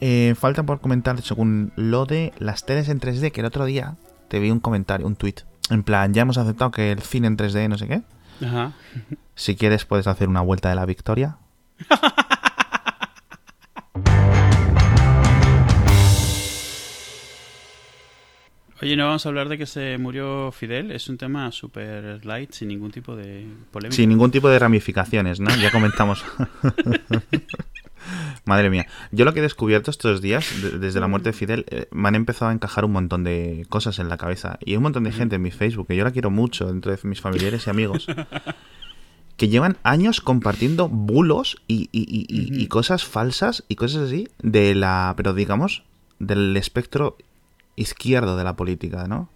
Eh, 0.00 0.34
falta 0.38 0.62
por 0.62 0.80
comentar 0.80 1.20
según 1.20 1.72
lo 1.76 2.06
de 2.06 2.32
las 2.38 2.64
teles 2.64 2.88
en 2.88 3.00
3D, 3.00 3.32
que 3.32 3.40
el 3.40 3.46
otro 3.46 3.66
día 3.66 3.96
te 4.28 4.38
vi 4.38 4.50
un 4.50 4.60
comentario, 4.60 5.06
un 5.06 5.16
tweet. 5.16 5.34
En 5.68 5.82
plan, 5.82 6.14
ya 6.14 6.22
hemos 6.22 6.38
aceptado 6.38 6.70
que 6.70 6.90
el 6.92 7.00
cine 7.02 7.26
en 7.26 7.36
3D 7.36 7.68
no 7.68 7.76
sé 7.76 7.86
qué. 7.86 8.02
Ajá. 8.44 8.72
Si 9.34 9.56
quieres 9.56 9.84
puedes 9.84 10.06
hacer 10.06 10.28
una 10.28 10.40
vuelta 10.40 10.70
de 10.70 10.74
la 10.74 10.86
victoria. 10.86 11.36
Oye, 18.82 18.96
no 18.96 19.04
vamos 19.04 19.26
a 19.26 19.28
hablar 19.28 19.50
de 19.50 19.58
que 19.58 19.66
se 19.66 19.98
murió 19.98 20.50
Fidel. 20.52 20.90
Es 20.90 21.10
un 21.10 21.18
tema 21.18 21.52
súper 21.52 22.24
light, 22.24 22.52
sin 22.52 22.68
ningún 22.68 22.90
tipo 22.90 23.14
de 23.14 23.46
polémica. 23.70 23.94
Sin 23.94 24.08
ningún 24.08 24.30
tipo 24.30 24.48
de 24.48 24.58
ramificaciones, 24.58 25.38
¿no? 25.38 25.54
Ya 25.56 25.70
comentamos. 25.70 26.24
Madre 28.44 28.70
mía. 28.70 28.86
Yo 29.12 29.24
lo 29.24 29.32
que 29.34 29.40
he 29.40 29.42
descubierto 29.42 29.90
estos 29.90 30.20
días, 30.20 30.46
de- 30.62 30.78
desde 30.78 31.00
la 31.00 31.08
muerte 31.08 31.30
de 31.30 31.32
Fidel, 31.34 31.64
eh, 31.70 31.86
me 31.92 32.08
han 32.08 32.14
empezado 32.14 32.50
a 32.50 32.54
encajar 32.54 32.84
un 32.84 32.92
montón 32.92 33.24
de 33.24 33.66
cosas 33.68 33.98
en 33.98 34.08
la 34.08 34.16
cabeza. 34.16 34.58
Y 34.64 34.70
hay 34.72 34.76
un 34.76 34.82
montón 34.84 35.04
de 35.04 35.12
gente 35.12 35.36
en 35.36 35.42
mi 35.42 35.50
Facebook, 35.50 35.86
que 35.88 35.96
yo 35.96 36.04
la 36.04 36.10
quiero 36.10 36.30
mucho, 36.30 36.66
dentro 36.66 36.90
de 36.94 36.98
mis 37.04 37.20
familiares 37.20 37.66
y 37.66 37.70
amigos, 37.70 38.06
que 39.36 39.48
llevan 39.48 39.78
años 39.82 40.20
compartiendo 40.20 40.88
bulos 40.88 41.56
y, 41.66 41.88
y- 41.92 42.02
y- 42.02 42.26
y- 42.28 42.62
y 42.62 42.66
cosas 42.66 43.04
falsas 43.04 43.64
y 43.68 43.76
cosas 43.76 44.02
así 44.08 44.28
de 44.42 44.74
la, 44.74 45.14
pero 45.16 45.32
digamos, 45.32 45.82
del 46.18 46.56
espectro 46.56 47.16
izquierdo 47.76 48.36
de 48.36 48.44
la 48.44 48.56
política, 48.56 49.06
¿no? 49.08 49.30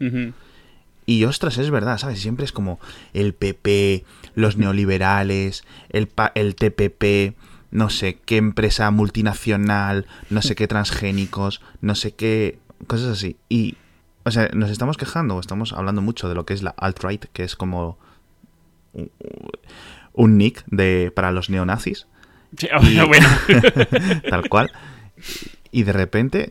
Y 1.07 1.25
ostras, 1.25 1.59
es 1.59 1.71
verdad, 1.71 1.99
¿sabes? 1.99 2.21
Siempre 2.21 2.45
es 2.45 2.53
como 2.53 2.79
el 3.15 3.35
PP, 3.35 4.05
los 4.35 4.57
neoliberales, 4.59 5.65
el, 5.91 6.07
pa- 6.09 6.33
el 6.35 6.55
TPP, 6.55 7.35
no 7.75 7.91
sé 7.91 8.21
qué 8.25 8.37
empresa 8.37 8.91
multinacional, 8.93 10.07
no 10.31 10.43
sé 10.43 10.55
qué 10.55 10.69
transgénicos, 10.69 11.61
no 11.81 11.97
sé 11.97 12.15
qué. 12.15 12.61
cosas 12.87 13.09
así. 13.09 13.37
Y, 13.49 13.77
o 14.23 14.31
sea, 14.31 14.49
nos 14.55 14.71
estamos 14.71 14.97
quejando 14.97 15.41
estamos 15.41 15.73
hablando 15.73 16.01
mucho 16.01 16.29
de 16.29 16.37
lo 16.37 16.47
que 16.47 16.55
es 16.55 16.63
la 16.63 16.71
alt-right, 16.77 17.27
que 17.33 17.43
es 17.43 17.57
como 17.57 17.99
un, 20.13 20.39
nick 20.39 20.65
de, 20.67 21.13
para 21.15 21.33
los 21.33 21.51
neonazis, 21.51 22.07
Sí, 22.57 22.69
bueno, 22.81 23.09
bueno. 23.09 23.29
tal 24.31 24.49
cual. 24.49 24.71
Y 25.73 25.83
de 25.83 25.93
repente 25.93 26.51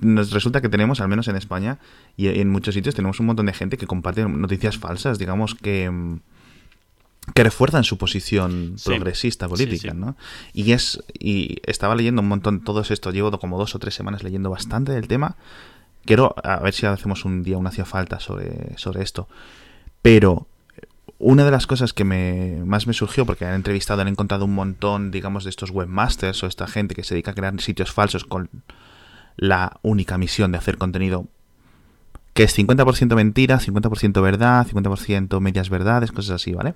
nos 0.00 0.30
resulta 0.30 0.62
que 0.62 0.70
tenemos, 0.70 1.02
al 1.02 1.08
menos 1.08 1.28
en 1.28 1.36
España 1.36 1.78
y 2.16 2.28
en 2.28 2.48
muchos 2.48 2.74
sitios, 2.74 2.94
tenemos 2.94 3.20
un 3.20 3.26
montón 3.26 3.44
de 3.44 3.52
gente 3.52 3.76
que 3.76 3.86
comparte 3.86 4.26
noticias 4.26 4.78
falsas, 4.78 5.18
digamos 5.18 5.54
que 5.54 5.90
mm, 5.90 6.20
que 7.34 7.42
refuerzan 7.44 7.84
su 7.84 7.98
posición 7.98 8.74
Sí. 8.76 8.90
progresista 8.90 9.48
política, 9.48 9.90
Sí, 9.92 9.96
sí. 9.96 9.96
¿no? 9.96 10.16
Y 10.52 10.72
es 10.72 11.02
y 11.18 11.56
estaba 11.64 11.94
leyendo 11.94 12.22
un 12.22 12.28
montón 12.28 12.62
todo 12.62 12.80
esto, 12.80 13.10
llevo 13.10 13.36
como 13.38 13.58
dos 13.58 13.74
o 13.74 13.78
tres 13.78 13.94
semanas 13.94 14.22
leyendo 14.22 14.50
bastante 14.50 14.92
del 14.92 15.08
tema. 15.08 15.36
Quiero 16.04 16.34
a 16.44 16.60
ver 16.60 16.72
si 16.72 16.86
hacemos 16.86 17.24
un 17.24 17.42
día 17.42 17.58
un 17.58 17.66
hacía 17.66 17.84
falta 17.84 18.20
sobre 18.20 18.76
sobre 18.78 19.02
esto. 19.02 19.28
Pero 20.02 20.46
una 21.18 21.44
de 21.44 21.50
las 21.50 21.66
cosas 21.66 21.92
que 21.92 22.04
me, 22.04 22.62
más 22.64 22.86
me 22.86 22.92
surgió, 22.92 23.24
porque 23.26 23.44
han 23.46 23.54
entrevistado, 23.54 24.02
han 24.02 24.08
encontrado 24.08 24.44
un 24.44 24.54
montón, 24.54 25.10
digamos, 25.10 25.44
de 25.44 25.50
estos 25.50 25.70
webmasters 25.70 26.42
o 26.42 26.46
esta 26.46 26.66
gente 26.68 26.94
que 26.94 27.02
se 27.04 27.14
dedica 27.14 27.30
a 27.30 27.34
crear 27.34 27.58
sitios 27.60 27.90
falsos 27.90 28.24
con 28.24 28.50
la 29.36 29.78
única 29.82 30.18
misión 30.18 30.52
de 30.52 30.58
hacer 30.58 30.76
contenido 30.78 31.26
que 32.34 32.42
es 32.42 32.56
50% 32.58 33.14
mentira, 33.14 33.58
50% 33.58 34.20
verdad, 34.20 34.66
50% 34.66 35.40
medias 35.40 35.70
verdades, 35.70 36.12
cosas 36.12 36.32
así, 36.32 36.52
¿vale? 36.52 36.74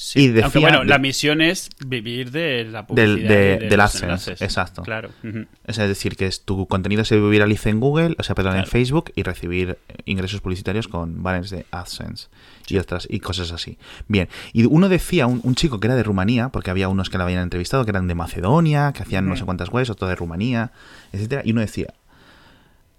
Sí. 0.00 0.20
Y 0.20 0.26
Aunque 0.26 0.42
decía 0.42 0.60
bueno, 0.60 0.84
la 0.84 0.98
misión 0.98 1.40
es 1.42 1.70
vivir 1.84 2.30
de 2.30 2.64
la 2.64 2.86
publicidad. 2.86 3.28
Del- 3.28 3.68
de- 3.68 3.74
AdSense, 3.82 4.04
enlaces. 4.04 4.42
exacto. 4.42 4.82
Claro. 4.84 5.10
es 5.66 5.76
decir, 5.76 6.14
que 6.14 6.26
es, 6.26 6.42
tu 6.44 6.68
contenido 6.68 7.04
se 7.04 7.18
viralice 7.18 7.68
en 7.70 7.80
Google, 7.80 8.14
o 8.16 8.22
sea, 8.22 8.36
perdón, 8.36 8.56
en. 8.58 8.66
Facebook 8.66 9.10
y 9.16 9.24
recibir 9.24 9.76
ingresos 10.04 10.40
publicitarios 10.40 10.86
con 10.86 11.24
banners 11.24 11.50
de 11.50 11.66
AdSense 11.72 12.28
y 12.68 12.78
otras 12.78 13.08
y 13.10 13.18
cosas 13.18 13.50
así. 13.50 13.76
Bien, 14.06 14.28
y 14.52 14.66
uno 14.66 14.88
decía, 14.88 15.26
un, 15.26 15.40
un 15.42 15.56
chico 15.56 15.80
que 15.80 15.88
era 15.88 15.96
de 15.96 16.04
Rumanía, 16.04 16.50
porque 16.50 16.70
había 16.70 16.88
unos 16.88 17.10
que 17.10 17.18
la 17.18 17.24
habían 17.24 17.42
entrevistado 17.42 17.84
que 17.84 17.90
eran 17.90 18.06
de 18.06 18.14
Macedonia, 18.14 18.92
que 18.92 19.02
hacían 19.02 19.28
no 19.28 19.34
sé 19.34 19.44
cuántas 19.44 19.68
webs, 19.70 19.90
otro 19.90 20.06
de 20.06 20.14
Rumanía, 20.14 20.70
etcétera, 21.12 21.42
y 21.44 21.50
uno 21.50 21.60
decía 21.60 21.92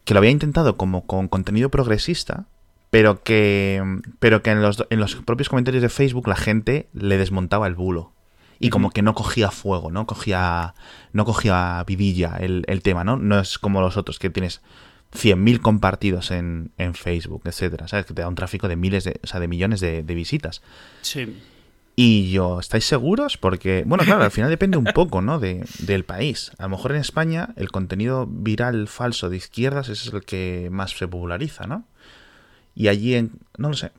que 0.04 0.14
lo 0.14 0.18
había 0.18 0.32
intentado 0.32 0.76
como 0.76 1.06
con 1.06 1.30
contenido 1.30 1.70
progresista, 1.70 2.46
pero 2.90 3.24
que 3.24 3.84
pero 4.20 4.42
que 4.42 4.52
en 4.52 4.62
los, 4.62 4.86
en 4.90 5.00
los 5.00 5.16
propios 5.16 5.50
comentarios 5.50 5.82
de 5.82 5.90
Facebook 5.90 6.28
la 6.28 6.36
gente 6.36 6.90
le 6.94 7.18
desmontaba 7.18 7.68
el 7.68 7.76
bulo 7.76 8.14
y 8.60 8.70
como 8.70 8.90
que 8.92 9.02
no 9.02 9.14
cogía 9.14 9.52
fuego, 9.52 9.92
no 9.92 10.06
cogía 10.06 10.74
no 11.14 11.26
cogía 11.26 11.84
vidilla 11.88 12.38
el, 12.40 12.64
el 12.68 12.82
tema, 12.82 13.04
¿no? 13.04 13.18
No 13.18 13.40
es 13.40 13.58
como 13.58 13.82
los 13.82 13.96
otros 13.96 14.20
que 14.20 14.30
tienes 14.30 14.62
100.000 15.14 15.62
compartidos 15.62 16.32
en, 16.32 16.72
en 16.78 16.94
Facebook, 16.94 17.44
etcétera, 17.46 17.88
¿sabes? 17.88 18.06
Que 18.06 18.14
te 18.14 18.22
da 18.22 18.28
un 18.28 18.36
tráfico 18.36 18.68
de 18.68 18.76
miles 18.76 19.06
de, 19.06 19.20
o 19.24 19.28
sea, 19.28 19.40
de 19.40 19.48
millones 19.48 19.80
de, 19.80 20.04
de 20.04 20.14
visitas. 20.14 20.62
Sí. 21.02 21.38
Y 21.96 22.32
yo, 22.32 22.60
¿estáis 22.60 22.86
seguros? 22.86 23.38
Porque, 23.38 23.84
bueno, 23.86 24.06
claro, 24.06 24.24
al 24.24 24.32
final 24.32 24.50
depende 24.50 24.78
un 24.78 24.86
poco, 24.86 25.22
¿no? 25.22 25.40
De, 25.40 25.66
del 25.80 26.06
país. 26.06 26.52
A 26.58 26.64
lo 26.64 26.70
mejor 26.70 26.92
en 26.92 27.02
España 27.02 27.50
el 27.58 27.72
contenido 27.72 28.26
viral 28.26 28.88
falso 28.88 29.30
de 29.30 29.38
izquierdas 29.38 29.90
es 29.90 30.08
el 30.14 30.24
que 30.24 30.70
más 30.72 30.92
se 30.92 31.08
populariza, 31.08 31.68
¿no? 31.68 31.86
Y 32.80 32.88
allí 32.88 33.14
en... 33.14 33.32
no 33.58 33.68
lo 33.70 33.76
sé. 33.76 33.92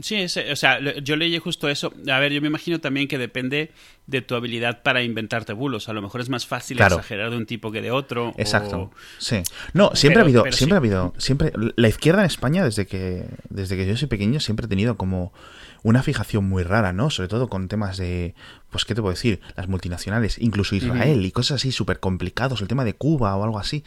Sí, 0.00 0.14
ese- 0.14 0.50
o 0.50 0.56
sea, 0.56 0.78
yo 1.02 1.16
leí 1.16 1.36
justo 1.36 1.68
eso. 1.68 1.92
A 2.10 2.18
ver, 2.18 2.32
yo 2.32 2.40
me 2.40 2.46
imagino 2.48 2.80
también 2.80 3.08
que 3.08 3.18
depende 3.18 3.72
de 4.06 4.22
tu 4.22 4.34
habilidad 4.34 4.82
para 4.82 5.02
inventarte 5.02 5.52
bulos. 5.52 5.90
A 5.90 5.92
lo 5.92 6.00
mejor 6.00 6.22
es 6.22 6.30
más 6.30 6.46
fácil 6.46 6.78
Claro. 6.78 6.96
exagerar 6.96 7.28
de 7.30 7.36
un 7.36 7.44
tipo 7.44 7.70
que 7.70 7.82
de 7.82 7.90
otro. 7.90 8.32
Exacto. 8.38 8.78
o- 8.80 8.90
Sí. 9.18 9.42
No, 9.74 9.94
siempre 9.94 10.14
Pero- 10.14 10.20
ha 10.20 10.24
habido, 10.24 10.42
siempre 10.44 10.64
sí. 10.66 10.72
ha 10.72 10.76
habido, 10.78 11.14
siempre 11.18 11.52
la 11.76 11.88
izquierda 11.88 12.20
en 12.20 12.26
España 12.26 12.64
desde 12.64 12.86
que 12.86 13.26
desde 13.50 13.76
que 13.76 13.86
yo 13.86 13.94
soy 13.98 14.08
pequeño 14.08 14.40
siempre 14.40 14.64
ha 14.64 14.68
tenido 14.70 14.96
como 14.96 15.34
una 15.82 16.02
fijación 16.02 16.48
muy 16.48 16.62
rara, 16.62 16.94
¿no? 16.94 17.10
Sobre 17.10 17.28
todo 17.28 17.48
con 17.48 17.68
temas 17.68 17.98
de 17.98 18.34
pues 18.70 18.86
qué 18.86 18.94
te 18.94 19.02
puedo 19.02 19.12
decir, 19.12 19.40
las 19.56 19.68
multinacionales, 19.68 20.38
incluso 20.38 20.74
Israel 20.74 21.26
y 21.26 21.32
cosas 21.32 21.56
así 21.56 21.70
súper 21.70 22.00
complicados, 22.00 22.62
el 22.62 22.68
tema 22.68 22.84
de 22.86 22.94
Cuba 22.94 23.36
o 23.36 23.44
algo 23.44 23.58
así. 23.58 23.84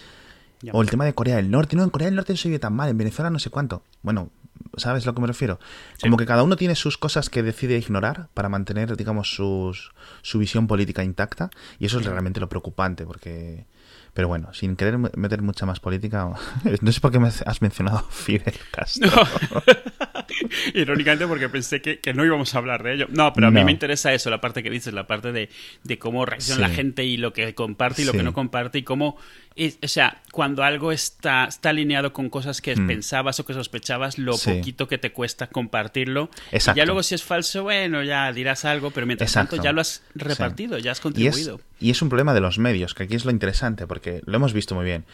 Ya. 0.61 0.71
O 0.73 0.81
el 0.81 0.89
tema 0.89 1.05
de 1.05 1.13
Corea 1.13 1.37
del 1.37 1.51
Norte. 1.51 1.75
No, 1.75 1.83
en 1.83 1.89
Corea 1.89 2.07
del 2.07 2.15
Norte 2.15 2.33
no 2.33 2.37
se 2.37 2.47
vive 2.47 2.59
tan 2.59 2.73
mal, 2.73 2.89
en 2.89 2.97
Venezuela 2.97 3.29
no 3.29 3.39
sé 3.39 3.49
cuánto. 3.49 3.83
Bueno, 4.01 4.31
¿sabes 4.77 5.03
a 5.03 5.07
lo 5.07 5.15
que 5.15 5.21
me 5.21 5.27
refiero? 5.27 5.59
Como 6.01 6.17
que 6.17 6.25
cada 6.25 6.43
uno 6.43 6.55
tiene 6.55 6.75
sus 6.75 6.97
cosas 6.97 7.29
que 7.29 7.43
decide 7.43 7.77
ignorar 7.77 8.29
para 8.33 8.49
mantener, 8.49 8.95
digamos, 8.97 9.33
sus, 9.33 9.91
su 10.21 10.39
visión 10.39 10.67
política 10.67 11.03
intacta. 11.03 11.49
Y 11.79 11.85
eso 11.85 11.99
es 11.99 12.05
realmente 12.05 12.39
lo 12.39 12.49
preocupante, 12.49 13.05
porque... 13.05 13.65
Pero 14.15 14.27
bueno, 14.29 14.51
sin 14.53 14.75
querer 14.77 14.97
meter 14.97 15.41
mucha 15.43 15.65
más 15.67 15.79
política, 15.79 16.27
no 16.81 16.91
sé 16.91 16.99
por 17.01 17.11
qué 17.11 17.19
me 17.19 17.27
has 17.27 17.61
mencionado 17.61 17.99
Fidel 18.09 18.55
Castro. 18.71 19.11
Irónicamente 20.73 21.27
porque 21.27 21.49
pensé 21.49 21.81
que, 21.81 21.99
que 21.99 22.13
no 22.13 22.25
íbamos 22.25 22.55
a 22.55 22.57
hablar 22.59 22.81
de 22.81 22.93
ello. 22.93 23.07
No, 23.09 23.33
pero 23.33 23.47
a 23.47 23.51
mí 23.51 23.59
No. 23.59 23.65
me 23.65 23.71
interesa 23.71 24.13
eso, 24.13 24.29
la 24.29 24.41
parte 24.41 24.63
que 24.63 24.69
dices, 24.69 24.93
la 24.93 25.05
parte 25.07 25.31
de, 25.31 25.49
de 25.83 25.99
cómo 25.99 26.25
reacciona 26.25 26.65
Sí. 26.65 26.69
la 26.71 26.75
gente 26.75 27.03
y 27.03 27.17
lo 27.17 27.33
que 27.33 27.53
comparte 27.53 28.01
y 28.01 28.05
lo 28.05 28.11
Sí. 28.13 28.17
que 28.19 28.23
no 28.23 28.33
comparte 28.33 28.77
y 28.79 28.83
cómo... 28.83 29.17
es- 29.57 29.77
o 29.83 29.87
sea, 29.87 30.21
cuando 30.33 30.63
algo 30.63 30.91
está, 30.91 31.45
está 31.45 31.69
alineado 31.69 32.11
con 32.11 32.29
cosas 32.29 32.61
que 32.61 32.75
Mm. 32.75 32.87
pensabas 32.87 33.39
o 33.39 33.45
que 33.45 33.53
sospechabas, 33.53 34.17
lo 34.17 34.33
Sí. 34.33 34.51
poquito 34.51 34.87
que 34.87 34.97
te 34.97 35.11
cuesta 35.13 35.47
compartirlo. 35.47 36.29
Y 36.51 36.55
Exacto. 36.57 36.77
ya 36.77 36.85
luego 36.85 37.03
si 37.03 37.15
es 37.15 37.23
falso, 37.23 37.63
bueno, 37.63 38.03
ya 38.03 38.31
dirás 38.33 38.65
algo, 38.65 38.91
pero 38.91 39.05
mientras 39.07 39.29
Exacto. 39.31 39.51
tanto 39.55 39.63
ya 39.63 39.71
lo 39.71 39.79
has 39.81 40.03
repartido, 40.13 40.77
ya 40.77 40.91
has 40.91 40.97
Y 40.97 40.99
es, 40.99 41.01
contribuido. 41.01 41.61
y 41.79 41.89
es 41.89 42.01
un 42.01 42.09
problema 42.09 42.33
de 42.33 42.41
los 42.41 42.59
medios, 42.59 42.93
que 42.93 43.03
aquí 43.03 43.15
es 43.15 43.23
lo 43.23 43.31
interesante, 43.31 43.87
porque 43.87 44.04
lo 44.25 44.35
hemos 44.35 44.53
visto 44.53 44.75
muy 44.75 44.85
bien. 44.85 45.05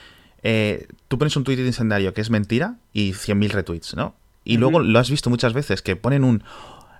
Eh, 0.43 0.87
tú 1.07 1.17
pones 1.17 1.35
un 1.35 1.43
tuit 1.43 1.59
incendiario 1.59 2.13
que 2.13 2.21
es 2.21 2.29
mentira 2.29 2.75
y 2.93 3.11
100.000 3.11 3.49
retweets, 3.51 3.95
¿no? 3.95 4.15
Y 4.43 4.57
luego 4.57 4.79
lo 4.79 4.97
has 4.97 5.09
visto 5.11 5.29
muchas 5.29 5.53
veces, 5.53 5.81
que 5.81 5.95
ponen 5.95 6.23
un... 6.23 6.43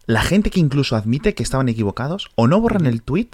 La 0.06 0.22
gente 0.22 0.50
que 0.52 0.60
incluso 0.60 0.96
admite 0.96 1.34
que 1.34 1.42
estaban 1.44 1.70
equivocados, 1.70 2.30
o 2.36 2.48
no 2.48 2.60
borran 2.62 2.86
el 2.86 3.02
tweet, 3.02 3.30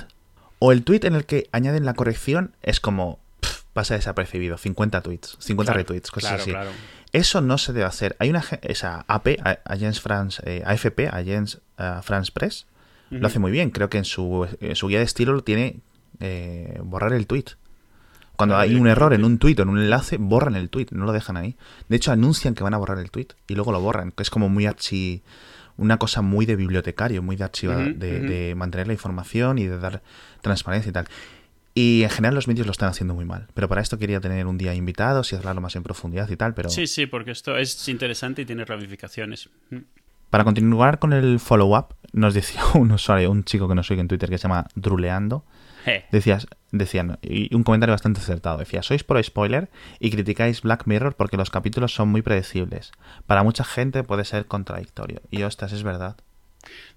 o 0.59 0.71
el 0.71 0.83
tweet 0.83 1.01
en 1.03 1.15
el 1.15 1.25
que 1.25 1.49
añaden 1.51 1.85
la 1.85 1.93
corrección 1.93 2.55
es 2.61 2.79
como... 2.79 3.19
pff, 3.41 3.63
pasa 3.73 3.95
desapercibido, 3.95 4.57
50 4.57 5.01
tweets, 5.01 5.35
50 5.39 5.71
Claro, 5.71 5.77
retweets, 5.77 6.09
cosas 6.11 6.29
claro, 6.29 6.41
así. 6.41 6.51
claro. 6.51 6.69
Eso 7.11 7.41
no 7.41 7.57
se 7.57 7.73
debe 7.73 7.85
hacer. 7.85 8.15
Hay 8.19 8.29
una 8.29 8.43
esa 8.61 9.03
AP, 9.07 9.39
Agence 9.65 9.99
France, 10.01 10.41
eh, 10.45 10.61
AFP, 10.65 11.07
Agence 11.11 11.59
France 12.01 12.31
Press, 12.33 12.65
lo 13.09 13.27
hace 13.27 13.39
muy 13.39 13.51
bien. 13.51 13.69
Creo 13.69 13.89
que 13.89 13.97
en 13.97 14.03
su, 14.05 14.45
en 14.59 14.75
su 14.75 14.87
guía 14.87 14.99
de 14.99 15.05
estilo 15.05 15.31
lo 15.33 15.41
tiene 15.43 15.79
eh, 16.19 16.79
borrar 16.83 17.13
el 17.13 17.25
tweet. 17.27 17.45
Cuando 18.37 18.55
hay 18.57 18.75
un 18.75 18.87
error 18.87 19.13
en 19.13 19.25
un 19.25 19.39
tweet 19.39 19.55
o 19.59 19.63
en 19.63 19.69
un 19.69 19.79
enlace, 19.79 20.17
borran 20.17 20.55
el 20.55 20.69
tweet, 20.69 20.87
no 20.91 21.05
lo 21.05 21.11
dejan 21.11 21.37
ahí. 21.37 21.55
De 21.89 21.97
hecho, 21.97 22.11
anuncian 22.11 22.53
que 22.55 22.63
van 22.63 22.73
a 22.73 22.77
borrar 22.77 22.99
el 22.99 23.11
tweet 23.11 23.27
y 23.47 23.55
luego 23.55 23.71
lo 23.71 23.81
borran, 23.81 24.11
que 24.11 24.23
es 24.23 24.29
como 24.29 24.47
muy 24.47 24.65
archi. 24.65 25.23
Una 25.75 25.97
cosa 25.97 26.21
muy 26.21 26.45
de 26.47 26.55
bibliotecario, 26.55 27.21
muy 27.21 27.35
de 27.35 27.43
archivar, 27.43 27.89
Ujú, 27.89 27.99
de, 27.99 28.19
de 28.21 28.55
mantener 28.55 28.87
la 28.87 28.93
información 28.93 29.59
y 29.59 29.65
de 29.67 29.77
dar 29.77 30.01
transparencia 30.41 30.89
y 30.89 30.93
tal. 30.93 31.07
Y 31.75 32.01
en 32.01 32.09
general 32.09 32.33
los 32.33 32.47
medios 32.47 32.65
lo 32.65 32.71
están 32.71 32.89
haciendo 32.89 33.13
muy 33.13 33.25
mal. 33.25 33.47
Pero 33.53 33.67
para 33.67 33.81
esto 33.81 33.99
quería 33.99 34.19
tener 34.19 34.47
un 34.47 34.57
día 34.57 34.73
invitados 34.73 35.31
y 35.31 35.35
hablarlo 35.35 35.61
más 35.61 35.75
en 35.75 35.83
profundidad 35.83 36.27
y 36.29 36.35
tal. 36.35 36.55
Pero 36.55 36.69
Sí, 36.69 36.87
sí, 36.87 37.05
porque 37.05 37.29
esto 37.29 37.55
es 37.57 37.87
interesante 37.87 38.41
y 38.41 38.45
tiene 38.45 38.65
ramificaciones. 38.65 39.49
Para 40.29 40.43
continuar 40.43 40.99
con 40.99 41.13
el 41.13 41.39
follow-up, 41.39 41.95
nos 42.13 42.33
decía 42.33 42.61
un 42.73 42.91
usuario, 42.91 43.31
un 43.31 43.43
chico 43.43 43.67
que 43.67 43.75
nos 43.75 43.87
sigue 43.87 44.01
en 44.01 44.07
Twitter 44.07 44.29
que 44.29 44.37
se 44.37 44.43
llama 44.43 44.67
Druleando. 44.75 45.45
Decías, 46.11 46.47
decían, 46.73 47.17
y 47.21 47.55
un 47.55 47.63
comentario 47.63 47.93
bastante 47.93 48.19
acertado. 48.19 48.57
Decía, 48.57 48.83
sois 48.83 49.05
por 49.05 49.23
spoiler 49.23 49.69
y 50.01 50.11
criticáis 50.11 50.61
Black 50.61 50.85
Mirror 50.85 51.15
porque 51.15 51.37
los 51.37 51.49
capítulos 51.49 51.93
son 51.93 52.09
muy 52.09 52.21
predecibles. 52.21 52.91
Para 53.25 53.43
mucha 53.43 53.63
gente 53.63 54.03
puede 54.03 54.25
ser 54.25 54.47
contradictorio. 54.47 55.21
Y 55.31 55.43
ostras, 55.43 55.71
es 55.71 55.83
verdad. 55.83 56.17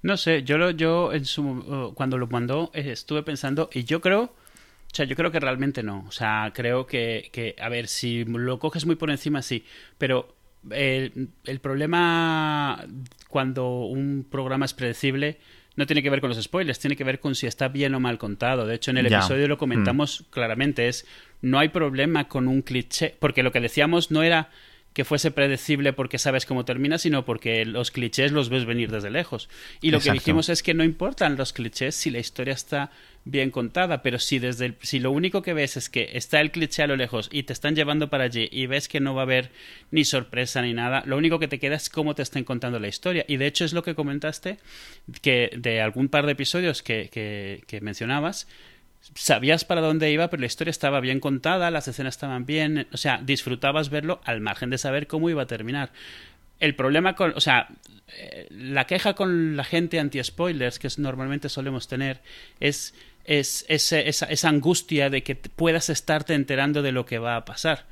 No 0.02 0.16
sé, 0.16 0.42
yo 0.42 0.58
lo, 0.58 0.70
yo 0.70 1.12
en 1.12 1.24
su 1.24 1.42
uh, 1.42 1.94
cuando 1.94 2.18
lo 2.18 2.26
mandó 2.26 2.72
eh, 2.74 2.90
estuve 2.90 3.22
pensando 3.22 3.70
y 3.72 3.84
yo 3.84 4.00
creo, 4.00 4.22
o 4.22 4.94
sea, 4.94 5.04
yo 5.04 5.14
creo 5.14 5.30
que 5.30 5.38
realmente 5.38 5.84
no. 5.84 6.04
O 6.08 6.10
sea, 6.10 6.50
creo 6.52 6.86
que, 6.86 7.30
que 7.32 7.54
a 7.60 7.68
ver, 7.68 7.86
si 7.86 8.24
lo 8.24 8.58
coges 8.58 8.86
muy 8.86 8.96
por 8.96 9.10
encima, 9.10 9.42
sí, 9.42 9.64
pero 9.98 10.34
el, 10.70 11.28
el 11.44 11.60
problema 11.60 12.84
cuando 13.28 13.84
un 13.84 14.26
programa 14.28 14.66
es 14.66 14.74
predecible 14.74 15.38
no 15.76 15.86
tiene 15.86 16.02
que 16.02 16.10
ver 16.10 16.20
con 16.20 16.28
los 16.28 16.42
spoilers, 16.42 16.78
tiene 16.78 16.96
que 16.96 17.04
ver 17.04 17.20
con 17.20 17.34
si 17.34 17.46
está 17.46 17.68
bien 17.68 17.94
o 17.94 18.00
mal 18.00 18.18
contado. 18.18 18.66
De 18.66 18.74
hecho, 18.74 18.90
en 18.90 18.98
el 18.98 19.06
episodio 19.06 19.48
lo 19.48 19.56
comentamos 19.56 20.26
claramente, 20.30 20.88
es 20.88 21.06
no 21.40 21.58
hay 21.58 21.70
problema 21.70 22.28
con 22.28 22.48
un 22.48 22.60
cliché, 22.60 23.16
porque 23.18 23.42
lo 23.42 23.50
que 23.50 23.60
decíamos 23.60 24.10
no 24.10 24.22
era 24.22 24.50
que 24.92 25.04
fuese 25.04 25.30
predecible 25.30 25.92
porque 25.92 26.18
sabes 26.18 26.46
cómo 26.46 26.64
termina, 26.64 26.98
sino 26.98 27.24
porque 27.24 27.64
los 27.64 27.90
clichés 27.92 28.32
los 28.32 28.48
ves 28.48 28.64
venir 28.64 28.90
desde 28.90 29.08
lejos. 29.10 29.48
Y 29.80 29.92
lo 29.92 29.98
que 29.98 30.10
dijimos 30.18 30.48
es 30.48 30.62
que 30.64 30.74
no 30.74 30.82
importan 30.82 31.36
los 31.36 31.52
clichés 31.52 31.94
si 31.94 32.10
la 32.10 32.18
historia 32.18 32.54
está 32.54 32.90
bien 33.24 33.50
contada, 33.52 34.02
pero 34.02 34.18
si 34.18 34.38
desde 34.40 34.66
el- 34.66 34.76
si 34.82 34.98
lo 34.98 35.12
único 35.12 35.42
que 35.42 35.52
ves 35.54 35.76
es 35.76 35.90
que 35.90 36.10
está 36.14 36.40
el 36.40 36.50
cliché 36.50 36.82
a 36.82 36.86
lo 36.88 36.96
lejos 36.96 37.28
y 37.30 37.44
te 37.44 37.52
están 37.52 37.76
llevando 37.76 38.10
para 38.10 38.24
allí 38.24 38.48
y 38.50 38.66
ves 38.66 38.88
que 38.88 38.98
no 38.98 39.14
va 39.14 39.22
a 39.22 39.24
haber 39.24 39.50
ni 39.92 40.04
sorpresa 40.04 40.60
ni 40.62 40.72
nada, 40.74 41.02
lo 41.06 41.16
único 41.18 41.38
que 41.38 41.46
te 41.46 41.60
queda 41.60 41.76
es 41.76 41.88
cómo 41.88 42.14
te 42.16 42.22
están 42.22 42.42
contando 42.42 42.80
la 42.80 42.88
historia. 42.88 43.24
Y 43.28 43.36
de 43.36 43.46
hecho 43.46 43.64
es 43.64 43.72
lo 43.72 43.82
que 43.84 43.94
comentaste 43.94 44.58
que 45.22 45.50
de 45.56 45.80
algún 45.80 46.08
par 46.08 46.26
de 46.26 46.32
episodios 46.32 46.82
que, 46.82 47.08
que, 47.12 47.62
que 47.68 47.80
mencionabas, 47.80 48.48
sabías 49.14 49.64
para 49.64 49.80
dónde 49.80 50.10
iba, 50.10 50.28
pero 50.28 50.40
la 50.40 50.46
historia 50.46 50.70
estaba 50.70 51.00
bien 51.00 51.20
contada, 51.20 51.70
las 51.70 51.88
escenas 51.88 52.14
estaban 52.14 52.46
bien, 52.46 52.86
o 52.92 52.96
sea, 52.96 53.20
disfrutabas 53.22 53.88
verlo 53.90 54.20
al 54.24 54.40
margen 54.40 54.70
de 54.70 54.78
saber 54.78 55.06
cómo 55.06 55.30
iba 55.30 55.42
a 55.42 55.46
terminar. 55.46 55.90
El 56.58 56.74
problema 56.74 57.14
con, 57.16 57.32
o 57.34 57.40
sea, 57.40 57.68
eh, 58.18 58.46
la 58.50 58.86
queja 58.86 59.14
con 59.14 59.56
la 59.56 59.64
gente 59.64 59.98
anti-spoilers 59.98 60.78
que 60.78 60.86
es- 60.88 60.98
normalmente 60.98 61.48
solemos 61.48 61.88
tener 61.88 62.20
es, 62.60 62.94
es 63.24 63.64
ese- 63.68 64.08
esa, 64.08 64.26
esa 64.26 64.48
angustia 64.50 65.08
de 65.08 65.22
que 65.22 65.34
puedas 65.36 65.88
estarte 65.88 66.34
enterando 66.34 66.82
de 66.82 66.92
lo 66.92 67.06
que 67.06 67.18
va 67.18 67.36
a 67.36 67.44
pasar. 67.46 67.86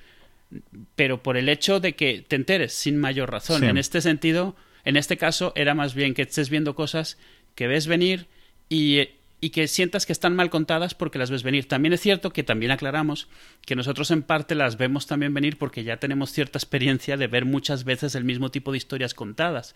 Pero 0.97 1.23
por 1.23 1.37
el 1.37 1.49
hecho 1.49 1.81
de 1.81 1.95
que 1.95 2.25
te 2.27 2.37
enteres 2.37 2.73
sin 2.73 2.99
mayor 2.99 3.31
razón. 3.31 3.61
Sí. 3.61 3.67
En 3.67 3.79
este 3.79 4.01
sentido, 4.01 4.57
en 4.85 4.97
este 4.97 5.17
caso, 5.17 5.53
era 5.57 5.75
más 5.75 5.95
bien 5.95 6.15
que 6.15 6.23
estés 6.23 6.49
viendo 6.51 6.75
cosas 6.75 7.19
que 7.55 7.67
ves 7.67 7.87
venir 7.87 8.27
y, 8.69 9.09
y 9.41 9.51
que 9.51 9.69
sientas 9.69 10.07
que 10.07 10.13
están 10.13 10.35
mal 10.35 10.51
contadas 10.51 10.95
porque 10.95 11.19
las 11.19 11.31
ves 11.31 11.43
venir. 11.43 11.69
También 11.69 11.93
es 11.93 12.01
cierto 12.01 12.33
que 12.33 12.43
también 12.43 12.73
aclaramos 12.73 13.29
que 13.65 13.77
nosotros 13.77 14.11
en 14.11 14.23
parte 14.23 14.55
las 14.55 14.77
vemos 14.77 15.07
también 15.07 15.35
venir 15.35 15.59
porque 15.59 15.85
ya 15.85 15.99
tenemos 15.99 16.33
cierta 16.33 16.59
experiencia 16.59 17.17
de 17.17 17.27
ver 17.27 17.45
muchas 17.45 17.85
veces 17.85 18.15
el 18.15 18.25
mismo 18.25 18.51
tipo 18.51 18.73
de 18.73 18.79
historias 18.79 19.15
contadas. 19.15 19.75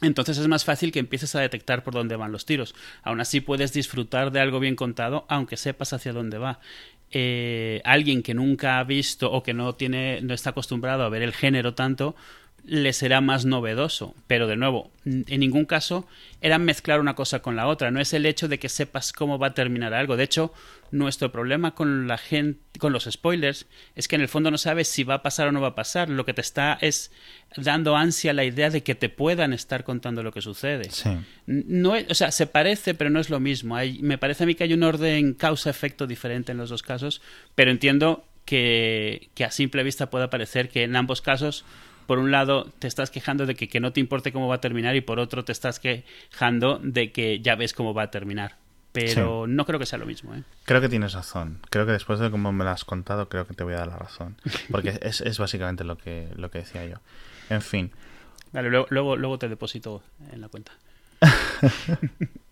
Entonces 0.00 0.38
es 0.38 0.46
más 0.46 0.64
fácil 0.64 0.92
que 0.92 1.00
empieces 1.00 1.34
a 1.34 1.40
detectar 1.40 1.82
por 1.82 1.94
dónde 1.94 2.16
van 2.16 2.32
los 2.32 2.46
tiros. 2.46 2.74
Aún 3.02 3.20
así 3.20 3.40
puedes 3.40 3.72
disfrutar 3.72 4.30
de 4.30 4.40
algo 4.40 4.60
bien 4.60 4.76
contado, 4.76 5.26
aunque 5.28 5.56
sepas 5.56 5.92
hacia 5.92 6.12
dónde 6.12 6.38
va. 6.38 6.60
Eh, 7.10 7.80
alguien 7.84 8.22
que 8.22 8.34
nunca 8.34 8.78
ha 8.78 8.84
visto 8.84 9.32
o 9.32 9.42
que 9.42 9.54
no 9.54 9.74
tiene, 9.74 10.20
no 10.20 10.34
está 10.34 10.50
acostumbrado 10.50 11.02
a 11.02 11.08
ver 11.08 11.22
el 11.22 11.32
género 11.32 11.74
tanto, 11.74 12.14
le 12.68 12.92
será 12.92 13.20
más 13.20 13.44
novedoso. 13.44 14.14
Pero 14.26 14.46
de 14.46 14.56
nuevo, 14.56 14.90
en 15.04 15.40
ningún 15.40 15.64
caso 15.64 16.06
era 16.40 16.58
mezclar 16.58 17.00
una 17.00 17.14
cosa 17.14 17.40
con 17.40 17.56
la 17.56 17.66
otra. 17.66 17.90
No 17.90 18.00
es 18.00 18.12
el 18.12 18.26
hecho 18.26 18.46
de 18.48 18.58
que 18.58 18.68
sepas 18.68 19.12
cómo 19.12 19.38
va 19.38 19.48
a 19.48 19.54
terminar 19.54 19.94
algo. 19.94 20.16
De 20.16 20.24
hecho, 20.24 20.52
nuestro 20.90 21.32
problema 21.32 21.74
con 21.74 22.06
la 22.06 22.18
gente, 22.18 22.60
con 22.78 22.92
los 22.92 23.04
spoilers, 23.10 23.66
es 23.96 24.06
que 24.06 24.16
en 24.16 24.22
el 24.22 24.28
fondo 24.28 24.50
no 24.50 24.58
sabes 24.58 24.88
si 24.88 25.02
va 25.04 25.14
a 25.14 25.22
pasar 25.22 25.48
o 25.48 25.52
no 25.52 25.60
va 25.60 25.68
a 25.68 25.74
pasar. 25.74 26.08
Lo 26.10 26.24
que 26.24 26.34
te 26.34 26.40
está 26.42 26.78
es 26.80 27.10
dando 27.56 27.96
ansia 27.96 28.32
la 28.32 28.44
idea 28.44 28.70
de 28.70 28.82
que 28.82 28.94
te 28.94 29.08
puedan 29.08 29.52
estar 29.52 29.82
contando 29.84 30.22
lo 30.22 30.32
que 30.32 30.42
sucede. 30.42 30.90
Sí. 30.90 31.10
No 31.46 31.96
es- 31.96 32.06
o 32.10 32.14
sea, 32.14 32.30
se 32.30 32.46
parece, 32.46 32.94
pero 32.94 33.10
no 33.10 33.18
es 33.20 33.30
lo 33.30 33.40
mismo. 33.40 33.76
Hay, 33.76 33.98
me 34.02 34.18
parece 34.18 34.44
a 34.44 34.46
mí 34.46 34.54
que 34.54 34.64
hay 34.64 34.74
un 34.74 34.82
orden 34.82 35.34
causa-efecto 35.34 36.06
diferente 36.06 36.52
en 36.52 36.58
los 36.58 36.70
dos 36.70 36.82
casos, 36.82 37.20
pero 37.54 37.70
entiendo 37.70 38.24
que, 38.44 39.28
que 39.34 39.44
a 39.44 39.50
simple 39.50 39.82
vista 39.82 40.08
pueda 40.10 40.30
parecer 40.30 40.68
que 40.70 40.82
en 40.84 40.96
ambos 40.96 41.20
casos, 41.20 41.64
por 42.08 42.18
un 42.18 42.30
lado, 42.30 42.64
te 42.78 42.88
estás 42.88 43.10
quejando 43.10 43.44
de 43.44 43.54
que, 43.54 43.68
que 43.68 43.80
no 43.80 43.92
te 43.92 44.00
importe 44.00 44.32
cómo 44.32 44.48
va 44.48 44.54
a 44.54 44.60
terminar 44.62 44.96
y 44.96 45.02
por 45.02 45.20
otro 45.20 45.44
te 45.44 45.52
estás 45.52 45.78
quejando 45.78 46.80
de 46.82 47.12
que 47.12 47.40
ya 47.40 47.54
ves 47.54 47.74
cómo 47.74 47.92
va 47.92 48.04
a 48.04 48.10
terminar. 48.10 48.56
Pero 48.92 49.46
no 49.46 49.66
creo 49.66 49.78
que 49.78 49.84
sea 49.84 49.98
lo 49.98 50.06
mismo, 50.06 50.34
¿eh? 50.34 50.42
Creo 50.64 50.80
que 50.80 50.88
tienes 50.88 51.12
razón. 51.12 51.60
Creo 51.68 51.84
que 51.84 51.92
después 51.92 52.18
de 52.18 52.30
cómo 52.30 52.50
me 52.50 52.64
lo 52.64 52.70
has 52.70 52.86
contado, 52.86 53.28
creo 53.28 53.46
que 53.46 53.52
te 53.52 53.62
voy 53.62 53.74
a 53.74 53.80
dar 53.80 53.88
la 53.88 53.98
razón. 53.98 54.36
Porque 54.70 54.98
es, 55.02 55.20
es 55.20 55.38
básicamente 55.38 55.84
lo 55.84 55.98
que, 55.98 56.30
lo 56.34 56.50
que 56.50 56.60
decía 56.60 56.86
yo. 56.86 56.96
En 57.50 57.60
fin. 57.60 57.92
Vale, 58.52 58.70
luego, 58.70 58.86
luego, 58.88 59.16
luego 59.16 59.38
te 59.38 59.50
deposito 59.50 60.02
en 60.32 60.40
la 60.40 60.48
cuenta. 60.48 60.72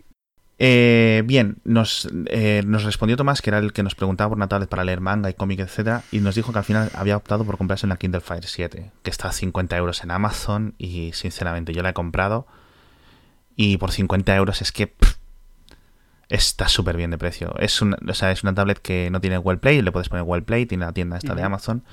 Eh, 0.58 1.22
bien, 1.26 1.58
nos, 1.64 2.08
eh, 2.26 2.62
nos 2.64 2.84
respondió 2.84 3.16
Tomás, 3.16 3.42
que 3.42 3.50
era 3.50 3.58
el 3.58 3.72
que 3.74 3.82
nos 3.82 3.94
preguntaba 3.94 4.30
por 4.30 4.38
una 4.38 4.48
tablet 4.48 4.68
para 4.70 4.84
leer 4.84 5.00
manga 5.00 5.28
y 5.28 5.34
cómic, 5.34 5.60
etcétera, 5.60 6.02
y 6.10 6.20
nos 6.20 6.34
dijo 6.34 6.52
que 6.52 6.58
al 6.58 6.64
final 6.64 6.90
había 6.94 7.16
optado 7.16 7.44
por 7.44 7.58
comprarse 7.58 7.84
una 7.84 7.96
Kindle 7.96 8.22
Fire 8.22 8.46
7, 8.46 8.90
que 9.02 9.10
está 9.10 9.28
a 9.28 9.32
50 9.32 9.76
euros 9.76 10.02
en 10.02 10.10
Amazon, 10.10 10.74
y 10.78 11.12
sinceramente 11.12 11.74
yo 11.74 11.82
la 11.82 11.90
he 11.90 11.94
comprado, 11.94 12.46
y 13.54 13.76
por 13.76 13.92
50 13.92 14.34
euros 14.34 14.62
es 14.62 14.72
que 14.72 14.86
pff, 14.86 15.16
está 16.28 16.68
súper 16.68 16.96
bien 16.96 17.10
de 17.10 17.18
precio. 17.18 17.54
Es 17.58 17.82
una, 17.82 17.98
o 18.08 18.14
sea, 18.14 18.32
es 18.32 18.42
una 18.42 18.54
tablet 18.54 18.78
que 18.78 19.10
no 19.10 19.20
tiene 19.20 19.38
Well 19.38 19.58
Play, 19.58 19.82
le 19.82 19.92
puedes 19.92 20.08
poner 20.08 20.24
Well 20.24 20.42
Play, 20.42 20.66
tiene 20.66 20.86
la 20.86 20.92
tienda 20.92 21.18
esta 21.18 21.34
de. 21.34 21.42
Amazon, 21.42 21.84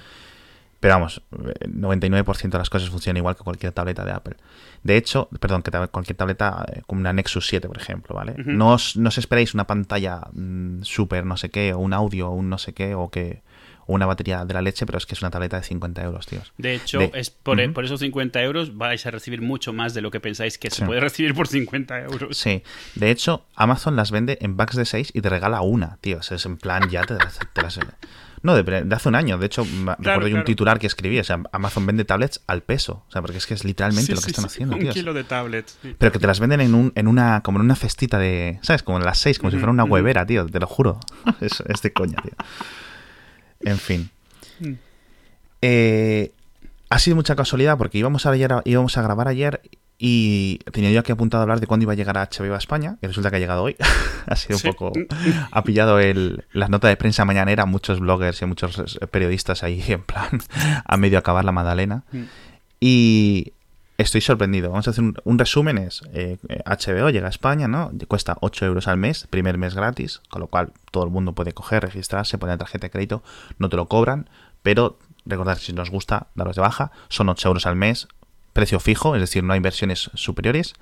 pero 0.83 0.95
vamos, 0.95 1.21
eh, 1.31 1.69
99% 1.69 2.50
de 2.51 2.57
las 2.57 2.69
cosas 2.69 2.89
funcionan 2.89 3.15
igual 3.15 3.38
que 3.38 3.44
cualquier 3.44 3.71
tableta 3.71 4.03
de 4.03 4.12
Apple. 4.12 4.35
De 4.83 4.97
hecho, 4.97 5.30
perdón, 5.40 5.61
que 5.61 5.71
cualquier 5.87 6.18
tableta 6.18 6.66
eh, 6.73 6.81
como 6.85 6.99
una 6.99 7.13
Nexus 7.13 7.47
7, 7.47 7.69
por 7.69 7.78
ejemplo, 7.78 8.13
¿vale? 8.13 8.35
No, 8.45 8.73
os, 8.73 8.97
no 8.97 9.07
os 9.07 9.18
esperéis 9.18 9.54
una 9.54 9.66
pantalla 9.66 10.19
mm, 10.33 10.81
súper 10.81 11.25
no 11.25 11.37
sé 11.37 11.49
qué, 11.49 11.73
o 11.73 11.80
un 11.80 11.94
audio, 11.94 12.28
o 12.28 12.31
un 12.33 12.49
no 12.49 12.57
sé 12.57 12.73
qué, 12.73 12.95
o 12.95 13.09
que 13.09 13.44
o 13.85 13.94
una 13.94 14.06
batería 14.06 14.44
de 14.44 14.54
la 14.54 14.61
leche, 14.61 14.85
pero 14.85 14.97
es 14.97 15.06
que 15.06 15.13
es 15.13 15.21
una 15.21 15.30
tableta 15.31 15.56
de 15.57 15.63
50 15.63 16.04
euros, 16.04 16.25
tíos. 16.25 16.52
De 16.57 16.73
hecho, 16.75 16.99
De- 16.99 17.11
es 17.16 17.30
por, 17.30 17.57
por 17.73 17.85
esos 17.85 18.02
50 18.02 18.42
euros 18.44 18.75
vais 18.78 19.06
a 19.06 19.11
recibir 19.11 19.42
mucho 19.42 19.71
más 19.71 19.94
de 19.94 20.02
lo 20.02 20.11
que 20.11 20.19
pensáis 20.19 20.57
que 20.57 20.69
se 20.69 20.85
puede 20.85 20.99
recibir 20.99 21.33
por 21.33 21.47
50 21.47 21.99
euros. 22.02 22.37
Sí, 22.37 22.61
de 22.95 23.09
hecho, 23.11 23.45
Amazon 23.56 23.95
las 23.95 24.11
vende 24.11 24.37
en 24.42 24.57
packs 24.57 24.75
de 24.75 24.83
6 24.83 25.11
y 25.13 25.21
te 25.21 25.30
regala 25.30 25.61
una, 25.61 25.97
tío. 26.02 26.18
O 26.18 26.23
sea, 26.23 26.35
es 26.35 26.45
en 26.45 26.57
plan, 26.57 26.90
ya 26.90 27.04
te, 27.04 27.16
te 27.54 27.61
las... 27.61 27.80
No, 28.44 28.56
de, 28.56 28.64
de 28.83 28.95
hace 28.95 29.07
un 29.09 29.16
año. 29.16 29.38
De 29.38 29.45
hecho, 29.45 29.64
me 29.66 29.95
recuerdo 29.95 30.21
yo 30.21 30.26
un 30.28 30.31
claro. 30.31 30.44
titular 30.44 30.78
que 30.78 30.88
escribí. 30.88 31.18
O 31.18 31.23
sea, 31.23 31.42
Amazon 31.54 31.85
vende 31.85 32.04
tablets 32.04 32.42
al 32.45 32.62
peso. 32.62 33.06
O 33.07 33.12
sea, 33.12 33.21
porque 33.21 33.38
es 33.38 33.47
que 33.47 33.54
es 33.54 33.64
literalmente 33.64 34.07
Sí, 34.07 34.12
lo 34.12 34.19
que 34.19 34.26
sí, 34.26 34.31
están 34.31 34.50
sí, 34.50 34.56
haciendo, 34.56 34.76
Un 34.76 34.81
tío. 34.81 34.92
kilo 34.92 35.14
de 35.14 35.23
tablets. 35.23 35.78
Pero 35.97 36.12
que 36.12 36.19
te 36.19 36.28
las 36.28 36.42
venden 36.42 36.59
en, 36.59 36.76
un, 36.76 36.92
en 36.95 37.07
una, 37.07 37.42
como 37.42 37.59
en 37.59 37.66
una 37.66 37.76
cestita 37.76 38.19
de, 38.19 38.59
¿sabes? 38.62 38.83
Como 38.83 38.97
en 38.97 39.06
las 39.06 39.18
6, 39.19 39.40
como 39.40 39.50
si 39.50 39.57
fuera 39.57 39.71
una 39.71 39.85
huevera, 39.85 40.26
tío. 40.26 40.45
Te 40.45 40.59
lo 40.59 40.68
juro. 40.68 41.00
es, 41.42 41.64
es 41.68 41.81
de 41.81 41.94
coña, 41.94 42.18
tío. 42.21 42.33
En 43.62 43.78
fin. 43.78 44.09
Mm. 44.59 44.73
Eh, 45.62 46.31
ha 46.90 47.00
sido 47.00 47.16
mucha 47.16 47.35
casualidad 47.38 47.78
porque 47.78 47.97
íbamos 47.97 48.26
a, 48.26 48.31
ayer, 48.31 48.54
íbamos 48.66 48.97
a 48.97 49.02
grabar 49.02 49.30
ayer 49.30 49.62
y 50.06 50.57
tenía 50.74 50.92
yo 50.92 51.00
aquí 51.00 51.14
apuntado 51.14 51.40
a 51.40 51.44
hablar 51.44 51.62
de 51.62 51.66
cuándo 51.68 51.86
iba 51.86 51.94
a 51.94 51.95
llegar 51.95 52.18
a 52.18 52.26
HBO 52.30 52.56
a 52.56 52.57
España 52.57 52.98
y 53.02 53.07
resulta 53.07 53.30
que 53.30 53.38
ha 53.38 53.40
llegado 53.40 53.64
hoy. 53.64 53.78
ha 54.28 54.36
sido 54.36 54.60
Sí. 54.60 54.68
un 54.68 54.74
poco... 54.74 54.92
Ha 55.50 55.64
pillado 55.64 55.98
el, 56.02 56.44
las 56.52 56.69
notas 56.69 56.90
de 56.90 56.98
prensa 56.98 57.24
mañanera, 57.24 57.66
muchos 57.66 58.02
bloggers 58.02 58.42
y 58.42 58.45
muchos 58.45 58.98
eh, 59.00 59.07
periodistas 59.07 59.64
ahí 59.64 59.81
en 59.88 60.02
plan 60.04 60.42
a 60.83 60.98
medio 60.98 61.18
acabar 61.18 61.45
la 61.45 61.54
Madalena. 61.54 62.04
Mm. 62.12 62.24
Y 62.81 63.54
estoy 63.98 64.19
sorprendido. 64.19 64.72
Vamos 64.72 64.88
a 64.88 64.92
hacer 64.92 65.06
un, 65.06 65.16
un 65.24 65.40
resumen. 65.40 65.78
Es 65.78 66.02
eh, 66.14 66.38
HBO 66.66 67.10
llega 67.10 67.28
a 67.28 67.30
España, 67.30 67.69
¿no? 67.69 67.90
Cuesta 68.10 68.36
8 68.42 68.66
euros 68.66 68.90
al 68.90 68.98
mes, 68.98 69.26
primer 69.30 69.57
mes 69.57 69.74
gratis, 69.74 70.22
con 70.30 70.42
lo 70.42 70.48
cual 70.48 70.74
todo 70.92 71.06
el 71.06 71.12
mundo 71.12 71.31
puede 71.31 71.54
coger, 71.54 71.81
registrarse, 71.81 72.38
poner 72.38 72.57
tarjeta 72.57 72.88
de 72.88 72.92
crédito, 72.92 73.24
no 73.57 73.69
te 73.69 73.78
lo 73.78 73.86
cobran, 73.88 74.30
pero 74.64 75.00
recordad 75.26 75.57
que 75.57 75.64
si 75.64 75.72
nos 75.72 75.90
gusta, 75.90 76.28
daros 76.36 76.57
de 76.57 76.62
baja, 76.62 76.92
son 77.07 77.30
8 77.30 77.48
euros 77.48 77.66
al 77.66 77.78
mes, 77.78 78.10
precio 78.54 78.80
fijo, 78.80 79.16
es 79.16 79.22
decir, 79.22 79.44
no 79.44 79.54
hay 79.54 79.60
versiones 79.60 80.10
superiores. 80.14 80.74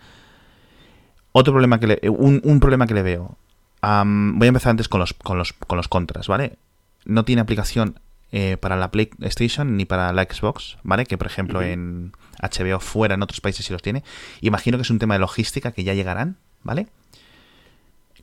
Otro 1.31 1.53
problema 1.53 1.79
que 1.79 1.87
le, 1.87 1.99
eh, 2.01 2.09
un, 2.09 2.41
un 2.43 2.59
problema 2.59 2.87
que 2.87 2.93
le 2.93 3.01
veo. 3.01 3.37
Voy 3.81 4.45
a 4.45 4.47
empezar 4.47 4.71
antes 4.71 4.87
con 4.87 4.99
los, 4.99 5.13
con 5.13 5.37
los, 5.37 5.53
con 5.53 5.77
los 5.77 5.87
contras, 5.87 6.27
¿vale? 6.27 6.57
No 7.05 7.25
tiene 7.25 7.41
aplicación 7.41 7.99
eh, 8.31 8.57
para 8.57 8.77
la 8.77 8.91
PlayStation 8.91 9.75
ni 9.75 9.85
para 9.85 10.13
la 10.13 10.23
Xbox, 10.23 10.77
¿vale? 10.83 11.05
Que 11.05 11.17
por 11.17 11.27
ejemplo 11.27 11.61
en 11.61 12.13
HBO 12.41 12.79
fuera, 12.79 13.15
en 13.15 13.23
otros 13.23 13.41
países 13.41 13.65
sí 13.65 13.73
los 13.73 13.81
tiene. 13.81 14.03
Imagino 14.41 14.77
que 14.77 14.83
es 14.83 14.89
un 14.89 14.99
tema 14.99 15.15
de 15.15 15.19
logística 15.19 15.71
que 15.71 15.83
ya 15.83 15.93
llegarán, 15.93 16.37
¿vale? 16.63 16.87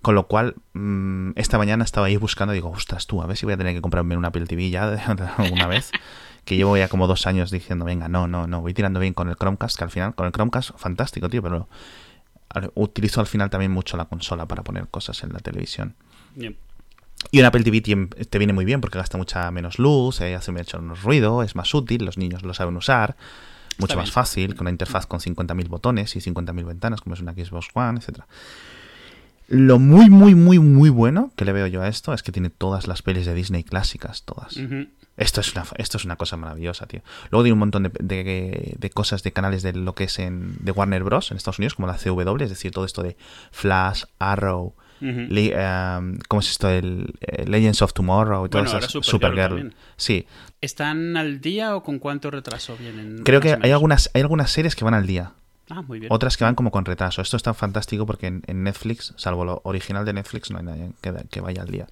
Con 0.01 0.15
lo 0.15 0.27
cual, 0.29 0.55
mm, 0.75 1.33
esta 1.35 1.59
mañana 1.59 1.85
estaba 1.85 2.07
ahí 2.07 2.17
buscando, 2.17 2.55
digo, 2.55 2.71
ostras, 2.71 3.07
tú, 3.07 3.21
a 3.21 3.27
ver 3.27 3.37
si 3.37 3.47
voy 3.47 3.55
a 3.55 3.57
tener 3.57 3.75
que 3.75 3.81
comprarme 3.81 4.17
una 4.17 4.29
Apple 4.29 4.47
TV 4.47 4.71
ya 4.71 4.85
alguna 5.37 5.67
vez. 5.67 5.91
Que 6.49 6.57
llevo 6.57 6.79
ya 6.79 6.89
como 6.89 7.07
dos 7.07 7.27
años 7.27 7.51
diciendo, 7.51 7.85
venga, 7.85 8.09
no, 8.09 8.27
no, 8.27 8.47
no, 8.47 8.63
voy 8.63 8.73
tirando 8.73 9.01
bien 9.01 9.13
con 9.13 9.29
el 9.29 9.37
Chromecast, 9.37 9.77
que 9.77 9.85
al 9.85 9.91
final, 9.91 10.15
con 10.15 10.25
el 10.25 10.33
Chromecast, 10.33 10.79
fantástico, 10.79 11.29
tío, 11.29 11.43
pero 11.43 11.69
utilizo 12.73 13.21
al 13.21 13.27
final 13.27 13.51
también 13.51 13.71
mucho 13.71 13.99
la 13.99 14.07
consola 14.07 14.47
para 14.47 14.63
poner 14.63 14.89
cosas 14.89 15.23
en 15.25 15.35
la 15.35 15.41
televisión. 15.41 15.95
Y 17.31 17.41
un 17.41 17.45
Apple 17.45 17.63
TV 17.65 17.83
te 17.83 18.39
viene 18.39 18.55
muy 18.55 18.65
bien 18.65 18.81
porque 18.81 18.97
gasta 18.97 19.19
mucha 19.19 19.51
menos 19.51 19.79
luz, 19.79 20.23
eh, 20.23 20.35
hace 20.35 20.51
menos 20.51 21.03
ruido, 21.03 21.43
es 21.43 21.55
más 21.55 21.75
útil, 21.75 22.07
los 22.07 22.17
niños 22.17 22.43
lo 22.43 22.55
saben 22.55 22.75
usar, 22.79 23.19
mucho 23.77 23.99
más 23.99 24.11
fácil, 24.11 24.55
con 24.55 24.63
una 24.63 24.71
interfaz 24.71 25.05
con 25.05 25.21
50.000 25.21 25.69
botones 25.69 26.17
y 26.17 26.21
50.000 26.21 26.65
ventanas, 26.65 27.03
como 27.03 27.13
es 27.13 27.21
una 27.21 27.35
Xbox 27.35 27.69
One, 27.75 28.01
etc. 28.01 28.21
Lo 29.49 29.79
muy, 29.79 30.09
muy, 30.09 30.35
muy, 30.35 30.59
muy 30.59 30.89
bueno 30.89 31.31
que 31.37 31.45
le 31.45 31.53
veo 31.53 31.67
yo 31.67 31.83
a 31.83 31.89
esto 31.89 32.15
es 32.15 32.23
que 32.23 32.33
tiene 32.33 32.49
todas 32.49 32.87
las 32.87 33.03
pelis 33.03 33.27
de 33.27 33.35
Disney 33.35 33.65
clásicas, 33.65 34.23
todas. 34.23 34.57
Esto 35.19 35.41
es, 35.41 35.53
una, 35.53 35.65
esto 35.77 35.97
es 35.97 36.05
una 36.05 36.15
cosa 36.15 36.37
maravillosa, 36.37 36.87
tío. 36.87 37.03
Luego 37.31 37.43
tiene 37.43 37.55
un 37.55 37.59
montón 37.59 37.83
de, 37.93 38.91
cosas 38.95 39.25
de 39.25 39.33
canales 39.33 39.65
de 39.65 39.73
lo 39.73 39.95
que 39.95 40.05
es 40.05 40.19
en, 40.21 40.57
de 40.61 40.71
Warner 40.71 41.03
Bros. 41.03 41.33
en 41.33 41.37
Estados 41.37 41.59
Unidos, 41.59 41.75
como 41.75 41.89
la 41.89 41.97
CW, 41.97 42.43
es 42.45 42.51
decir, 42.51 42.71
todo 42.71 42.85
esto 42.85 43.03
de 43.03 43.17
Flash, 43.51 44.05
Arrow, 44.21 44.75
um, 45.01 46.19
¿cómo 46.29 46.41
es 46.41 46.51
esto? 46.51 46.71
El, 46.71 47.15
eh, 47.21 47.45
Legends 47.47 47.83
of 47.83 47.93
Tomorrow 47.93 48.47
y 48.47 48.49
todo 48.49 48.63
eso. 48.63 49.03
Supergirl. 49.03 49.75
Sí. 49.97 50.27
¿Están 50.61 51.17
al 51.17 51.41
día 51.41 51.75
o 51.75 51.83
con 51.83 51.99
cuánto 51.99 52.31
retraso 52.31 52.77
vienen? 52.77 53.23
Creo 53.25 53.41
que 53.41 53.59
hay 53.61 53.73
algunas, 53.73 54.11
hay 54.15 54.23
algunas 54.23 54.53
series 54.53 54.77
que 54.77 54.85
van 54.85 54.95
al 54.95 55.07
día. 55.07 55.33
Ah, 55.69 55.83
muy 55.83 55.99
bien. 55.99 56.13
Otras 56.13 56.37
que 56.37 56.45
van 56.45 56.55
como 56.55 56.71
con 56.71 56.85
retraso. 56.85 57.23
Esto 57.23 57.37
está 57.37 57.55
fantástico 57.55 58.07
porque 58.07 58.29
en, 58.29 58.63
Netflix, 58.63 59.15
salvo 59.17 59.45
lo 59.45 59.61
original 59.65 60.05
de 60.05 60.13
Netflix, 60.13 60.51
no 60.53 60.59
hay 60.59 60.65
nadie 60.65 60.91
que 61.31 61.41
vaya 61.41 61.63
al 61.63 61.69
día. 61.69 61.89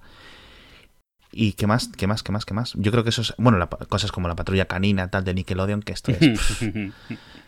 ¿Y 1.31 1.53
qué 1.53 1.67
más? 1.67 1.89
¿Qué 1.89 2.07
más? 2.07 2.23
¿Qué 2.23 2.31
más? 2.31 2.45
¿Qué 2.45 2.53
más? 2.53 2.73
Yo 2.75 2.91
creo 2.91 3.03
que 3.03 3.09
eso 3.09 3.21
es. 3.21 3.33
Bueno, 3.37 3.67
cosas 3.89 4.11
como 4.11 4.27
la 4.27 4.35
patrulla 4.35 4.65
canina, 4.65 5.09
tal, 5.09 5.23
de 5.23 5.33
Nickelodeon, 5.33 5.81
que 5.81 5.93
esto 5.93 6.11
es. 6.11 6.59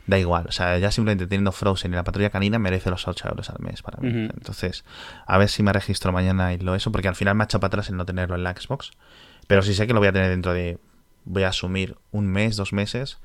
da 0.07 0.19
igual. 0.19 0.45
O 0.47 0.51
sea, 0.51 0.77
ya 0.77 0.91
simplemente 0.91 1.27
teniendo 1.27 1.51
Frozen 1.51 1.93
y 1.93 1.95
la 1.95 2.03
patrulla 2.03 2.29
canina 2.29 2.59
merece 2.59 2.89
los 2.89 3.07
8 3.07 3.29
euros 3.29 3.49
al 3.49 3.59
mes 3.59 3.81
para 3.81 3.99
mí. 4.01 4.09
Entonces, 4.09 4.83
a 5.25 5.37
ver 5.37 5.49
si 5.49 5.63
me 5.63 5.71
registro 5.71 6.11
mañana 6.11 6.53
y 6.53 6.57
lo 6.57 6.75
eso, 6.75 6.91
porque 6.91 7.07
al 7.07 7.15
final 7.15 7.35
me 7.35 7.43
ha 7.43 7.45
echado 7.45 7.61
para 7.61 7.69
atrás 7.69 7.89
el 7.89 7.97
no 7.97 8.05
tenerlo 8.05 8.35
en 8.35 8.43
la 8.43 8.53
Xbox. 8.53 8.91
Pero 9.47 9.61
si 9.61 9.73
sé 9.73 9.87
que 9.87 9.93
lo 9.93 9.99
voy 9.99 10.09
a 10.09 10.13
tener 10.13 10.29
dentro 10.29 10.53
de. 10.53 10.77
Voy 11.25 11.43
a 11.43 11.49
asumir 11.49 11.95
un 12.11 12.27
mes, 12.27 12.55
dos 12.55 12.73
meses. 12.73 13.19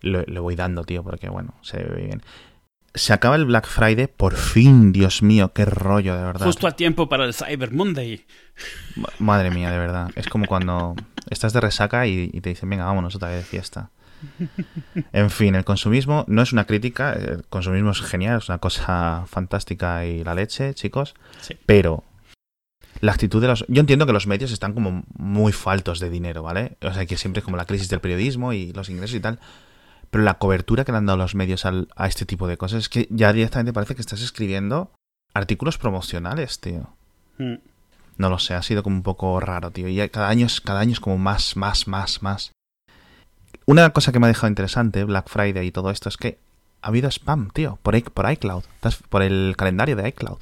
Le 0.00 0.40
voy 0.40 0.56
dando, 0.56 0.84
tío, 0.84 1.02
porque 1.02 1.28
bueno, 1.28 1.54
se 1.62 1.78
ve 1.78 2.04
bien 2.06 2.22
se 2.96 3.12
acaba 3.12 3.36
el 3.36 3.44
Black 3.44 3.66
Friday, 3.66 4.06
por 4.08 4.34
fin, 4.34 4.90
Dios 4.90 5.22
mío, 5.22 5.52
qué 5.52 5.64
rollo, 5.64 6.16
de 6.16 6.24
verdad. 6.24 6.46
Justo 6.46 6.66
a 6.66 6.72
tiempo 6.72 7.08
para 7.08 7.24
el 7.24 7.34
Cyber 7.34 7.72
Monday. 7.72 8.24
Madre 9.18 9.50
mía, 9.50 9.70
de 9.70 9.78
verdad. 9.78 10.10
Es 10.16 10.28
como 10.28 10.46
cuando 10.46 10.96
estás 11.30 11.52
de 11.52 11.60
resaca 11.60 12.06
y, 12.06 12.28
te 12.40 12.48
dicen, 12.48 12.70
venga, 12.70 12.86
vámonos 12.86 13.14
otra 13.14 13.28
vez 13.28 13.38
de 13.38 13.44
fiesta. 13.44 13.90
En 15.12 15.30
fin, 15.30 15.54
el 15.54 15.64
consumismo 15.64 16.24
no 16.26 16.40
es 16.40 16.52
una 16.52 16.64
crítica, 16.64 17.12
el 17.12 17.44
consumismo 17.48 17.90
es 17.90 18.00
genial, 18.00 18.38
es 18.38 18.48
una 18.48 18.58
cosa 18.58 19.24
fantástica 19.26 20.06
y 20.06 20.24
la 20.24 20.34
leche, 20.34 20.72
chicos. 20.72 21.14
Pero 21.66 22.02
la 23.00 23.12
actitud 23.12 23.42
de 23.42 23.48
los... 23.48 23.66
Yo 23.68 23.80
entiendo 23.80 24.06
que 24.06 24.14
los 24.14 24.26
medios 24.26 24.52
están 24.52 24.72
como 24.72 25.04
muy 25.18 25.52
faltos 25.52 26.00
de 26.00 26.08
dinero, 26.08 26.42
¿vale? 26.42 26.78
O 26.80 26.92
sea, 26.94 27.04
que 27.04 27.18
siempre 27.18 27.40
es 27.40 27.44
como 27.44 27.58
la 27.58 27.66
crisis 27.66 27.90
del 27.90 28.00
periodismo 28.00 28.54
y 28.54 28.72
los 28.72 28.88
ingresos 28.88 29.16
y 29.16 29.20
tal. 29.20 29.38
Pero 30.10 30.24
la 30.24 30.34
cobertura 30.34 30.84
que 30.84 30.92
le 30.92 30.98
han 30.98 31.06
dado 31.06 31.18
los 31.18 31.34
medios 31.34 31.64
a 31.66 32.06
este 32.06 32.26
tipo 32.26 32.46
de 32.46 32.56
cosas 32.56 32.80
es 32.80 32.88
que 32.88 33.06
ya 33.10 33.32
directamente 33.32 33.72
parece 33.72 33.94
que 33.94 34.00
estás 34.00 34.22
escribiendo 34.22 34.92
artículos 35.34 35.78
promocionales, 35.78 36.60
tío. 36.60 36.88
Hmm. 37.38 37.56
No 38.18 38.30
lo 38.30 38.38
sé, 38.38 38.54
ha 38.54 38.62
sido 38.62 38.82
como 38.82 38.96
un 38.96 39.02
poco 39.02 39.38
raro, 39.40 39.70
tío. 39.70 39.88
Y 39.88 40.08
cada 40.08 40.28
año 40.28 40.46
es, 40.46 40.60
cada 40.60 40.80
año 40.80 40.92
es 40.92 41.00
como 41.00 41.18
más, 41.18 41.56
más, 41.56 41.86
más, 41.86 42.22
más. 42.22 42.52
Una 43.66 43.90
cosa 43.90 44.12
que 44.12 44.18
me 44.18 44.26
ha 44.26 44.28
dejado 44.28 44.48
interesante, 44.48 45.04
Black 45.04 45.28
Friday 45.28 45.66
y 45.66 45.72
todo 45.72 45.90
esto, 45.90 46.08
es 46.08 46.16
que 46.16 46.38
ha 46.80 46.88
habido 46.88 47.10
spam, 47.10 47.50
tío, 47.50 47.78
por, 47.82 48.00
por 48.12 48.30
iCloud, 48.30 48.64
por 49.08 49.22
el 49.22 49.54
calendario 49.56 49.96
de 49.96 50.08
iCloud. 50.08 50.38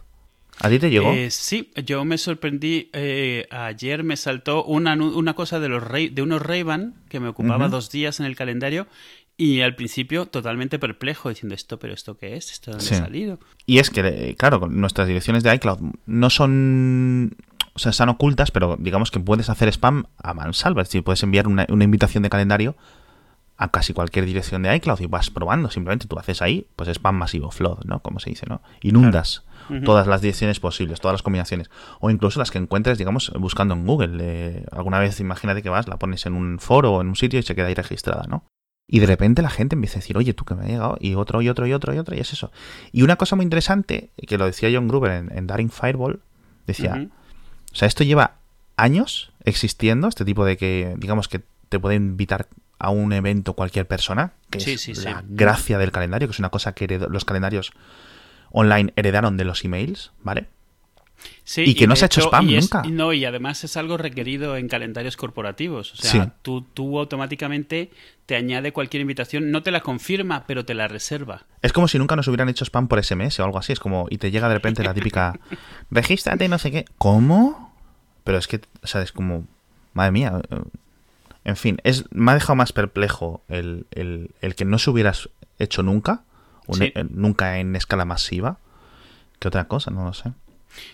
¿A 0.61 0.69
ti 0.69 0.79
te 0.79 0.91
llegó? 0.91 1.13
Eh, 1.13 1.31
sí, 1.31 1.73
yo 1.85 2.05
me 2.05 2.17
sorprendí. 2.17 2.91
Eh, 2.93 3.47
ayer 3.51 4.05
me 4.05 4.17
saltó 4.17 4.65
una, 4.65 4.95
una 4.95 5.35
cosa 5.35 5.59
de, 5.59 5.69
los 5.69 5.83
de 5.91 6.23
unos 6.23 6.43
ray 6.43 6.65
que 7.09 7.19
me 7.19 7.29
ocupaba 7.29 7.69
dos 7.69 7.91
días 7.91 8.21
en 8.21 8.27
el 8.27 8.37
calendario 8.37 8.87
y 9.37 9.63
al 9.63 9.75
principio 9.75 10.27
totalmente 10.27 10.79
perplejo, 10.79 11.29
diciendo 11.29 11.55
esto, 11.55 11.79
pero 11.79 11.93
¿esto 11.93 12.17
qué 12.17 12.37
es? 12.37 12.53
¿Esto 12.53 12.71
dónde 12.71 12.87
ha 12.87 12.99
salido? 12.99 13.39
Y 13.67 13.79
es 13.79 13.91
que, 13.91 14.37
claro, 14.39 14.69
nuestras 14.69 15.09
direcciones 15.09 15.43
de 15.43 15.55
iCloud 15.55 15.79
no 16.07 16.31
son... 16.31 17.37
O 17.77 17.81
sea, 17.81 17.91
están 17.91 18.09
ocultas, 18.09 18.53
pero 18.53 18.77
digamos 18.79 19.11
que 19.11 19.19
puedes 19.19 19.51
hacer 19.51 19.69
spam 19.69 20.05
a 20.23 20.33
mansalva. 20.35 20.83
Es 20.83 20.89
decir, 20.89 21.03
puedes 21.03 21.25
enviar 21.25 21.49
una, 21.49 21.67
invitación 21.69 22.23
de 22.23 22.31
calendario 22.31 22.77
a 23.57 23.73
casi 23.73 23.93
cualquier 23.93 24.27
dirección 24.27 24.63
de 24.63 24.77
iCloud 24.77 25.01
y 25.01 25.07
vas 25.07 25.31
probando. 25.31 25.69
Simplemente 25.71 26.07
tú 26.07 26.17
haces 26.17 26.41
ahí, 26.41 26.69
pues 26.77 26.89
spam 26.89 27.17
masivo, 27.17 27.51
flood, 27.51 27.85
¿no? 27.87 27.99
Como 28.01 28.21
se 28.21 28.31
dice, 28.31 28.47
¿no? 28.49 28.63
Inundas 28.83 29.43
todas 29.85 30.07
las 30.07 30.21
direcciones 30.21 30.61
posibles, 30.61 31.01
todas 31.01 31.15
las 31.15 31.23
combinaciones. 31.23 31.71
O 31.99 32.11
incluso 32.11 32.39
las 32.39 32.53
que 32.53 32.59
encuentres, 32.59 32.99
digamos, 32.99 33.33
buscando 33.39 33.75
en 33.75 33.87
Google. 33.87 34.65
alguna 34.71 35.01
vez 35.01 35.19
imagínate 35.19 35.63
que 35.63 35.71
vas, 35.71 35.89
la 35.89 35.99
pones 35.99 36.27
en 36.27 36.35
un 36.35 36.61
foro 36.61 36.93
o 36.93 37.01
en 37.01 37.09
un 37.09 37.17
sitio 37.17 37.41
y 37.41 37.43
se 37.43 37.57
queda 37.57 37.67
ahí 37.67 37.75
registrada, 37.75 38.27
¿no? 38.29 38.45
Y 38.87 39.01
de 39.01 39.07
repente 39.07 39.43
la 39.43 39.51
gente 39.51 39.75
empieza 39.75 39.99
a 39.99 40.01
decir, 40.01 40.17
oye, 40.17 40.35
tú 40.35 40.45
que 40.45 40.55
me 40.55 40.65
ha 40.65 40.69
llegado, 40.69 40.97
y 41.01 41.15
otro, 41.15 41.41
y 41.41 41.49
otro, 41.49 41.67
y 41.67 41.73
otro, 41.73 41.95
y 41.95 41.99
otro, 41.99 42.17
y 42.17 42.21
es 42.21 42.33
eso. 42.33 42.53
Y 42.93 43.03
una 43.03 43.17
cosa 43.17 43.35
muy 43.35 43.45
interesante, 43.45 44.11
que 44.27 44.37
lo 44.37 44.45
decía 44.45 44.69
John 44.73 44.89
Gruber 44.89 45.27
en, 45.31 45.47
Daring 45.47 45.71
Fireball, 45.71 46.21
decía, 46.67 47.09
o 47.73 47.75
sea, 47.75 47.89
esto 47.89 48.05
lleva 48.05 48.37
años 48.77 49.33
existiendo, 49.45 50.09
este 50.09 50.25
tipo 50.25 50.45
de 50.45 50.57
que, 50.57 50.95
digamos 50.99 51.29
que 51.29 51.43
te 51.69 51.79
puede 51.79 51.97
invitar 51.97 52.49
a 52.79 52.91
un 52.91 53.13
evento 53.13 53.55
cualquier 53.55 53.87
persona, 53.87 54.33
que 54.51 54.59
es 54.59 55.05
la 55.05 55.25
gracia 55.27 55.79
del 55.79 55.91
calendario, 55.91 56.29
que 56.29 56.33
es 56.33 56.39
una 56.39 56.51
cosa 56.51 56.75
que 56.75 56.87
los 56.99 57.25
calendarios 57.25 57.73
online 58.51 58.93
heredaron 58.97 59.37
de 59.37 59.45
los 59.45 59.65
emails, 59.65 60.13
¿vale? 60.23 60.47
Y 61.57 61.75
que 61.75 61.87
no 61.87 61.97
se 61.97 62.05
ha 62.05 62.07
hecho 62.07 62.21
spam 62.23 62.47
nunca. 62.47 62.83
No, 62.83 63.13
y 63.13 63.25
además 63.25 63.65
es 63.65 63.77
algo 63.77 63.97
requerido 63.97 64.57
en 64.57 64.69
calendarios 64.69 65.17
corporativos. 65.17 65.93
O 65.93 65.97
sea, 65.97 66.35
tú, 66.43 66.63
tú 66.63 66.99
automáticamente 66.99 67.91
te 68.27 68.37
añade 68.37 68.73
cualquier 68.73 69.03
invitación, 69.03 69.51
no 69.51 69.63
te 69.63 69.71
la 69.71 69.81
confirma, 69.81 70.45
pero 70.47 70.65
te 70.65 70.75
la 70.75 70.89
reserva. 70.89 71.45
Es 71.63 71.73
como 71.73 71.89
si 71.89 71.99
nunca 71.99 72.17
nos 72.17 72.27
hubieran 72.29 72.49
hecho 72.49 72.65
spam 72.65 72.89
por 72.89 73.03
SMS 73.03 73.39
o 73.41 73.45
algo 73.45 73.59
así. 73.59 73.73
Es 73.73 73.81
como, 73.81 74.07
y 74.11 74.19
te 74.19 74.31
llega 74.31 74.49
de 74.49 74.55
repente 74.55 74.83
la 74.83 74.95
típica, 74.95 75.39
regístrate, 75.91 76.49
no 76.49 76.59
sé 76.59 76.71
qué. 76.71 76.85
¿Cómo? 76.99 77.75
Pero 78.25 78.39
es 78.39 78.47
que, 78.47 78.61
o 78.83 78.87
sea, 78.87 79.03
es 79.03 79.13
como, 79.13 79.47
madre 79.93 80.13
mía. 80.13 80.41
Eh, 80.51 80.57
en 81.45 81.57
fin, 81.57 81.79
es, 81.85 82.05
me 82.11 82.33
ha 82.33 82.35
dejado 82.35 82.57
más 82.57 82.73
perplejo 82.73 83.43
el, 83.49 83.87
que 84.57 84.65
no 84.65 84.79
se 84.79 84.91
hubiera 84.91 85.13
hecho 85.59 85.83
nunca, 85.83 86.25
eh, 86.81 87.05
nunca 87.11 87.59
en 87.59 87.77
escala 87.77 88.07
masiva, 88.07 88.59
que 89.39 89.49
otra 89.49 89.69
cosa, 89.69 89.91
no 89.91 90.05
lo 90.05 90.15
sé. 90.15 90.33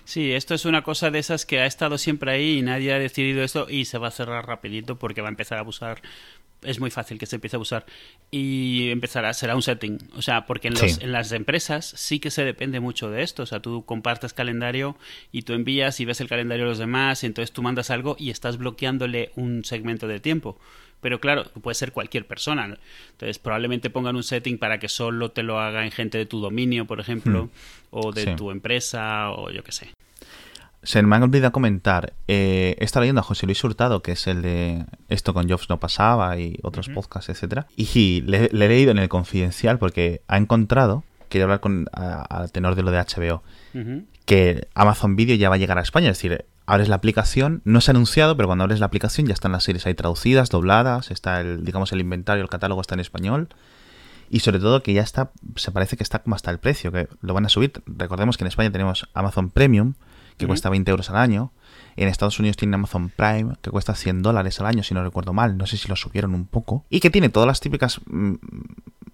Sí, 0.04 0.32
esto 0.32 0.54
es 0.54 0.64
una 0.64 0.82
cosa 0.82 1.10
de 1.10 1.18
esas 1.18 1.46
que 1.46 1.60
ha 1.60 1.66
estado 1.66 1.98
siempre 1.98 2.32
ahí 2.32 2.58
y 2.58 2.62
nadie 2.62 2.92
ha 2.92 2.98
decidido 2.98 3.42
esto 3.42 3.66
y 3.68 3.84
se 3.84 3.98
va 3.98 4.08
a 4.08 4.10
cerrar 4.10 4.46
rapidito 4.46 4.98
porque 4.98 5.20
va 5.20 5.28
a 5.28 5.30
empezar 5.30 5.58
a 5.58 5.62
abusar. 5.62 6.02
Es 6.62 6.78
muy 6.78 6.90
fácil 6.90 7.18
que 7.18 7.24
se 7.24 7.36
empiece 7.36 7.56
a 7.56 7.58
abusar 7.58 7.86
y 8.30 8.90
empezará, 8.90 9.32
será 9.32 9.56
un 9.56 9.62
setting. 9.62 9.98
O 10.14 10.20
sea, 10.20 10.44
porque 10.44 10.68
en, 10.68 10.74
en 10.78 11.12
las 11.12 11.32
empresas 11.32 11.86
sí 11.96 12.20
que 12.20 12.30
se 12.30 12.44
depende 12.44 12.80
mucho 12.80 13.10
de 13.10 13.22
esto. 13.22 13.44
O 13.44 13.46
sea, 13.46 13.60
tú 13.60 13.84
compartes 13.86 14.34
calendario 14.34 14.96
y 15.32 15.42
tú 15.42 15.54
envías 15.54 16.00
y 16.00 16.04
ves 16.04 16.20
el 16.20 16.28
calendario 16.28 16.64
de 16.64 16.70
los 16.70 16.78
demás, 16.78 17.22
y 17.22 17.26
entonces 17.26 17.52
tú 17.52 17.62
mandas 17.62 17.90
algo 17.90 18.14
y 18.18 18.28
estás 18.28 18.58
bloqueándole 18.58 19.32
un 19.36 19.64
segmento 19.64 20.06
de 20.06 20.20
tiempo. 20.20 20.58
Pero 21.00 21.20
claro, 21.20 21.44
puede 21.62 21.74
ser 21.74 21.92
cualquier 21.92 22.26
persona. 22.26 22.76
Entonces, 23.12 23.38
probablemente 23.38 23.90
pongan 23.90 24.16
un 24.16 24.22
setting 24.22 24.58
para 24.58 24.78
que 24.78 24.88
solo 24.88 25.30
te 25.30 25.42
lo 25.42 25.58
haga 25.58 25.84
en 25.84 25.90
gente 25.90 26.18
de 26.18 26.26
tu 26.26 26.40
dominio, 26.40 26.86
por 26.86 27.00
ejemplo, 27.00 27.44
hmm. 27.44 27.50
o 27.90 28.12
de 28.12 28.34
tu 28.36 28.50
empresa, 28.50 29.30
o 29.30 29.50
yo 29.50 29.64
qué 29.64 29.72
sé. 29.72 29.90
Se 30.82 31.02
me 31.02 31.16
ha 31.16 31.22
olvidado 31.22 31.52
comentar. 31.52 32.14
Eh, 32.26 32.74
he 32.78 32.84
estado 32.84 33.02
leyendo 33.02 33.20
a 33.20 33.24
José 33.24 33.46
Luis 33.46 33.62
Hurtado, 33.62 34.02
que 34.02 34.12
es 34.12 34.26
el 34.26 34.40
de 34.40 34.86
Esto 35.08 35.34
con 35.34 35.48
Jobs 35.48 35.68
no 35.68 35.78
pasaba 35.78 36.38
y 36.38 36.58
otros 36.62 36.88
podcasts, 36.88 37.28
etcétera. 37.28 37.66
Y 37.76 38.22
le, 38.22 38.46
he 38.46 38.54
leído 38.54 38.90
en 38.90 38.98
el 38.98 39.08
confidencial 39.08 39.78
porque 39.78 40.22
ha 40.26 40.38
encontrado, 40.38 41.04
quiere 41.28 41.42
hablar 41.44 41.60
con 41.60 41.86
al 41.92 42.50
tenor 42.50 42.76
de 42.76 42.82
lo 42.82 42.90
de 42.90 42.98
HBO, 42.98 43.42
que 44.24 44.68
Amazon 44.74 45.16
Video 45.16 45.36
ya 45.36 45.50
va 45.50 45.56
a 45.56 45.58
llegar 45.58 45.76
a 45.78 45.82
España. 45.82 46.10
Es 46.10 46.16
decir, 46.16 46.46
abres 46.70 46.88
la 46.88 46.96
aplicación, 46.96 47.62
no 47.64 47.80
se 47.80 47.90
ha 47.90 47.92
anunciado, 47.92 48.36
pero 48.36 48.46
cuando 48.46 48.62
abres 48.62 48.78
la 48.78 48.86
aplicación 48.86 49.26
ya 49.26 49.34
están 49.34 49.50
las 49.50 49.64
series 49.64 49.86
ahí 49.86 49.94
traducidas, 49.94 50.50
dobladas, 50.50 51.10
está 51.10 51.40
el, 51.40 51.64
digamos, 51.64 51.90
el 51.92 52.00
inventario, 52.00 52.42
el 52.42 52.48
catálogo 52.48 52.80
está 52.80 52.94
en 52.94 53.00
español. 53.00 53.48
Y 54.30 54.40
sobre 54.40 54.60
todo 54.60 54.80
que 54.80 54.92
ya 54.92 55.02
está, 55.02 55.32
se 55.56 55.72
parece 55.72 55.96
que 55.96 56.04
está 56.04 56.20
como 56.20 56.36
hasta 56.36 56.52
el 56.52 56.58
precio, 56.58 56.92
que 56.92 57.08
lo 57.20 57.34
van 57.34 57.44
a 57.44 57.48
subir. 57.48 57.72
Recordemos 57.86 58.36
que 58.36 58.44
en 58.44 58.48
España 58.48 58.70
tenemos 58.70 59.08
Amazon 59.14 59.50
Premium, 59.50 59.94
que 60.36 60.46
cuesta 60.46 60.70
20 60.70 60.88
euros 60.92 61.10
al 61.10 61.16
año. 61.16 61.52
En 61.96 62.06
Estados 62.06 62.38
Unidos 62.38 62.56
tiene 62.56 62.76
Amazon 62.76 63.08
Prime, 63.08 63.56
que 63.60 63.70
cuesta 63.70 63.96
100 63.96 64.22
dólares 64.22 64.60
al 64.60 64.66
año, 64.66 64.84
si 64.84 64.94
no 64.94 65.02
recuerdo 65.02 65.32
mal. 65.32 65.58
No 65.58 65.66
sé 65.66 65.76
si 65.76 65.88
lo 65.88 65.96
subieron 65.96 66.34
un 66.34 66.46
poco. 66.46 66.86
Y 66.88 67.00
que 67.00 67.10
tiene 67.10 67.28
todas 67.28 67.48
las 67.48 67.58
típicas 67.58 68.00
mm, 68.06 68.34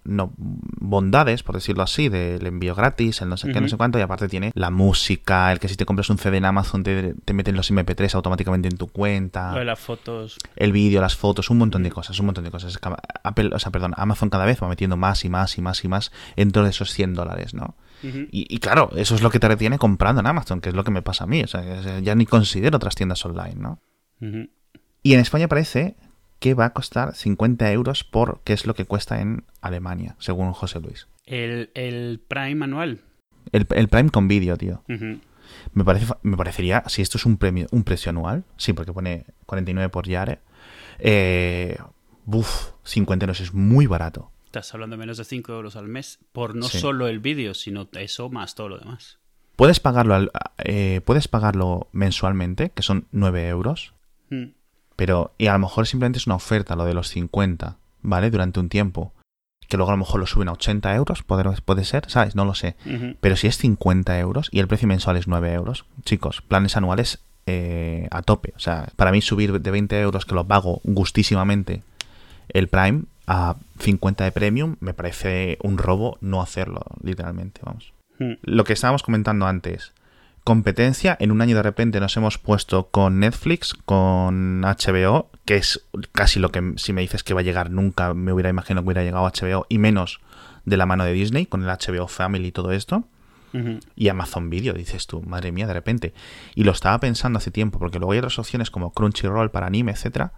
no, 0.06 0.32
bondades, 0.36 1.42
por 1.42 1.54
decirlo 1.54 1.82
así, 1.82 2.08
del 2.08 2.46
envío 2.46 2.74
gratis, 2.74 3.20
el 3.22 3.28
no 3.28 3.36
sé 3.36 3.52
qué, 3.52 3.60
no 3.60 3.68
sé 3.68 3.76
cuánto, 3.76 3.98
y 3.98 4.02
aparte 4.02 4.28
tiene 4.28 4.52
la 4.54 4.70
música, 4.70 5.52
el 5.52 5.58
que 5.58 5.68
si 5.68 5.76
te 5.76 5.84
compras 5.84 6.08
un 6.10 6.18
CD 6.18 6.36
en 6.36 6.44
Amazon 6.44 6.82
te, 6.82 7.14
te 7.14 7.32
meten 7.34 7.56
los 7.56 7.70
MP3 7.70 8.14
automáticamente 8.14 8.68
en 8.68 8.76
tu 8.76 8.88
cuenta. 8.88 9.62
Las 9.64 9.78
fotos. 9.78 10.38
El 10.54 10.72
vídeo, 10.72 11.00
las 11.00 11.16
fotos, 11.16 11.50
un 11.50 11.58
montón 11.58 11.82
de 11.82 11.90
cosas, 11.90 12.18
un 12.20 12.26
montón 12.26 12.44
de 12.44 12.50
cosas. 12.50 12.78
Apple, 13.22 13.50
o 13.52 13.58
sea, 13.58 13.72
perdón, 13.72 13.94
Amazon 13.96 14.30
cada 14.30 14.44
vez 14.44 14.62
va 14.62 14.68
metiendo 14.68 14.96
más 14.96 15.24
y 15.24 15.28
más 15.28 15.58
y 15.58 15.62
más 15.62 15.84
y 15.84 15.88
más 15.88 16.12
dentro 16.36 16.62
de 16.62 16.70
esos 16.70 16.92
100 16.92 17.14
dólares, 17.14 17.54
¿no? 17.54 17.74
y, 18.02 18.58
claro, 18.58 18.90
eso 18.94 19.14
es 19.14 19.22
lo 19.22 19.30
que 19.30 19.40
te 19.40 19.48
retiene 19.48 19.78
comprando 19.78 20.20
en 20.20 20.26
Amazon, 20.26 20.60
que 20.60 20.68
es 20.68 20.74
lo 20.74 20.84
que 20.84 20.90
me 20.90 21.02
pasa 21.02 21.24
a 21.24 21.26
mí. 21.26 21.42
O 21.42 21.46
sea, 21.46 21.98
ya 22.00 22.14
ni 22.14 22.26
considero 22.26 22.76
otras 22.76 22.94
tiendas 22.94 23.24
online, 23.24 23.56
¿no? 23.56 23.80
Y 25.02 25.14
en 25.14 25.20
España 25.20 25.48
parece 25.48 25.96
que 26.38 26.54
va 26.54 26.66
a 26.66 26.72
costar 26.72 27.14
50 27.14 27.70
euros 27.72 28.04
por 28.04 28.40
qué 28.44 28.52
es 28.52 28.66
lo 28.66 28.74
que 28.74 28.84
cuesta 28.84 29.20
en 29.20 29.44
Alemania, 29.60 30.16
según 30.18 30.52
José 30.52 30.80
Luis. 30.80 31.08
El, 31.24 32.20
Prime 32.28 32.64
anual. 32.64 33.00
El, 33.52 33.66
Prime 33.66 34.10
con 34.10 34.28
vídeo, 34.28 34.56
tío. 34.56 34.82
me, 35.72 35.84
parece, 35.84 36.12
me 36.22 36.36
parecería, 36.36 36.84
si 36.86 37.02
esto 37.02 37.18
es 37.18 37.26
un, 37.26 37.36
premio, 37.36 37.66
un 37.70 37.84
precio 37.84 38.10
anual, 38.10 38.44
sí, 38.56 38.72
porque 38.72 38.92
pone 38.92 39.26
49 39.46 39.88
por 39.88 40.06
Yare, 40.06 40.40
eh, 40.98 41.78
buf, 42.24 42.70
50 42.84 43.24
euros 43.24 43.40
es 43.40 43.54
muy 43.54 43.86
barato. 43.86 44.30
Estás 44.46 44.72
hablando 44.74 44.96
de 44.96 45.00
menos 45.00 45.18
de 45.18 45.24
5 45.24 45.52
euros 45.52 45.76
al 45.76 45.88
mes 45.88 46.18
por 46.32 46.54
no 46.54 46.66
solo 46.68 47.08
el 47.08 47.20
vídeo, 47.20 47.54
sino 47.54 47.88
eso 47.92 48.30
más 48.30 48.54
todo 48.54 48.70
lo 48.70 48.78
demás. 48.78 49.18
Puedes 49.56 49.80
pagarlo, 49.80 50.30
eh, 50.58 51.00
puedes 51.04 51.28
pagarlo 51.28 51.88
mensualmente, 51.92 52.70
que 52.70 52.82
son 52.82 53.06
9 53.12 53.48
euros. 53.48 53.94
Pero, 54.96 55.34
y 55.38 55.46
a 55.46 55.52
lo 55.52 55.58
mejor 55.58 55.86
simplemente 55.86 56.18
es 56.18 56.26
una 56.26 56.36
oferta 56.36 56.74
lo 56.74 56.84
de 56.84 56.94
los 56.94 57.08
50, 57.08 57.76
¿vale? 58.02 58.30
Durante 58.30 58.60
un 58.60 58.68
tiempo. 58.68 59.12
Que 59.68 59.76
luego 59.76 59.90
a 59.90 59.94
lo 59.94 59.98
mejor 59.98 60.20
lo 60.20 60.26
suben 60.26 60.48
a 60.48 60.52
80 60.52 60.94
euros, 60.94 61.22
puede, 61.22 61.44
puede 61.62 61.84
ser, 61.84 62.08
¿sabes? 62.08 62.36
No 62.36 62.44
lo 62.44 62.54
sé. 62.54 62.76
Pero 63.20 63.36
si 63.36 63.48
es 63.48 63.58
50 63.58 64.18
euros 64.20 64.48
y 64.52 64.60
el 64.60 64.68
precio 64.68 64.86
mensual 64.86 65.16
es 65.16 65.26
9 65.26 65.52
euros, 65.52 65.86
chicos, 66.04 66.40
planes 66.40 66.76
anuales 66.76 67.18
eh, 67.46 68.06
a 68.12 68.22
tope. 68.22 68.52
O 68.56 68.60
sea, 68.60 68.88
para 68.94 69.10
mí 69.10 69.20
subir 69.20 69.60
de 69.60 69.70
20 69.70 70.00
euros, 70.00 70.24
que 70.24 70.36
lo 70.36 70.46
pago 70.46 70.80
gustísimamente, 70.84 71.82
el 72.48 72.68
Prime, 72.68 73.04
a 73.26 73.56
50 73.80 74.24
de 74.24 74.32
Premium, 74.32 74.76
me 74.80 74.94
parece 74.94 75.58
un 75.62 75.78
robo 75.78 76.16
no 76.20 76.40
hacerlo, 76.40 76.82
literalmente, 77.02 77.60
vamos. 77.64 77.92
Hmm. 78.18 78.34
Lo 78.42 78.64
que 78.64 78.72
estábamos 78.72 79.02
comentando 79.02 79.46
antes, 79.46 79.92
competencia, 80.46 81.16
en 81.18 81.32
un 81.32 81.42
año 81.42 81.56
de 81.56 81.62
repente 81.64 81.98
nos 81.98 82.16
hemos 82.16 82.38
puesto 82.38 82.86
con 82.92 83.18
Netflix, 83.18 83.74
con 83.74 84.60
HBO, 84.60 85.28
que 85.44 85.56
es 85.56 85.84
casi 86.12 86.38
lo 86.38 86.52
que 86.52 86.74
si 86.76 86.92
me 86.92 87.00
dices 87.00 87.24
que 87.24 87.34
va 87.34 87.40
a 87.40 87.42
llegar 87.42 87.72
nunca 87.72 88.14
me 88.14 88.32
hubiera 88.32 88.48
imaginado 88.48 88.84
que 88.84 88.86
hubiera 88.86 89.02
llegado 89.02 89.26
HBO, 89.26 89.66
y 89.68 89.78
menos 89.78 90.20
de 90.64 90.76
la 90.76 90.86
mano 90.86 91.04
de 91.04 91.12
Disney, 91.14 91.46
con 91.46 91.64
el 91.64 91.68
HBO 91.68 92.06
Family 92.06 92.46
y 92.46 92.52
todo 92.52 92.70
esto. 92.70 93.02
Y 93.96 94.08
Amazon 94.08 94.48
Video, 94.48 94.74
dices 94.74 95.08
tú, 95.08 95.22
madre 95.22 95.50
mía, 95.50 95.66
de 95.66 95.72
repente. 95.72 96.14
Y 96.54 96.62
lo 96.62 96.72
estaba 96.72 97.00
pensando 97.00 97.38
hace 97.38 97.50
tiempo, 97.50 97.80
porque 97.80 97.98
luego 97.98 98.12
hay 98.12 98.18
otras 98.18 98.38
opciones 98.38 98.70
como 98.70 98.92
Crunchyroll 98.92 99.50
para 99.50 99.66
anime, 99.66 99.92
etcétera, 99.92 100.32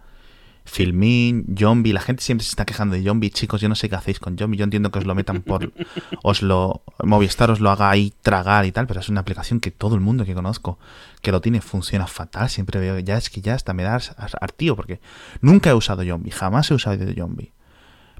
Filmin, 0.69 1.45
Zombie, 1.57 1.93
la 1.93 1.99
gente 1.99 2.21
siempre 2.21 2.45
se 2.45 2.51
está 2.51 2.63
quejando 2.63 2.95
de 2.95 3.03
Zombie, 3.03 3.31
chicos, 3.31 3.59
yo 3.59 3.67
no 3.69 3.75
sé 3.75 3.89
qué 3.89 3.95
hacéis 3.95 4.19
con 4.19 4.37
Zombie, 4.37 4.55
yo 4.55 4.63
entiendo 4.63 4.91
que 4.91 4.99
os 4.99 5.05
lo 5.05 5.15
metan 5.15 5.41
por, 5.41 5.73
os 6.23 6.43
lo, 6.43 6.83
Movistar 7.03 7.49
os 7.49 7.59
lo 7.59 7.71
haga 7.71 7.89
ahí 7.89 8.13
tragar 8.21 8.65
y 8.65 8.71
tal, 8.71 8.85
pero 8.85 8.99
es 8.99 9.09
una 9.09 9.21
aplicación 9.21 9.59
que 9.59 9.71
todo 9.71 9.95
el 9.95 10.01
mundo 10.01 10.25
que 10.25 10.35
conozco 10.35 10.77
que 11.21 11.31
lo 11.31 11.41
tiene 11.41 11.59
funciona 11.59 12.05
fatal, 12.05 12.49
siempre 12.49 12.79
veo, 12.79 12.99
ya 12.99 13.17
es 13.17 13.31
que 13.31 13.41
ya 13.41 13.55
hasta 13.55 13.73
me 13.73 13.81
da 13.81 13.99
artío, 14.39 14.75
porque 14.75 15.01
nunca 15.41 15.71
he 15.71 15.73
usado 15.73 16.03
Zombie, 16.03 16.31
jamás 16.31 16.69
he 16.69 16.75
usado 16.75 17.03
Zombie, 17.15 17.51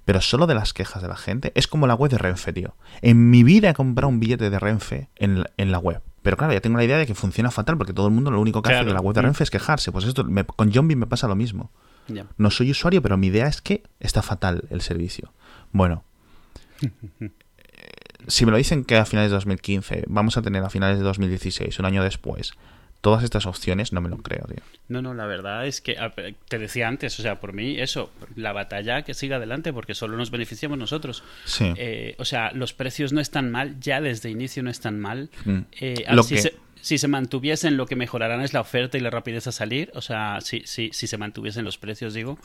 pero 0.04 0.20
solo 0.20 0.48
de 0.48 0.56
las 0.56 0.74
quejas 0.74 1.04
de 1.04 1.08
la 1.08 1.18
gente, 1.18 1.52
es 1.54 1.68
como 1.68 1.86
la 1.86 1.94
web 1.94 2.10
de 2.10 2.18
Renfe, 2.18 2.52
tío, 2.52 2.76
en 3.04 3.30
mi 3.30 3.44
vida 3.44 3.70
he 3.70 3.74
comprado 3.76 4.10
un 4.10 4.20
billete 4.20 4.50
de 4.50 4.58
Renfe 4.58 5.10
en, 5.18 5.46
la 5.72 5.78
web, 5.78 6.02
pero 6.24 6.36
claro, 6.36 6.52
ya 6.52 6.62
tengo 6.62 6.78
la 6.78 6.84
idea 6.84 6.98
de 6.98 7.06
que 7.06 7.14
funciona 7.14 7.52
fatal 7.52 7.78
porque 7.78 7.94
todo 7.94 8.08
el 8.08 8.14
mundo 8.14 8.32
lo 8.32 8.42
único 8.42 8.64
que 8.64 8.74
hace 8.74 8.86
de 8.86 8.94
la 8.94 9.02
web 9.02 9.14
de 9.14 9.22
mm. 9.22 9.26
Renfe 9.26 9.44
es 9.44 9.52
quejarse. 9.52 9.92
Pues 9.92 10.04
esto 10.06 10.26
con 10.56 10.74
Zombie 10.74 10.98
me 10.98 11.08
pasa 11.08 11.28
lo 11.28 11.36
mismo. 11.36 11.72
No 12.38 12.52
soy 12.52 12.72
usuario, 12.72 13.02
pero 13.02 13.18
mi 13.18 13.28
idea 13.28 13.48
es 13.48 13.62
que 13.62 13.84
está 14.00 14.22
fatal 14.22 14.64
el 14.70 14.82
servicio. 14.82 15.34
Bueno, 15.72 16.04
si 18.28 18.46
me 18.46 18.52
lo 18.52 18.58
dicen 18.58 18.86
que 18.86 18.98
a 18.98 19.06
finales 19.06 19.32
de 19.32 19.36
2015 19.36 20.04
vamos 20.08 20.38
a 20.38 20.42
tener 20.42 20.64
a 20.64 20.70
finales 20.70 20.98
de 20.98 21.04
2016, 21.04 21.80
un 21.80 21.86
año 21.86 22.04
después, 22.04 22.54
todas 23.02 23.24
estas 23.24 23.46
opciones, 23.46 23.94
no 23.94 24.02
me 24.02 24.10
lo 24.10 24.18
creo, 24.18 24.46
tío. 24.46 24.64
No, 24.90 25.02
no, 25.02 25.14
la 25.14 25.26
verdad 25.26 25.66
es 25.66 25.82
que 25.82 25.96
te 26.48 26.58
decía 26.58 26.88
antes, 26.88 27.18
o 27.20 27.22
sea, 27.22 27.40
por 27.40 27.54
mí 27.54 27.80
eso, 27.80 28.12
la 28.36 28.52
batalla 28.52 29.04
que 29.04 29.14
siga 29.14 29.38
adelante 29.38 29.72
porque 29.72 29.94
solo 29.94 30.18
nos 30.18 30.32
beneficiamos 30.32 30.78
nosotros. 30.78 31.24
Sí. 31.46 31.74
Eh, 31.78 32.16
o 32.18 32.26
sea, 32.26 32.52
los 32.52 32.74
precios 32.74 33.14
no 33.14 33.22
están 33.22 33.52
mal, 33.52 33.80
ya 33.80 34.02
desde 34.02 34.30
inicio 34.30 34.64
no 34.64 34.70
están 34.70 35.00
mal. 35.00 35.30
Mm. 35.46 35.60
Eh, 35.80 36.06
lo 36.12 36.24
que 36.26 36.54
si 36.82 36.98
se 36.98 37.08
mantuviesen, 37.08 37.78
lo 37.78 37.86
que 37.86 37.96
mejorarán 37.96 38.42
es 38.42 38.54
la 38.54 38.62
oferta 38.62 38.98
y 38.98 39.02
la 39.02 39.10
rapidez 39.10 39.48
a 39.48 39.52
salir. 39.52 39.92
O 39.96 40.02
sea, 40.02 40.40
si, 40.42 40.64
si, 40.66 40.90
si 40.94 41.08
se 41.08 41.18
mantuviesen 41.18 41.66
los 41.66 41.78
precios, 41.78 42.14
digo. 42.14 42.40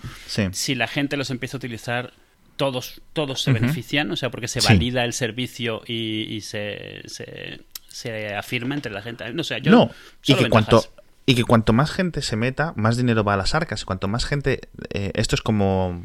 Si 0.53 0.75
la 0.75 0.89
gente 0.89 1.17
los 1.17 1.31
empieza 1.31 1.57
a 1.57 1.59
utilizar, 1.59 2.13
todos, 2.57 3.01
todos 3.13 3.43
se 3.43 3.53
benefician. 3.53 4.11
O 4.11 4.17
sea, 4.17 4.31
porque 4.31 4.49
se 4.49 4.61
valida 4.61 5.05
el 5.05 5.13
servicio 5.13 5.83
y, 5.87 6.41
se, 6.41 7.03
se, 7.07 8.35
afirma 8.35 8.75
entre 8.75 8.93
la 8.93 9.03
gente. 9.03 9.33
No, 9.33 9.45
sé, 9.45 9.61
yo 9.61 9.71
no. 9.71 9.91
y 10.25 10.35
que 10.35 10.49
cuanto 10.49 10.85
y 11.27 11.35
que 11.35 11.45
cuanto 11.45 11.73
más 11.73 11.91
gente 11.91 12.21
se 12.21 12.37
meta, 12.37 12.75
más 12.77 12.97
dinero 12.97 13.25
va 13.25 13.35
a 13.35 13.37
las 13.39 13.55
arcas. 13.55 13.85
Cuanto 13.85 14.09
más 14.09 14.27
gente. 14.27 14.69
Eh, 14.91 15.11
esto 15.15 15.35
es 15.35 15.43
como 15.43 16.03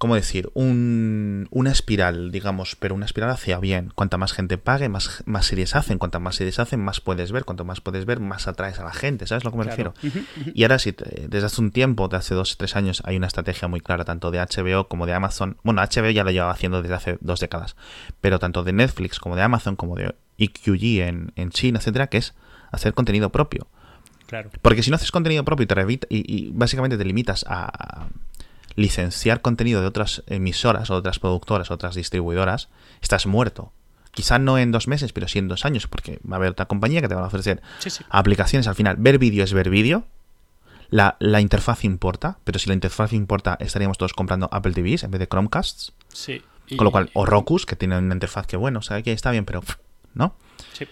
¿cómo 0.00 0.14
decir? 0.14 0.50
Un, 0.54 1.46
una 1.50 1.70
espiral, 1.70 2.32
digamos, 2.32 2.74
pero 2.74 2.94
una 2.94 3.04
espiral 3.04 3.28
hacia 3.28 3.58
bien. 3.60 3.92
Cuanta 3.94 4.16
más 4.16 4.32
gente 4.32 4.56
pague, 4.56 4.88
más, 4.88 5.22
más 5.26 5.44
series 5.44 5.76
hacen. 5.76 5.98
Cuanta 5.98 6.18
más 6.18 6.36
series 6.36 6.58
hacen, 6.58 6.82
más 6.82 7.02
puedes 7.02 7.32
ver. 7.32 7.44
Cuanto 7.44 7.66
más 7.66 7.82
puedes 7.82 8.06
ver, 8.06 8.18
más 8.18 8.48
atraes 8.48 8.80
a 8.80 8.84
la 8.84 8.94
gente. 8.94 9.26
¿Sabes 9.26 9.44
a 9.44 9.48
lo 9.48 9.52
que 9.52 9.58
me 9.58 9.64
refiero? 9.64 9.92
Y 10.54 10.62
ahora 10.62 10.78
sí, 10.78 10.96
desde 11.28 11.44
hace 11.44 11.60
un 11.60 11.70
tiempo, 11.70 12.08
de 12.08 12.16
hace 12.16 12.34
dos 12.34 12.54
o 12.54 12.56
tres 12.56 12.76
años, 12.76 13.02
hay 13.04 13.18
una 13.18 13.26
estrategia 13.26 13.68
muy 13.68 13.82
clara, 13.82 14.06
tanto 14.06 14.30
de 14.30 14.38
HBO 14.38 14.88
como 14.88 15.04
de 15.04 15.12
Amazon. 15.12 15.58
Bueno, 15.64 15.82
HBO 15.82 16.08
ya 16.08 16.24
lo 16.24 16.30
lleva 16.30 16.50
haciendo 16.50 16.80
desde 16.80 16.94
hace 16.94 17.18
dos 17.20 17.38
décadas. 17.38 17.76
Pero 18.22 18.38
tanto 18.38 18.64
de 18.64 18.72
Netflix 18.72 19.20
como 19.20 19.36
de 19.36 19.42
Amazon, 19.42 19.76
como 19.76 19.96
de 19.96 20.14
EQG 20.38 21.02
en, 21.02 21.32
en 21.36 21.50
China, 21.50 21.78
etcétera, 21.78 22.06
que 22.06 22.16
es 22.16 22.32
hacer 22.72 22.94
contenido 22.94 23.28
propio. 23.28 23.68
Claro. 24.28 24.48
Porque 24.62 24.82
si 24.82 24.88
no 24.88 24.96
haces 24.96 25.10
contenido 25.10 25.44
propio 25.44 25.64
y, 25.64 25.66
te 25.66 26.06
y 26.08 26.50
básicamente 26.54 26.96
te 26.96 27.04
limitas 27.04 27.44
a, 27.46 28.08
licenciar 28.76 29.42
contenido 29.42 29.80
de 29.80 29.86
otras 29.86 30.22
emisoras, 30.26 30.90
otras 30.90 31.18
productoras, 31.18 31.70
otras 31.70 31.94
distribuidoras, 31.94 32.68
estás 33.00 33.26
muerto. 33.26 33.72
Quizá 34.12 34.38
no 34.38 34.58
en 34.58 34.72
dos 34.72 34.88
meses, 34.88 35.12
pero 35.12 35.28
sí 35.28 35.38
en 35.38 35.48
dos 35.48 35.64
años, 35.64 35.86
porque 35.86 36.18
va 36.28 36.36
a 36.36 36.38
haber 36.38 36.50
otra 36.50 36.66
compañía 36.66 37.00
que 37.00 37.08
te 37.08 37.14
va 37.14 37.22
a 37.22 37.26
ofrecer 37.26 37.62
aplicaciones 38.08 38.66
al 38.66 38.74
final. 38.74 38.96
Ver 38.98 39.18
vídeo 39.18 39.44
es 39.44 39.52
ver 39.52 39.70
vídeo. 39.70 40.04
La, 40.90 41.16
interfaz 41.40 41.84
importa, 41.84 42.38
pero 42.42 42.58
si 42.58 42.68
la 42.68 42.74
interfaz 42.74 43.12
importa, 43.12 43.56
estaríamos 43.60 43.96
todos 43.96 44.12
comprando 44.12 44.48
Apple 44.50 44.72
TVs 44.72 45.04
en 45.04 45.12
vez 45.12 45.20
de 45.20 45.28
Chromecasts. 45.28 45.92
Sí. 46.12 46.42
Con 46.76 46.84
lo 46.84 46.90
cual, 46.90 47.10
o 47.14 47.24
Rokus, 47.24 47.66
que 47.66 47.76
tiene 47.76 47.98
una 47.98 48.14
interfaz 48.14 48.46
que 48.46 48.56
bueno, 48.56 48.80
o 48.80 48.82
sea, 48.82 49.00
que 49.02 49.12
está 49.12 49.30
bien, 49.30 49.44
pero 49.44 49.62
¿no? 50.14 50.34
Sí. 50.72 50.86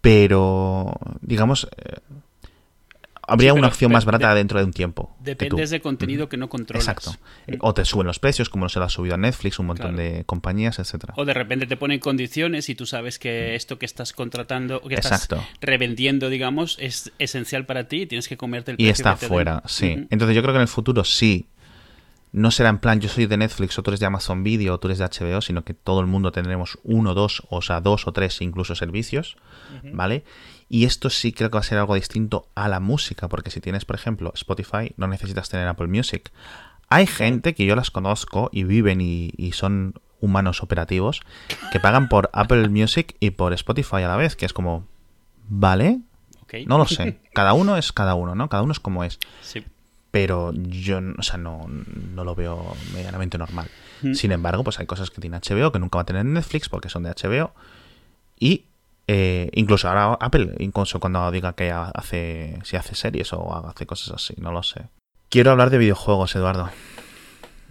Pero, 0.00 0.94
digamos, 1.20 1.68
habría 3.30 3.54
una 3.54 3.68
opción 3.68 3.92
más 3.92 4.04
barata 4.04 4.34
dentro 4.34 4.58
de 4.58 4.64
un 4.64 4.72
tiempo. 4.72 5.16
Depende 5.20 5.66
de 5.66 5.80
contenido 5.80 6.28
que 6.28 6.36
no 6.36 6.48
controlas. 6.48 6.88
Exacto. 6.88 7.18
O 7.60 7.74
te 7.74 7.84
suben 7.84 8.06
los 8.06 8.18
precios, 8.18 8.48
como 8.48 8.68
se 8.68 8.78
lo 8.78 8.84
ha 8.84 8.88
subido 8.88 9.14
a 9.14 9.18
Netflix, 9.18 9.58
un 9.58 9.66
montón 9.66 9.96
de 9.96 10.24
compañías, 10.26 10.78
etcétera. 10.78 11.14
O 11.16 11.24
de 11.24 11.34
repente 11.34 11.66
te 11.66 11.76
ponen 11.76 12.00
condiciones 12.00 12.68
y 12.68 12.74
tú 12.74 12.86
sabes 12.86 13.18
que 13.18 13.54
esto 13.54 13.78
que 13.78 13.86
estás 13.86 14.12
contratando, 14.12 14.80
que 14.82 14.94
estás 14.94 15.28
revendiendo, 15.60 16.28
digamos, 16.28 16.76
es 16.80 17.12
esencial 17.18 17.66
para 17.66 17.88
ti 17.88 18.02
y 18.02 18.06
tienes 18.06 18.28
que 18.28 18.36
comerte 18.36 18.72
el 18.72 18.76
precio. 18.76 18.88
Y 18.88 18.92
está 18.92 19.16
fuera, 19.16 19.62
sí. 19.66 20.06
Entonces 20.10 20.34
yo 20.34 20.42
creo 20.42 20.52
que 20.52 20.58
en 20.58 20.62
el 20.62 20.68
futuro 20.68 21.04
sí. 21.04 21.46
No 22.32 22.52
será 22.52 22.68
en 22.68 22.78
plan, 22.78 23.00
yo 23.00 23.08
soy 23.08 23.26
de 23.26 23.36
Netflix, 23.36 23.76
o 23.76 23.82
tú 23.82 23.90
eres 23.90 23.98
de 23.98 24.06
Amazon 24.06 24.44
Video, 24.44 24.74
o 24.74 24.78
tú 24.78 24.86
eres 24.86 24.98
de 24.98 25.04
HBO, 25.04 25.40
sino 25.40 25.64
que 25.64 25.74
todo 25.74 25.98
el 25.98 26.06
mundo 26.06 26.30
tendremos 26.30 26.78
uno, 26.84 27.12
dos, 27.12 27.42
o 27.50 27.60
sea, 27.60 27.80
dos 27.80 28.06
o 28.06 28.12
tres 28.12 28.40
incluso 28.40 28.76
servicios, 28.76 29.36
¿vale? 29.92 30.22
Y 30.72 30.84
esto 30.84 31.10
sí 31.10 31.32
creo 31.32 31.50
que 31.50 31.54
va 31.54 31.60
a 31.60 31.64
ser 31.64 31.78
algo 31.78 31.96
distinto 31.96 32.46
a 32.54 32.68
la 32.68 32.78
música, 32.78 33.28
porque 33.28 33.50
si 33.50 33.60
tienes, 33.60 33.84
por 33.84 33.96
ejemplo, 33.96 34.30
Spotify, 34.36 34.94
no 34.96 35.08
necesitas 35.08 35.48
tener 35.48 35.66
Apple 35.66 35.88
Music. 35.88 36.30
Hay 36.88 37.08
gente 37.08 37.56
que 37.56 37.66
yo 37.66 37.74
las 37.74 37.90
conozco 37.90 38.50
y 38.52 38.62
viven 38.62 39.00
y, 39.00 39.50
son 39.52 39.94
humanos 40.20 40.62
operativos 40.62 41.22
que 41.72 41.80
pagan 41.80 42.08
por 42.08 42.30
Apple 42.32 42.68
Music 42.68 43.16
y 43.18 43.30
por 43.30 43.52
Spotify 43.52 43.96
a 43.96 44.08
la 44.08 44.16
vez, 44.16 44.36
que 44.36 44.46
es 44.46 44.52
como, 44.52 44.86
¿vale? 45.48 45.98
No 46.66 46.78
lo 46.78 46.86
sé. 46.86 47.18
Cada 47.34 47.52
uno 47.52 47.76
es 47.76 47.90
cada 47.90 48.14
uno, 48.14 48.36
¿no? 48.36 48.48
Cada 48.48 48.62
uno 48.62 48.70
es 48.70 48.78
como 48.78 49.02
es. 49.02 49.18
Sí. 49.42 49.64
Pero 50.12 50.52
yo, 50.52 51.00
o 51.18 51.22
sea, 51.24 51.36
no, 51.36 51.66
no 51.68 52.22
lo 52.22 52.36
veo 52.36 52.76
medianamente 52.94 53.38
normal. 53.38 53.68
Sin 54.14 54.30
embargo, 54.30 54.62
pues 54.62 54.78
hay 54.78 54.86
cosas 54.86 55.10
que 55.10 55.20
tiene 55.20 55.38
HBO 55.38 55.72
que 55.72 55.80
nunca 55.80 55.98
va 55.98 56.02
a 56.02 56.06
tener 56.06 56.24
Netflix 56.24 56.68
porque 56.68 56.88
son 56.88 57.02
de 57.02 57.10
HBO. 57.10 57.52
Y 58.38 58.66
eh, 59.12 59.50
incluso 59.54 59.88
ahora 59.88 60.16
Apple, 60.20 60.54
incluso 60.60 61.00
cuando 61.00 61.28
diga 61.32 61.54
que 61.54 61.72
hace, 61.72 62.58
si 62.62 62.76
hace 62.76 62.94
series 62.94 63.32
o 63.32 63.66
hace 63.66 63.84
cosas 63.84 64.14
así, 64.14 64.34
no 64.40 64.52
lo 64.52 64.62
sé. 64.62 64.82
Quiero 65.28 65.50
hablar 65.50 65.70
de 65.70 65.78
videojuegos, 65.78 66.36
Eduardo. 66.36 66.70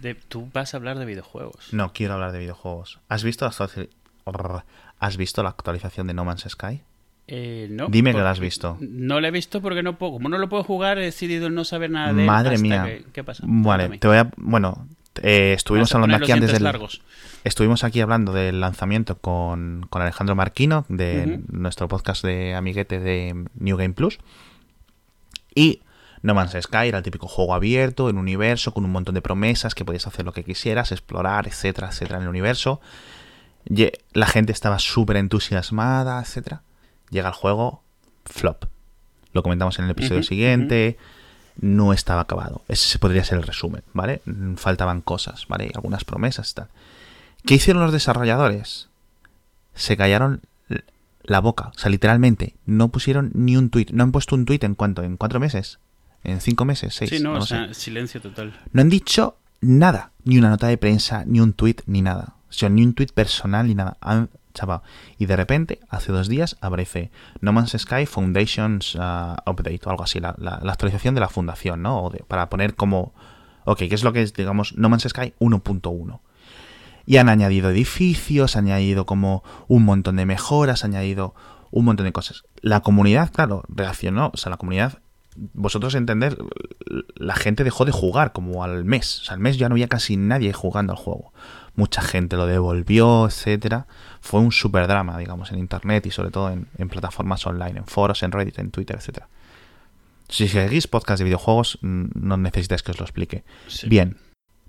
De, 0.00 0.14
tú 0.14 0.50
vas 0.52 0.74
a 0.74 0.76
hablar 0.76 0.98
de 0.98 1.06
videojuegos. 1.06 1.72
No, 1.72 1.92
quiero 1.94 2.14
hablar 2.14 2.32
de 2.32 2.38
videojuegos. 2.40 2.98
¿Has 3.08 3.24
visto 3.24 3.46
la, 3.46 4.64
¿Has 4.98 5.16
visto 5.16 5.42
la 5.42 5.48
actualización 5.50 6.06
de 6.06 6.14
No 6.14 6.24
Man's 6.26 6.44
Sky? 6.48 6.82
Eh, 7.26 7.68
no, 7.70 7.86
Dime 7.88 8.12
que 8.12 8.18
lo 8.18 8.28
has 8.28 8.40
visto. 8.40 8.76
No 8.80 9.20
lo 9.20 9.26
he 9.26 9.30
visto 9.30 9.62
porque 9.62 9.82
no 9.82 9.96
puedo. 9.96 10.12
Como 10.12 10.28
no 10.28 10.36
lo 10.36 10.48
puedo 10.48 10.64
jugar, 10.64 10.98
he 10.98 11.02
decidido 11.04 11.48
no 11.48 11.64
saber 11.64 11.90
nada 11.90 12.12
de 12.12 12.24
Madre 12.24 12.58
mía. 12.58 12.84
que- 12.84 13.04
¿Qué 13.12 13.24
pasa? 13.24 13.44
Vale, 13.46 13.84
Cuéntame. 13.88 13.98
te 13.98 14.08
voy 14.08 14.16
a. 14.16 14.30
Bueno, 14.36 14.86
eh, 15.22 15.52
estuvimos 15.54 15.94
hablando 15.94 16.16
aquí 16.16 16.32
antes 16.32 16.52
del. 16.52 16.64
largos. 16.64 17.02
Estuvimos 17.42 17.84
aquí 17.84 18.00
hablando 18.00 18.32
del 18.32 18.60
lanzamiento 18.60 19.18
con, 19.18 19.86
con 19.88 20.02
Alejandro 20.02 20.34
Marquino 20.36 20.84
de 20.88 21.40
nuestro 21.48 21.88
podcast 21.88 22.22
de 22.22 22.54
amiguete 22.54 23.00
de 23.00 23.46
New 23.54 23.76
Game 23.76 23.94
Plus. 23.94 24.18
Y 25.54 25.82
No 26.22 26.34
Man's 26.34 26.56
Sky 26.60 26.88
era 26.88 26.98
el 26.98 27.04
típico 27.04 27.26
juego 27.28 27.54
abierto, 27.54 28.10
en 28.10 28.16
un 28.16 28.22
universo, 28.22 28.72
con 28.74 28.84
un 28.84 28.92
montón 28.92 29.14
de 29.14 29.22
promesas, 29.22 29.74
que 29.74 29.84
podías 29.84 30.06
hacer 30.06 30.24
lo 30.26 30.32
que 30.32 30.44
quisieras, 30.44 30.92
explorar, 30.92 31.46
etcétera, 31.46 31.88
etcétera, 31.88 32.18
en 32.18 32.24
el 32.24 32.28
universo. 32.28 32.80
La 34.12 34.26
gente 34.26 34.52
estaba 34.52 34.78
súper 34.78 35.16
entusiasmada, 35.16 36.20
etcétera. 36.20 36.62
Llega 37.08 37.28
el 37.28 37.34
juego, 37.34 37.82
flop. 38.26 38.66
Lo 39.32 39.42
comentamos 39.42 39.78
en 39.78 39.86
el 39.86 39.92
episodio 39.92 40.22
siguiente. 40.22 40.98
No 41.60 41.92
estaba 41.92 42.22
acabado. 42.22 42.62
Ese 42.68 42.98
podría 42.98 43.24
ser 43.24 43.38
el 43.38 43.44
resumen, 43.44 43.82
¿vale? 43.92 44.22
Mm, 44.24 44.54
Faltaban 44.54 45.00
cosas, 45.02 45.46
¿vale? 45.48 45.66
Y 45.66 45.72
algunas 45.74 46.04
promesas 46.04 46.50
y 46.50 46.54
tal. 46.54 46.68
¿Qué 47.44 47.54
hicieron 47.54 47.82
los 47.82 47.92
desarrolladores? 47.92 48.88
Se 49.74 49.96
callaron 49.96 50.40
la 51.22 51.40
boca. 51.40 51.70
O 51.74 51.78
sea, 51.78 51.90
literalmente, 51.90 52.56
no 52.66 52.88
pusieron 52.88 53.30
ni 53.34 53.56
un 53.56 53.70
tweet. 53.70 53.86
No 53.92 54.02
han 54.04 54.12
puesto 54.12 54.34
un 54.34 54.44
tweet 54.46 54.60
en 54.62 54.74
cuánto, 54.74 55.02
en 55.02 55.16
cuatro 55.16 55.38
meses. 55.40 55.78
En 56.24 56.40
cinco 56.40 56.64
meses, 56.64 56.94
seis. 56.94 57.10
Sí, 57.10 57.20
no, 57.20 57.32
no 57.34 57.38
o 57.38 57.42
sé. 57.42 57.48
sea, 57.48 57.74
silencio 57.74 58.20
total. 58.20 58.58
No 58.72 58.80
han 58.82 58.88
dicho 58.90 59.36
nada, 59.60 60.12
ni 60.24 60.38
una 60.38 60.50
nota 60.50 60.66
de 60.66 60.76
prensa, 60.78 61.24
ni 61.26 61.40
un 61.40 61.52
tweet, 61.52 61.76
ni 61.86 62.02
nada. 62.02 62.34
O 62.48 62.52
sea, 62.52 62.68
ni 62.68 62.82
un 62.82 62.94
tweet 62.94 63.08
personal, 63.14 63.66
ni 63.68 63.74
nada. 63.74 63.96
Han 64.00 64.28
chapado. 64.54 64.82
Y 65.18 65.26
de 65.26 65.36
repente, 65.36 65.80
hace 65.88 66.12
dos 66.12 66.28
días, 66.28 66.56
aparece 66.60 67.10
No 67.40 67.52
Man's 67.52 67.76
Sky 67.78 68.06
Foundations 68.06 68.94
uh, 68.94 69.36
Update 69.46 69.80
o 69.84 69.90
algo 69.90 70.04
así, 70.04 70.20
la, 70.20 70.30
actualización 70.64 71.14
de 71.14 71.20
la 71.20 71.28
fundación, 71.28 71.82
¿no? 71.82 72.04
O 72.04 72.10
para 72.28 72.48
poner 72.48 72.74
como, 72.74 73.14
ok, 73.64 73.78
¿qué 73.78 73.94
es 73.94 74.04
lo 74.04 74.12
que 74.12 74.22
es, 74.22 74.34
digamos, 74.34 74.76
No 74.76 74.88
Man's 74.88 75.04
Sky 75.08 75.34
1.1? 75.38 76.20
Y 77.06 77.16
han 77.16 77.28
añadido 77.28 77.70
edificios, 77.70 78.56
han 78.56 78.66
añadido 78.66 79.06
como 79.06 79.42
un 79.68 79.84
montón 79.84 80.16
de 80.16 80.26
mejoras, 80.26 80.84
han 80.84 80.92
añadido 80.92 81.34
un 81.70 81.84
montón 81.84 82.06
de 82.06 82.12
cosas. 82.12 82.44
La 82.60 82.80
comunidad, 82.80 83.32
claro, 83.32 83.64
reaccionó, 83.68 84.30
o 84.32 84.36
sea, 84.36 84.50
la 84.50 84.56
comunidad 84.56 85.00
vosotros 85.36 85.94
entender, 85.94 86.36
la 87.14 87.34
gente 87.34 87.64
dejó 87.64 87.84
de 87.84 87.92
jugar 87.92 88.32
como 88.32 88.64
al 88.64 88.84
mes. 88.84 89.20
O 89.20 89.24
sea, 89.24 89.34
al 89.34 89.40
mes 89.40 89.58
ya 89.58 89.68
no 89.68 89.74
había 89.74 89.88
casi 89.88 90.16
nadie 90.16 90.52
jugando 90.52 90.92
al 90.92 90.98
juego. 90.98 91.32
Mucha 91.76 92.02
gente 92.02 92.36
lo 92.36 92.46
devolvió, 92.46 93.26
etcétera. 93.26 93.86
Fue 94.20 94.40
un 94.40 94.52
super 94.52 94.86
drama, 94.86 95.16
digamos, 95.18 95.52
en 95.52 95.58
internet 95.58 96.06
y 96.06 96.10
sobre 96.10 96.30
todo 96.30 96.50
en, 96.50 96.66
en 96.76 96.88
plataformas 96.88 97.46
online, 97.46 97.78
en 97.78 97.86
foros, 97.86 98.22
en 98.22 98.32
Reddit, 98.32 98.58
en 98.58 98.70
Twitter, 98.70 98.96
etcétera. 98.96 99.28
Si 100.28 100.46
seguís 100.46 100.86
podcast 100.86 101.18
de 101.18 101.24
videojuegos, 101.24 101.78
no 101.82 102.36
necesitáis 102.36 102.82
que 102.82 102.92
os 102.92 102.98
lo 102.98 103.04
explique. 103.04 103.42
Sí. 103.66 103.88
Bien, 103.88 104.16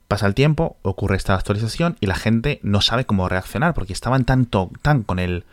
pasa 0.07 0.25
el 0.25 0.33
tiempo, 0.33 0.77
ocurre 0.81 1.17
esta 1.17 1.35
actualización 1.35 1.97
y 1.99 2.07
la 2.07 2.15
gente 2.15 2.59
no 2.63 2.81
sabe 2.81 3.05
cómo 3.05 3.29
reaccionar 3.29 3.73
porque 3.73 3.93
estaban 3.93 4.25
tanto, 4.25 4.71
tan 4.81 5.03
con 5.03 5.19
el 5.19 5.45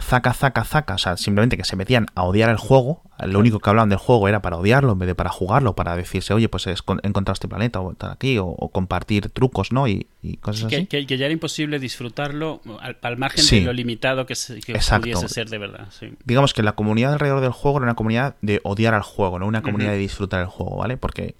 zaca, 0.00 0.32
zaca, 0.32 0.64
zaca, 0.64 0.94
o 0.94 0.98
sea, 0.98 1.16
simplemente 1.16 1.56
que 1.56 1.64
se 1.64 1.76
metían 1.76 2.06
a 2.14 2.22
odiar 2.24 2.48
el 2.50 2.56
juego, 2.56 3.02
lo 3.18 3.38
único 3.38 3.60
que 3.60 3.68
hablaban 3.68 3.90
del 3.90 3.98
juego 3.98 4.28
era 4.28 4.40
para 4.40 4.56
odiarlo 4.56 4.92
en 4.92 4.98
vez 4.98 5.06
de 5.06 5.14
para 5.14 5.30
jugarlo, 5.30 5.74
para 5.76 5.94
decirse, 5.94 6.32
oye, 6.32 6.48
pues 6.48 6.66
he 6.66 6.70
encontrado 7.02 7.34
este 7.34 7.48
planeta 7.48 7.80
o 7.80 7.92
estar 7.92 8.10
aquí, 8.10 8.38
o, 8.38 8.46
o 8.46 8.68
compartir 8.70 9.28
trucos, 9.28 9.72
¿no? 9.72 9.86
Y, 9.88 10.06
y 10.22 10.38
cosas 10.38 10.68
Que, 10.70 10.76
así. 10.76 10.86
que- 10.86 11.06
que 11.06 11.18
ya 11.18 11.26
era 11.26 11.32
imposible 11.32 11.78
disfrutarlo 11.78 12.60
al, 12.80 12.96
al 13.02 13.16
margen 13.18 13.44
Sí. 13.44 13.60
de 13.60 13.66
lo 13.66 13.72
limitado 13.74 14.24
que, 14.26 14.34
se- 14.34 14.60
que 14.60 14.72
pudiese 15.00 15.28
ser 15.28 15.48
de 15.50 15.58
verdad. 15.58 15.88
Sí. 15.90 16.14
Digamos 16.24 16.54
que 16.54 16.62
la 16.62 16.72
comunidad 16.72 17.12
alrededor 17.12 17.40
del 17.42 17.52
juego 17.52 17.78
era 17.78 17.84
una 17.84 17.94
comunidad 17.94 18.36
de 18.40 18.60
odiar 18.64 18.94
al 18.94 19.02
juego, 19.02 19.38
no 19.38 19.46
una 19.46 19.60
comunidad 19.62 19.90
de 19.92 19.98
disfrutar 19.98 20.40
el 20.40 20.46
juego, 20.48 20.76
¿vale? 20.78 20.96
Porque 20.96 21.34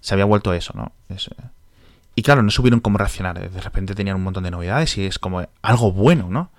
se 0.00 0.14
había 0.14 0.24
vuelto 0.24 0.54
eso, 0.54 0.72
¿no? 0.74 0.92
Eh, 1.10 1.16
y 2.14 2.22
claro, 2.22 2.42
no 2.42 2.50
supieron 2.50 2.80
cómo 2.80 2.98
reaccionar. 2.98 3.38
De 3.50 3.60
repente 3.60 3.94
tenían 3.94 4.16
un 4.16 4.22
montón 4.24 4.42
de 4.44 4.50
novedades 4.50 4.96
y 4.98 5.04
es 5.06 5.18
como 5.18 5.46
algo 5.62 5.92
bueno, 5.92 6.28
¿no? 6.30 6.50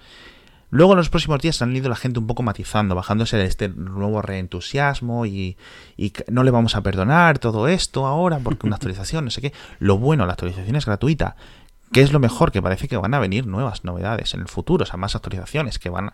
Luego 0.72 0.94
en 0.94 0.98
los 0.98 1.10
próximos 1.10 1.42
días 1.42 1.62
han 1.62 1.76
ido 1.76 1.90
la 1.90 1.96
gente 1.96 2.20
un 2.20 2.28
poco 2.28 2.44
matizando, 2.44 2.94
bajándose 2.94 3.44
este 3.44 3.70
nuevo 3.70 4.22
reentusiasmo 4.22 5.26
y, 5.26 5.58
y 5.98 6.12
que 6.12 6.26
no 6.30 6.44
le 6.44 6.52
vamos 6.52 6.76
a 6.76 6.84
perdonar 6.84 7.40
todo 7.40 7.68
esto 7.68 8.06
ahora 8.06 8.40
porque 8.40 8.68
una 8.68 8.76
actualización, 8.76 9.26
no 9.26 9.32
sé 9.32 9.42
qué. 9.42 9.54
Lo 9.80 9.98
bueno, 9.98 10.26
la 10.26 10.34
actualización 10.34 10.76
es 10.76 10.86
gratuita. 10.86 11.36
¿Qué 11.92 12.02
es 12.02 12.12
lo 12.12 12.20
mejor? 12.20 12.52
Que 12.52 12.62
parece 12.62 12.88
que 12.88 12.98
van 12.98 13.14
a 13.16 13.20
venir 13.20 13.48
nuevas 13.48 13.84
novedades 13.84 14.36
en 14.36 14.42
el 14.42 14.48
futuro, 14.48 14.84
o 14.84 14.86
sea, 14.86 14.98
más 14.98 15.16
actualizaciones 15.16 15.80
que 15.80 15.90
van 15.90 16.10
a... 16.10 16.14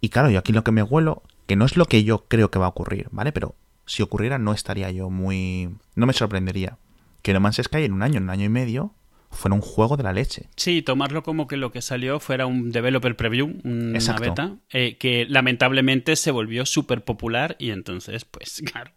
Y 0.00 0.10
claro, 0.10 0.30
yo 0.30 0.38
aquí 0.38 0.52
lo 0.52 0.62
que 0.62 0.70
me 0.70 0.82
huelo, 0.82 1.22
que 1.46 1.56
no 1.56 1.64
es 1.64 1.76
lo 1.76 1.86
que 1.86 2.04
yo 2.04 2.26
creo 2.28 2.50
que 2.50 2.60
va 2.60 2.66
a 2.66 2.68
ocurrir, 2.68 3.08
¿vale? 3.10 3.32
Pero 3.32 3.56
si 3.86 4.02
ocurriera 4.02 4.38
no 4.38 4.52
estaría 4.52 4.90
yo 4.92 5.10
muy... 5.10 5.76
No 5.96 6.06
me 6.06 6.12
sorprendería 6.12 6.78
que 7.22 7.32
No 7.32 7.40
Man's 7.40 7.60
Sky 7.62 7.84
en 7.84 7.92
un 7.92 8.02
año, 8.02 8.18
en 8.18 8.24
un 8.24 8.30
año 8.30 8.44
y 8.44 8.50
medio, 8.50 8.92
fuera 9.34 9.54
un 9.54 9.60
juego 9.60 9.96
de 9.96 10.02
la 10.02 10.12
leche. 10.12 10.48
Sí, 10.56 10.82
tomarlo 10.82 11.22
como 11.22 11.46
que 11.46 11.56
lo 11.56 11.72
que 11.72 11.82
salió 11.82 12.20
fuera 12.20 12.46
un 12.46 12.72
developer 12.72 13.16
preview, 13.16 13.60
una 13.64 13.98
Exacto. 13.98 14.22
beta, 14.22 14.56
eh, 14.70 14.96
que 14.98 15.26
lamentablemente 15.28 16.16
se 16.16 16.30
volvió 16.30 16.66
súper 16.66 17.04
popular 17.04 17.56
y 17.58 17.70
entonces, 17.70 18.24
pues 18.24 18.62
claro, 18.72 18.92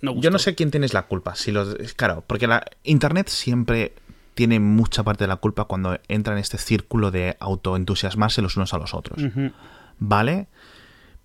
no 0.00 0.12
gustó. 0.12 0.24
Yo 0.24 0.30
no 0.30 0.38
sé 0.38 0.54
quién 0.54 0.70
tienes 0.70 0.94
la 0.94 1.02
culpa. 1.06 1.34
Si 1.34 1.52
los, 1.52 1.74
claro, 1.94 2.24
porque 2.26 2.46
la 2.46 2.64
Internet 2.84 3.28
siempre 3.28 3.94
tiene 4.34 4.60
mucha 4.60 5.02
parte 5.02 5.24
de 5.24 5.28
la 5.28 5.36
culpa 5.36 5.64
cuando 5.64 5.98
entra 6.08 6.32
en 6.32 6.38
este 6.38 6.56
círculo 6.56 7.10
de 7.10 7.36
autoentusiasmarse 7.40 8.42
los 8.42 8.56
unos 8.56 8.72
a 8.72 8.78
los 8.78 8.94
otros. 8.94 9.22
¿Vale? 9.98 10.48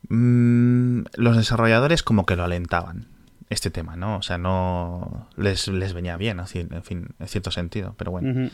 Mm, 0.10 1.04
los 1.16 1.38
desarrolladores 1.38 2.04
como 2.04 2.26
que 2.26 2.36
lo 2.36 2.44
alentaban, 2.44 3.08
este 3.50 3.70
tema, 3.70 3.96
¿no? 3.96 4.18
O 4.18 4.22
sea, 4.22 4.38
no 4.38 5.28
les, 5.38 5.68
les 5.68 5.94
venía 5.94 6.18
bien, 6.18 6.40
en 6.40 6.84
fin, 6.84 7.08
en 7.20 7.28
cierto 7.28 7.52
sentido, 7.52 7.94
pero 7.98 8.12
bueno. 8.12 8.50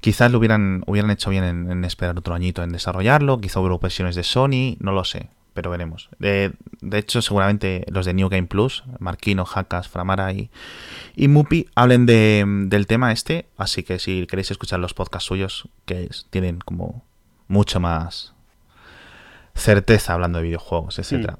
Quizás 0.00 0.32
lo 0.32 0.38
hubieran, 0.38 0.82
hubieran 0.86 1.12
hecho 1.12 1.30
bien 1.30 1.44
en, 1.44 1.70
en 1.70 1.84
esperar 1.84 2.18
otro 2.18 2.34
añito 2.34 2.64
en 2.64 2.70
desarrollarlo, 2.72 3.40
quizá 3.40 3.60
hubo 3.60 3.78
presiones 3.78 4.16
de 4.16 4.24
Sony, 4.24 4.76
no 4.80 4.90
lo 4.90 5.04
sé, 5.04 5.28
pero 5.54 5.70
veremos. 5.70 6.08
De, 6.18 6.52
de 6.80 6.98
hecho, 6.98 7.22
seguramente 7.22 7.84
los 7.88 8.04
de 8.04 8.12
New 8.12 8.28
Game 8.28 8.48
Plus, 8.48 8.82
Marquino, 8.98 9.44
Hakas, 9.46 9.86
Framara 9.88 10.32
y, 10.32 10.50
y 11.14 11.28
Mupi, 11.28 11.68
hablen 11.76 12.06
de, 12.06 12.44
del 12.66 12.88
tema 12.88 13.12
este, 13.12 13.46
así 13.56 13.84
que 13.84 14.00
si 14.00 14.26
queréis 14.26 14.50
escuchar 14.50 14.80
los 14.80 14.92
podcasts 14.92 15.28
suyos, 15.28 15.68
que 15.84 16.04
es- 16.10 16.26
tienen 16.30 16.58
como 16.58 17.04
mucho 17.46 17.78
más 17.78 18.34
certeza 19.54 20.14
hablando 20.14 20.38
de 20.38 20.44
videojuegos, 20.44 20.98
etcétera. 20.98 21.38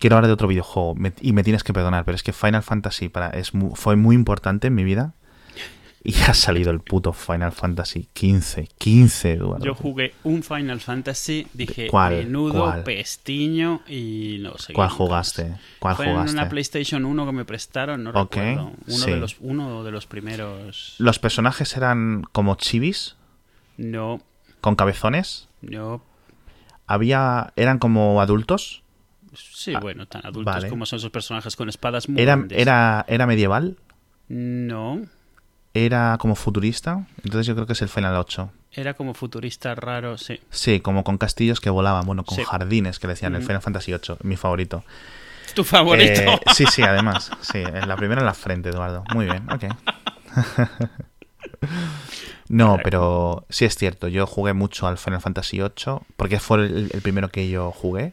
Quiero 0.00 0.16
hablar 0.16 0.26
de 0.26 0.32
otro 0.32 0.48
videojuego 0.48 0.96
me- 0.96 1.12
y 1.20 1.32
me 1.32 1.44
tienes 1.44 1.62
que 1.62 1.72
perdonar, 1.72 2.04
pero 2.04 2.16
es 2.16 2.24
que 2.24 2.32
Final 2.32 2.64
Fantasy 2.64 3.08
para, 3.08 3.28
es 3.30 3.52
fue 3.74 3.94
muy 3.94 4.16
importante 4.16 4.66
en 4.66 4.74
mi 4.74 4.82
vida 4.82 5.14
y 6.02 6.14
ha 6.22 6.32
salido 6.32 6.70
el 6.70 6.80
puto 6.80 7.12
Final 7.12 7.52
Fantasy 7.52 8.08
15. 8.14 8.68
15, 8.78 9.32
Eduardo. 9.34 9.62
Yo 9.64 9.74
jugué 9.74 10.14
un 10.24 10.42
Final 10.42 10.80
Fantasy, 10.80 11.46
dije 11.52 11.88
¿Cuál? 11.88 12.14
menudo, 12.24 12.62
¿Cuál? 12.64 12.82
pestiño 12.84 13.82
y 13.86 14.38
no 14.40 14.56
sé. 14.56 14.72
¿Cuál 14.72 14.88
jugaste? 14.88 15.58
¿Cuál 15.78 15.96
Fue 15.96 16.06
jugaste? 16.06 16.30
en 16.30 16.38
una 16.38 16.48
PlayStation 16.48 17.04
1 17.04 17.26
que 17.26 17.32
me 17.32 17.44
prestaron, 17.44 18.02
no 18.02 18.12
recuerdo. 18.12 18.72
Uno, 18.86 18.96
sí. 18.96 19.10
de 19.10 19.16
los, 19.18 19.36
uno 19.40 19.84
de 19.84 19.90
los 19.90 20.06
primeros. 20.06 20.94
Los 20.96 21.18
personajes 21.18 21.76
eran 21.76 22.24
como 22.32 22.54
chivis, 22.54 23.16
No, 23.76 24.22
con 24.62 24.76
cabezones. 24.76 25.48
no. 25.60 26.02
Había, 26.86 27.52
eran 27.56 27.78
como 27.78 28.20
adultos. 28.22 28.82
Sí, 29.34 29.74
bueno, 29.80 30.06
tan 30.06 30.24
adultos 30.26 30.54
vale. 30.54 30.68
como 30.68 30.86
son 30.86 30.98
esos 30.98 31.10
personajes 31.10 31.54
con 31.56 31.68
espadas 31.68 32.08
muy 32.08 32.20
Era, 32.20 32.36
grandes. 32.36 32.58
era, 32.58 33.04
era 33.08 33.26
medieval. 33.26 33.76
No, 34.28 35.02
Era 35.74 36.16
como 36.20 36.34
futurista. 36.34 37.06
Entonces 37.24 37.46
yo 37.46 37.54
creo 37.54 37.66
que 37.66 37.74
es 37.74 37.82
el 37.82 37.88
Final 37.88 38.16
8. 38.16 38.50
era 38.72 38.94
como 38.94 39.14
futurista 39.14 39.74
raro, 39.74 40.16
sí. 40.18 40.40
Sí, 40.50 40.80
como 40.80 41.04
con 41.04 41.16
castillos 41.18 41.60
que 41.60 41.70
volaban, 41.70 42.04
bueno, 42.06 42.24
con 42.24 42.36
Sí. 42.36 42.44
jardines 42.44 42.98
que 42.98 43.06
le 43.06 43.12
decían, 43.14 43.34
el 43.34 43.38
Ujú. 43.40 43.46
Final 43.48 43.62
Fantasy 43.62 43.92
8, 43.92 44.18
mi 44.22 44.36
favorito. 44.36 44.84
¿Es 45.46 45.54
tu 45.54 45.64
favorito? 45.64 46.20
Eh, 46.20 46.38
sí, 46.54 46.64
sí, 46.66 46.82
además. 46.88 47.30
Sí, 47.40 47.58
en 47.58 47.88
la 47.88 47.96
primera 47.96 48.20
en 48.20 48.26
la 48.26 48.34
frente, 48.34 48.68
Eduardo. 48.70 49.04
Muy 49.14 49.26
bien, 49.26 49.44
ok. 49.50 49.64
no, 52.48 52.78
pero 52.82 53.44
sí 53.48 53.64
es 53.64 53.74
cierto. 53.76 54.08
Yo 54.08 54.26
jugué 54.26 54.52
mucho 54.52 54.86
al 54.86 54.98
Final 54.98 55.20
Fantasy 55.20 55.58
VIII 55.60 55.98
porque 56.16 56.40
fue 56.40 56.58
el, 56.58 56.90
el 56.92 57.00
primero 57.02 57.28
que 57.28 57.48
yo 57.48 57.70
jugué. 57.72 58.12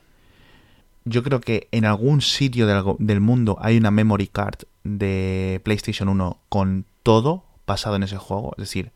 Yo 1.07 1.23
creo 1.23 1.41
que 1.41 1.67
en 1.71 1.85
algún 1.85 2.21
sitio 2.21 2.67
del, 2.67 2.83
del 2.99 3.21
mundo 3.21 3.57
hay 3.61 3.77
una 3.77 3.91
memory 3.91 4.27
card 4.27 4.59
de 4.83 5.61
PlayStation 5.63 6.09
1 6.09 6.39
con 6.49 6.85
todo 7.03 7.43
basado 7.65 7.95
en 7.95 8.03
ese 8.03 8.17
juego. 8.17 8.53
Es 8.57 8.63
decir, 8.63 8.91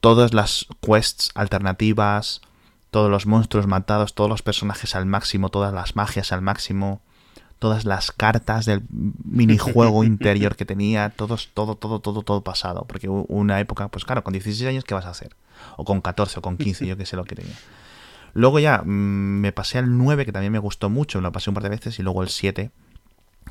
todas 0.00 0.34
las 0.34 0.66
quests 0.80 1.30
alternativas, 1.34 2.40
todos 2.90 3.10
los 3.10 3.26
monstruos 3.26 3.66
matados, 3.66 4.14
todos 4.14 4.30
los 4.30 4.42
personajes 4.42 4.94
al 4.94 5.06
máximo, 5.06 5.50
todas 5.50 5.72
las 5.72 5.96
magias 5.96 6.32
al 6.32 6.42
máximo, 6.42 7.00
todas 7.58 7.84
las 7.84 8.12
cartas 8.12 8.64
del 8.64 8.82
minijuego 8.90 10.04
interior 10.04 10.56
que 10.56 10.64
tenía, 10.64 11.10
todos, 11.10 11.50
todo, 11.54 11.74
todo, 11.74 12.00
todo, 12.00 12.22
todo 12.22 12.42
pasado. 12.42 12.84
Porque 12.88 13.08
una 13.08 13.60
época, 13.60 13.88
pues 13.88 14.04
claro, 14.04 14.24
con 14.24 14.32
16 14.32 14.68
años, 14.68 14.84
¿qué 14.84 14.94
vas 14.94 15.06
a 15.06 15.10
hacer? 15.10 15.36
O 15.76 15.84
con 15.84 16.00
14 16.00 16.38
o 16.38 16.42
con 16.42 16.56
15, 16.56 16.86
yo 16.86 16.96
qué 16.96 17.06
sé 17.06 17.16
lo 17.16 17.24
que 17.24 17.36
tenía. 17.36 17.56
Luego 18.34 18.58
ya 18.58 18.82
mm, 18.82 19.40
me 19.40 19.52
pasé 19.52 19.78
al 19.78 19.96
9, 19.96 20.24
que 20.24 20.32
también 20.32 20.52
me 20.52 20.58
gustó 20.58 20.90
mucho, 20.90 21.20
lo 21.20 21.32
pasé 21.32 21.50
un 21.50 21.54
par 21.54 21.62
de 21.62 21.70
veces, 21.70 21.98
y 21.98 22.02
luego 22.02 22.22
el 22.22 22.28
7, 22.28 22.70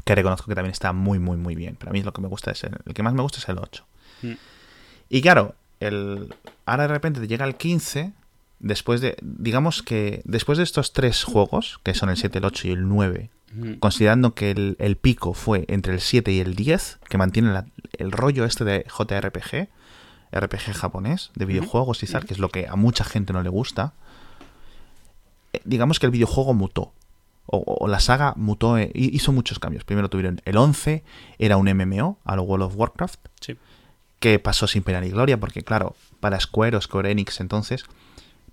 que 0.05 0.15
reconozco 0.15 0.47
que 0.47 0.55
también 0.55 0.71
está 0.71 0.93
muy, 0.93 1.19
muy, 1.19 1.37
muy 1.37 1.55
bien. 1.55 1.75
Pero 1.79 1.91
a 1.91 1.93
mí 1.93 2.03
lo 2.03 2.13
que 2.13 2.21
me 2.21 2.27
gusta 2.27 2.51
es 2.51 2.63
el, 2.63 2.77
el 2.85 2.93
que 2.93 3.03
más 3.03 3.13
me 3.13 3.21
gusta 3.21 3.39
es 3.39 3.49
el 3.49 3.57
8. 3.57 3.85
Mm. 4.21 4.31
Y 5.09 5.21
claro, 5.21 5.55
el, 5.79 6.33
ahora 6.65 6.83
de 6.83 6.93
repente 6.93 7.19
te 7.19 7.27
llega 7.27 7.45
el 7.45 7.55
15, 7.55 8.13
después 8.59 9.01
de, 9.01 9.17
digamos 9.21 9.83
que 9.83 10.21
después 10.25 10.57
de 10.57 10.63
estos 10.63 10.93
tres 10.93 11.23
juegos, 11.23 11.79
que 11.83 11.93
son 11.93 12.09
el 12.09 12.17
7, 12.17 12.37
el 12.37 12.45
8 12.45 12.67
y 12.67 12.71
el 12.71 12.87
9, 12.87 13.29
considerando 13.79 14.33
que 14.33 14.51
el, 14.51 14.97
pico 14.97 15.33
fue 15.33 15.65
entre 15.67 15.93
el 15.93 16.01
7 16.01 16.31
y 16.31 16.39
el 16.39 16.55
10, 16.55 16.99
que 17.09 17.17
mantiene 17.17 17.63
el 17.93 18.11
rollo 18.11 18.45
este 18.45 18.65
de 18.65 18.85
JRPG, 18.85 19.69
RPG 20.31 20.73
japonés, 20.73 21.31
de 21.35 21.45
videojuegos 21.45 22.03
y 22.03 22.07
tal, 22.07 22.25
que 22.25 22.33
es 22.33 22.39
lo 22.39 22.49
que 22.49 22.67
a 22.67 22.75
mucha 22.75 23.03
gente 23.03 23.33
no 23.33 23.41
le 23.41 23.49
gusta, 23.49 23.93
digamos 25.65 25.99
que 25.99 26.05
el 26.05 26.11
videojuego 26.11 26.53
mutó. 26.53 26.93
O, 27.45 27.87
la 27.87 28.01
saga 28.01 28.33
mutó, 28.35 28.77
e, 28.77 28.91
hizo 28.93 29.31
muchos 29.31 29.59
cambios. 29.59 29.85
Primero 29.85 30.09
tuvieron 30.09 30.41
el 30.43 30.57
11, 30.57 31.03
era 31.39 31.57
un 31.57 31.71
MMO, 31.71 32.19
a 32.25 32.35
lo 32.35 32.43
World 32.43 32.65
of 32.65 32.75
Warcraft, 32.75 33.19
que 34.19 34.39
pasó 34.39 34.67
sin 34.67 34.83
pena 34.83 34.99
ni 34.99 35.09
gloria, 35.09 35.39
porque 35.39 35.61
claro, 35.61 35.95
para 36.19 36.39
Square 36.39 36.77
o 36.77 36.81
Square 36.81 37.11
Enix 37.11 37.39
entonces 37.39 37.85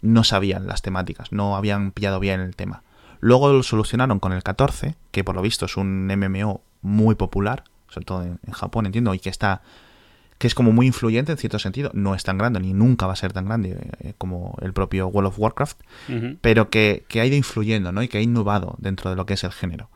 no 0.01 0.23
sabían 0.23 0.67
las 0.67 0.83
temáticas, 0.83 1.33
no 1.33 1.57
habían 1.57 1.90
pillado 1.90 2.21
bien 2.21 2.40
el 2.40 2.55
tema. 2.55 2.83
Luego 3.21 3.53
lo 3.53 3.62
solucionaron 3.62 4.21
con 4.21 4.33
el 4.33 4.43
14, 4.43 4.97
que 5.11 5.25
por 5.25 5.35
lo 5.35 5.43
visto 5.43 5.64
es 5.64 5.77
un 5.79 6.07
MMO 6.07 6.61
muy 6.83 7.14
popular, 7.14 7.64
sobre 7.88 8.05
todo 8.05 8.23
en, 8.23 8.38
Japón, 8.53 8.87
entiendo, 8.87 9.14
y 9.14 9.19
que 9.19 9.31
está 9.31 9.62
que 10.38 10.47
es 10.47 10.55
como 10.55 10.73
muy 10.73 10.87
influyente 10.87 11.33
en 11.33 11.38
cierto 11.38 11.59
sentido, 11.59 11.90
no 11.94 12.14
es 12.14 12.25
tan 12.25 12.38
grande 12.38 12.61
ni 12.61 12.73
nunca 12.73 13.07
va 13.07 13.12
a 13.12 13.16
ser 13.16 13.33
tan 13.33 13.47
grande 13.47 13.77
eh, 14.01 14.14
como 14.18 14.57
el 14.61 14.73
propio 14.73 15.07
World 15.09 15.29
of 15.29 15.38
Warcraft, 15.38 15.81
pero 16.40 16.70
que, 16.70 17.05
que, 17.09 17.20
ha 17.20 17.27
ido 17.27 17.37
influyendo, 17.37 17.92
¿no? 17.92 18.03
Y 18.03 18.09
que 18.09 18.18
ha 18.18 18.23
innovado 18.23 18.75
dentro 18.79 19.11
de 19.11 19.16
lo 19.16 19.27
que 19.27 19.35
es 19.35 19.44
el 19.44 19.53
género. 19.53 19.88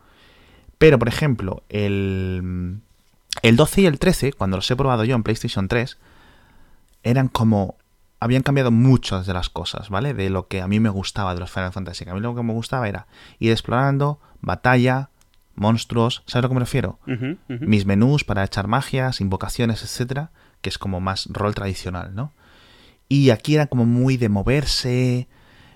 Pero, 0.77 0.97
por 0.97 1.09
ejemplo, 1.09 1.63
el, 1.69 2.79
el 3.41 3.55
12 3.55 3.81
y 3.81 3.85
el 3.85 3.99
13, 3.99 4.33
cuando 4.33 4.57
los 4.57 4.71
he 4.71 4.75
probado 4.75 5.03
yo 5.03 5.15
en 5.15 5.23
PlayStation 5.23 5.67
3, 5.67 5.97
eran 7.03 7.27
como 7.27 7.75
habían 8.19 8.43
cambiado 8.43 8.71
muchas 8.71 9.25
de 9.25 9.33
las 9.33 9.49
cosas, 9.49 9.89
¿vale? 9.89 10.13
De 10.13 10.29
lo 10.29 10.47
que 10.47 10.61
a 10.61 10.67
mí 10.67 10.79
me 10.79 10.89
gustaba 10.89 11.33
de 11.33 11.39
los 11.39 11.51
Final 11.51 11.71
Fantasy. 11.71 12.03
Que 12.03 12.11
a 12.11 12.13
mí 12.13 12.19
lo 12.19 12.35
que 12.35 12.43
me 12.43 12.53
gustaba 12.53 12.87
era 12.87 13.07
ir 13.39 13.51
explorando, 13.51 14.19
batalla, 14.41 15.09
monstruos, 15.59 16.23
¿sabes 16.25 16.35
a 16.35 16.41
lo 16.41 16.49
que 16.49 16.55
me 16.55 16.59
refiero? 16.61 16.99
Mis 17.47 17.85
menús 17.85 18.23
para 18.23 18.43
echar 18.43 18.67
magias, 18.67 19.21
invocaciones, 19.21 19.83
etcétera, 19.83 20.31
que 20.61 20.69
es 20.69 20.77
como 20.77 20.99
más 20.99 21.27
rol 21.31 21.53
tradicional, 21.53 22.15
¿no? 22.15 22.33
Y 23.07 23.31
aquí 23.31 23.55
era 23.55 23.67
como 23.67 23.85
muy 23.85 24.17
de 24.17 24.29
moverse, 24.29 25.27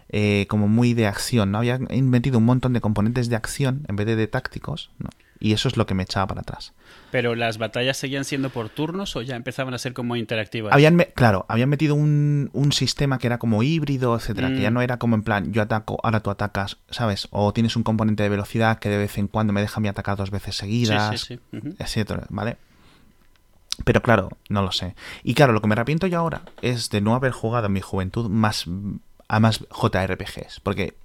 eh, 0.10 0.46
como 0.48 0.68
muy 0.68 0.94
de 0.94 1.08
acción, 1.08 1.52
¿no? 1.52 1.60
Había 1.60 1.80
metido 1.80 2.38
un 2.38 2.46
montón 2.46 2.74
de 2.74 2.82
componentes 2.82 3.30
de 3.30 3.36
acción 3.36 3.86
en 3.88 3.96
vez 3.96 4.06
de 4.06 4.16
de 4.16 4.28
tácticos, 4.28 4.92
¿no? 5.00 5.10
Y 5.44 5.52
eso 5.52 5.68
es 5.68 5.76
lo 5.76 5.86
que 5.86 5.94
me 5.94 6.04
echaba 6.04 6.26
para 6.26 6.40
atrás. 6.40 6.72
¿Pero 7.12 7.36
las 7.36 7.58
batallas 7.58 7.98
seguían 7.98 8.24
siendo 8.24 8.50
por 8.50 8.70
turnos 8.70 9.18
o 9.18 9.22
ya 9.22 9.36
empezaban 9.36 9.74
a 9.74 9.78
ser 9.78 9.92
como 9.92 10.16
interactivas? 10.16 10.72
Habían 10.72 10.96
claro, 11.16 11.46
habían 11.50 11.68
metido 11.68 11.96
un, 11.96 12.50
sistema 12.72 13.20
que 13.20 13.28
era 13.28 13.40
como 13.40 13.62
híbrido, 13.62 14.16
etcétera, 14.16 14.48
que 14.48 14.62
ya 14.62 14.72
mm. 14.72 14.74
no 14.74 14.82
era 14.82 15.00
como 15.00 15.16
en 15.16 15.24
plan, 15.24 15.52
yo 15.52 15.62
ataco, 15.62 16.00
ahora 16.02 16.22
tú 16.22 16.30
atacas, 16.30 16.78
¿sabes? 16.90 17.28
O 17.32 17.52
tienes 17.52 17.76
un 17.76 17.84
componente 17.84 18.24
de 18.24 18.30
velocidad 18.30 18.80
que 18.80 18.88
de 18.88 18.98
vez 18.98 19.18
en 19.18 19.28
cuando 19.28 19.52
me 19.52 19.60
deja 19.60 19.82
mí 19.82 19.90
atacar 19.90 20.16
dos 20.16 20.32
veces 20.32 20.56
seguidas, 20.56 21.20
sí, 21.20 21.36
sí, 21.36 21.60
sí. 21.62 21.76
etcétera, 21.78 22.26
¿vale? 22.30 22.56
Pero 23.84 24.02
claro, 24.02 24.30
no 24.48 24.62
lo 24.62 24.72
sé. 24.72 24.96
Y 25.24 25.34
claro, 25.34 25.52
lo 25.52 25.60
que 25.60 25.68
me 25.68 25.74
arrepiento 25.74 26.08
yo 26.08 26.20
ahora 26.20 26.44
es 26.62 26.90
de 26.90 27.02
no 27.02 27.16
haber 27.16 27.34
jugado 27.34 27.68
en 27.68 27.74
mi 27.74 27.82
juventud 27.82 28.30
más 28.30 28.66
a 29.28 29.42
más 29.42 29.60
JRPGs, 29.60 30.62
porque 30.62 30.96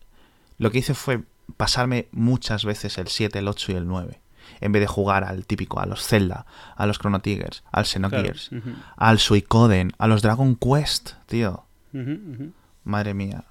lo 0.58 0.70
que 0.70 0.78
hice 0.78 0.94
fue 0.94 1.22
pasarme 1.56 2.06
muchas 2.12 2.64
veces 2.64 2.98
el 2.98 3.08
7, 3.08 3.40
el 3.40 3.48
8 3.48 3.72
y 3.72 3.74
el 3.74 3.88
9 3.88 4.20
en 4.60 4.72
vez 4.72 4.80
de 4.80 4.86
jugar 4.86 5.24
al 5.24 5.46
típico, 5.46 5.80
a 5.80 5.86
los 5.86 6.06
Zelda, 6.06 6.46
a 6.76 6.86
los 6.86 6.98
Chrono 6.98 7.20
Tigers, 7.20 7.62
al 7.70 7.86
Xenogears, 7.86 8.50
al 8.96 9.18
Suicoden, 9.18 9.92
a 9.98 10.06
los 10.06 10.22
Dragon 10.22 10.56
Quest, 10.56 11.12
tío. 11.26 11.64
Madre 12.84 13.14
mía. 13.14 13.44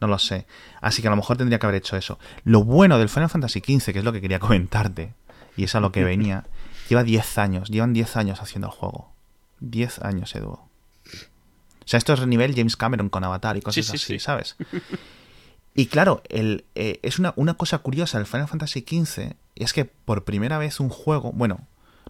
No 0.00 0.08
lo 0.08 0.18
sé. 0.18 0.46
Así 0.80 1.02
que 1.02 1.08
a 1.08 1.10
lo 1.10 1.16
mejor 1.16 1.36
tendría 1.36 1.58
que 1.58 1.66
haber 1.66 1.76
hecho 1.76 1.96
eso. 1.96 2.18
Lo 2.44 2.64
bueno 2.64 2.98
del 2.98 3.08
Final 3.08 3.30
Fantasy 3.30 3.60
XV, 3.60 3.92
que 3.92 3.98
es 4.00 4.04
lo 4.04 4.12
que 4.12 4.20
quería 4.20 4.38
comentarte, 4.40 5.14
y 5.56 5.64
es 5.64 5.74
a 5.74 5.80
lo 5.80 5.92
que 5.92 6.04
venía, 6.04 6.44
lleva 6.88 7.02
10 7.02 7.38
años, 7.38 7.68
llevan 7.68 7.92
10 7.92 8.16
años 8.16 8.42
haciendo 8.42 8.68
el 8.68 8.74
juego. 8.74 9.12
10 9.60 10.00
años, 10.00 10.34
Edu. 10.34 10.50
O 10.50 11.88
sea, 11.88 11.98
esto 11.98 12.12
es 12.12 12.26
nivel 12.26 12.54
James 12.54 12.76
Cameron 12.76 13.08
con 13.08 13.24
Avatar 13.24 13.56
y 13.56 13.62
cosas 13.62 13.90
así, 13.90 14.18
¿sabes? 14.18 14.56
Y 15.78 15.86
claro, 15.86 16.22
el, 16.30 16.64
eh, 16.74 17.00
es 17.02 17.18
una, 17.18 17.34
una, 17.36 17.52
cosa 17.52 17.76
curiosa 17.78 18.16
del 18.16 18.26
Final 18.26 18.48
Fantasy 18.48 18.80
XV, 18.80 19.36
es 19.64 19.72
que 19.72 19.84
por 19.84 20.24
primera 20.24 20.58
vez 20.58 20.80
un 20.80 20.88
juego, 20.88 21.32
bueno, 21.32 21.60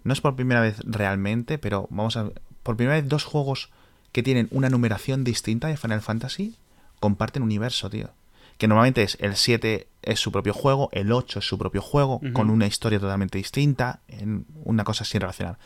no 0.04 0.12
es 0.12 0.20
por 0.20 0.36
primera 0.36 0.60
vez 0.60 0.78
realmente, 0.84 1.58
pero 1.58 1.88
vamos 1.90 2.16
a 2.16 2.30
por 2.62 2.76
primera 2.76 3.00
vez 3.00 3.08
dos 3.08 3.24
juegos 3.24 3.70
que 4.12 4.22
tienen 4.22 4.48
una 4.50 4.68
numeración 4.68 5.24
distinta 5.24 5.68
de 5.68 5.76
Final 5.76 6.00
Fantasy 6.00 6.56
comparten 7.00 7.42
universo, 7.42 7.90
tío. 7.90 8.10
Que 8.58 8.66
normalmente 8.68 9.02
es 9.02 9.18
el 9.20 9.36
7 9.36 9.88
es 10.02 10.18
su 10.18 10.32
propio 10.32 10.54
juego, 10.54 10.88
el 10.92 11.12
8 11.12 11.40
es 11.40 11.44
su 11.46 11.58
propio 11.58 11.82
juego, 11.82 12.20
con 12.32 12.48
una 12.48 12.66
historia 12.66 12.98
totalmente 12.98 13.38
distinta, 13.38 14.00
en 14.08 14.46
una 14.64 14.84
cosa 14.84 15.04
sin 15.04 15.20
relacionar. 15.20 15.58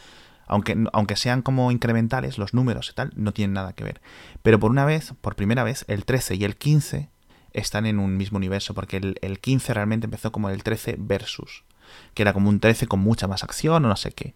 Aunque, 0.46 0.76
aunque 0.92 1.14
sean 1.14 1.42
como 1.42 1.70
incrementales, 1.70 2.36
los 2.36 2.52
números 2.52 2.90
y 2.90 2.94
tal, 2.94 3.12
no 3.14 3.32
tienen 3.32 3.54
nada 3.54 3.72
que 3.72 3.84
ver. 3.84 4.00
Pero 4.42 4.58
por 4.58 4.72
una 4.72 4.84
vez, 4.84 5.14
por 5.20 5.36
primera 5.36 5.62
vez, 5.62 5.84
el 5.86 6.04
13 6.04 6.34
y 6.34 6.44
el 6.44 6.56
15 6.56 7.08
están 7.52 7.86
en 7.86 8.00
un 8.00 8.16
mismo 8.16 8.38
universo, 8.38 8.74
porque 8.74 8.96
el, 8.96 9.16
el 9.22 9.38
15 9.38 9.72
realmente 9.72 10.06
empezó 10.06 10.32
como 10.32 10.50
el 10.50 10.64
13 10.64 10.96
versus, 10.98 11.62
que 12.14 12.22
era 12.22 12.32
como 12.32 12.48
un 12.48 12.60
13 12.60 12.86
con 12.86 13.00
mucha 13.00 13.26
más 13.26 13.42
acción 13.42 13.84
o 13.84 13.88
no 13.88 13.96
sé 13.96 14.12
qué. 14.12 14.34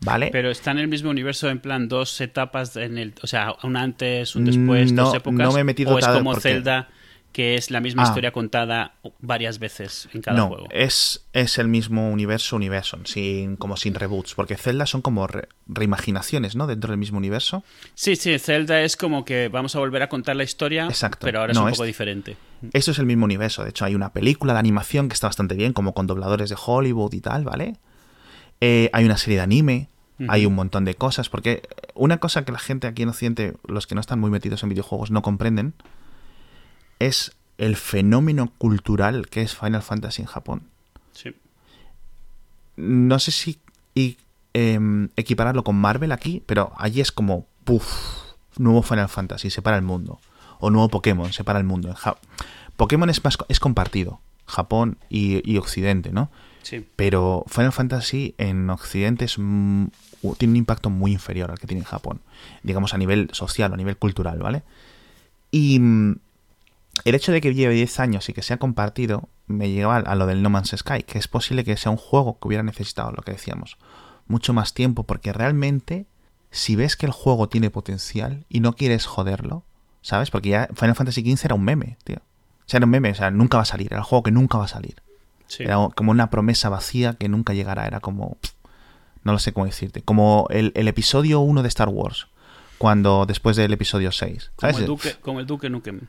¿Vale? 0.00 0.30
Pero 0.32 0.50
está 0.50 0.72
en 0.72 0.78
el 0.78 0.88
mismo 0.88 1.10
universo 1.10 1.48
en 1.48 1.60
plan 1.60 1.86
dos 1.86 2.20
etapas 2.20 2.76
en 2.76 2.98
el, 2.98 3.14
o 3.22 3.28
sea, 3.28 3.54
un 3.62 3.76
antes, 3.76 4.34
un 4.34 4.44
después, 4.44 4.92
no, 4.92 5.04
dos 5.04 5.14
épocas. 5.14 5.46
No 5.46 5.52
me 5.52 5.60
he 5.60 5.64
metido 5.64 5.94
o 5.94 5.98
es 5.98 6.06
como 6.08 6.34
Zelda 6.34 6.88
que 7.32 7.54
es 7.54 7.70
la 7.70 7.80
misma 7.80 8.02
ah. 8.02 8.06
historia 8.06 8.30
contada 8.30 8.94
varias 9.20 9.58
veces 9.58 10.08
en 10.12 10.22
cada 10.22 10.42
juego. 10.42 10.68
Es, 10.70 11.26
es 11.32 11.58
el 11.58 11.68
mismo 11.68 12.10
universo, 12.10 12.56
universo, 12.56 12.98
sin, 13.04 13.56
como 13.56 13.76
sin 13.76 13.94
reboots, 13.94 14.34
porque 14.34 14.56
Zelda 14.56 14.86
son 14.86 15.02
como 15.02 15.26
reimaginaciones, 15.66 16.54
¿no? 16.54 16.66
Dentro 16.66 16.90
del 16.90 16.98
mismo 16.98 17.18
universo. 17.18 17.64
Sí, 17.94 18.16
sí, 18.16 18.38
Zelda 18.38 18.82
es 18.82 18.96
como 18.96 19.24
que 19.24 19.48
vamos 19.48 19.74
a 19.74 19.78
volver 19.78 20.02
a 20.02 20.08
contar 20.08 20.36
la 20.36 20.44
historia, 20.44 20.86
Exacto. 20.86 21.24
pero 21.26 21.40
ahora 21.40 21.52
es 21.52 21.58
un 21.58 21.70
poco 21.70 21.84
diferente. 21.84 22.36
Eso 22.72 22.92
es 22.92 22.98
el 22.98 23.06
mismo 23.06 23.24
universo, 23.24 23.64
de 23.64 23.70
hecho 23.70 23.84
hay 23.84 23.94
una 23.94 24.12
película 24.12 24.52
de 24.52 24.60
animación 24.60 25.08
que 25.08 25.14
está 25.14 25.26
bastante 25.26 25.54
bien, 25.54 25.72
como 25.72 25.94
con 25.94 26.06
dobladores 26.06 26.50
de 26.50 26.56
Hollywood 26.64 27.12
y 27.14 27.20
tal, 27.20 27.44
¿vale? 27.44 27.76
Eh, 28.60 28.90
hay 28.92 29.04
una 29.04 29.16
serie 29.16 29.38
de 29.38 29.42
anime, 29.42 29.88
hay 30.28 30.46
un 30.46 30.54
montón 30.54 30.84
de 30.84 30.94
cosas, 30.94 31.28
porque 31.28 31.62
una 31.94 32.18
cosa 32.18 32.44
que 32.44 32.52
la 32.52 32.60
gente 32.60 32.86
aquí 32.86 33.02
en 33.02 33.08
Occidente, 33.08 33.54
los 33.66 33.88
que 33.88 33.96
no 33.96 34.00
están 34.00 34.20
muy 34.20 34.30
metidos 34.30 34.62
en 34.62 34.68
videojuegos, 34.68 35.10
no 35.10 35.22
comprenden, 35.22 35.74
es 37.06 37.32
el 37.58 37.76
fenómeno 37.76 38.52
cultural 38.58 39.28
que 39.28 39.42
es 39.42 39.54
Final 39.54 39.82
Fantasy 39.82 40.22
en 40.22 40.28
Japón. 40.28 40.62
Sí. 41.12 41.34
No 42.76 43.18
sé 43.18 43.30
si 43.30 43.58
em, 44.54 45.08
equipararlo 45.16 45.64
con 45.64 45.76
Marvel 45.76 46.12
aquí, 46.12 46.42
pero 46.46 46.72
allí 46.76 47.00
es 47.00 47.12
como, 47.12 47.46
puff, 47.64 47.86
nuevo 48.56 48.82
Final 48.82 49.08
Fantasy, 49.08 49.50
separa 49.50 49.76
el 49.76 49.82
mundo. 49.82 50.20
O 50.60 50.70
nuevo 50.70 50.88
Pokémon, 50.88 51.32
separa 51.32 51.58
el 51.58 51.64
mundo. 51.64 51.94
Pokémon 52.76 53.10
es, 53.10 53.22
más, 53.24 53.38
es 53.48 53.60
compartido, 53.60 54.20
Japón 54.46 54.98
y, 55.08 55.56
Occidente, 55.56 56.12
¿no? 56.12 56.30
Sí. 56.62 56.86
Pero 56.96 57.44
Final 57.48 57.72
Fantasy 57.72 58.34
en 58.38 58.70
Occidente 58.70 59.24
es, 59.24 59.34
tiene 59.34 60.52
un 60.52 60.56
impacto 60.56 60.90
muy 60.90 61.12
inferior 61.12 61.50
al 61.50 61.58
que 61.58 61.66
tiene 61.66 61.80
en 61.80 61.86
Japón. 61.86 62.20
Digamos 62.62 62.94
a 62.94 62.98
nivel 62.98 63.28
social 63.32 63.72
o 63.72 63.74
a 63.74 63.76
nivel 63.76 63.96
cultural, 63.96 64.38
¿vale? 64.38 64.62
Y 65.50 65.80
el 67.04 67.14
hecho 67.14 67.32
de 67.32 67.40
que 67.40 67.54
lleve 67.54 67.74
10 67.74 68.00
años 68.00 68.28
y 68.28 68.32
que 68.32 68.42
sea 68.42 68.58
compartido 68.58 69.28
me 69.46 69.70
lleva 69.70 69.96
a 69.96 70.14
lo 70.14 70.26
del 70.26 70.42
No 70.42 70.50
Man's 70.50 70.74
Sky, 70.76 71.02
que 71.02 71.18
es 71.18 71.28
posible 71.28 71.64
que 71.64 71.76
sea 71.76 71.90
un 71.90 71.98
juego 71.98 72.38
que 72.38 72.48
hubiera 72.48 72.62
necesitado, 72.62 73.12
lo 73.12 73.22
que 73.22 73.32
decíamos, 73.32 73.76
mucho 74.26 74.52
más 74.52 74.74
tiempo, 74.74 75.04
porque 75.04 75.32
realmente, 75.32 76.06
si 76.50 76.76
ves 76.76 76.96
que 76.96 77.06
el 77.06 77.12
juego 77.12 77.48
tiene 77.48 77.70
potencial 77.70 78.46
y 78.48 78.60
no 78.60 78.74
quieres 78.74 79.06
joderlo, 79.06 79.64
¿sabes? 80.00 80.30
Porque 80.30 80.50
ya 80.50 80.68
Final 80.74 80.94
Fantasy 80.94 81.22
XV 81.22 81.46
era 81.46 81.54
un 81.54 81.64
meme, 81.64 81.98
tío. 82.04 82.18
O 82.18 82.64
sea, 82.66 82.78
era 82.78 82.86
un 82.86 82.90
meme, 82.90 83.10
o 83.10 83.14
sea, 83.14 83.30
nunca 83.30 83.58
va 83.58 83.62
a 83.62 83.66
salir, 83.66 83.88
era 83.88 83.98
el 83.98 84.04
juego 84.04 84.22
que 84.22 84.30
nunca 84.30 84.58
va 84.58 84.64
a 84.64 84.68
salir. 84.68 85.02
Era 85.58 85.76
como 85.94 86.12
una 86.12 86.30
promesa 86.30 86.70
vacía 86.70 87.14
que 87.14 87.28
nunca 87.28 87.52
llegará, 87.52 87.86
era 87.86 88.00
como... 88.00 88.38
no 89.22 89.32
lo 89.32 89.38
sé 89.38 89.52
cómo 89.52 89.66
decirte. 89.66 90.02
Como 90.02 90.46
el, 90.50 90.72
episodio 90.74 91.40
1 91.40 91.62
de 91.62 91.68
Star 91.68 91.88
Wars, 91.90 92.28
cuando 92.78 93.26
después 93.26 93.56
del 93.56 93.72
episodio 93.72 94.12
6. 94.12 94.52
Como 94.56 94.78
el 94.78 94.86
Duque, 94.86 95.16
como 95.20 95.40
el 95.40 95.46
Duque 95.46 95.68
Nukem. 95.68 96.08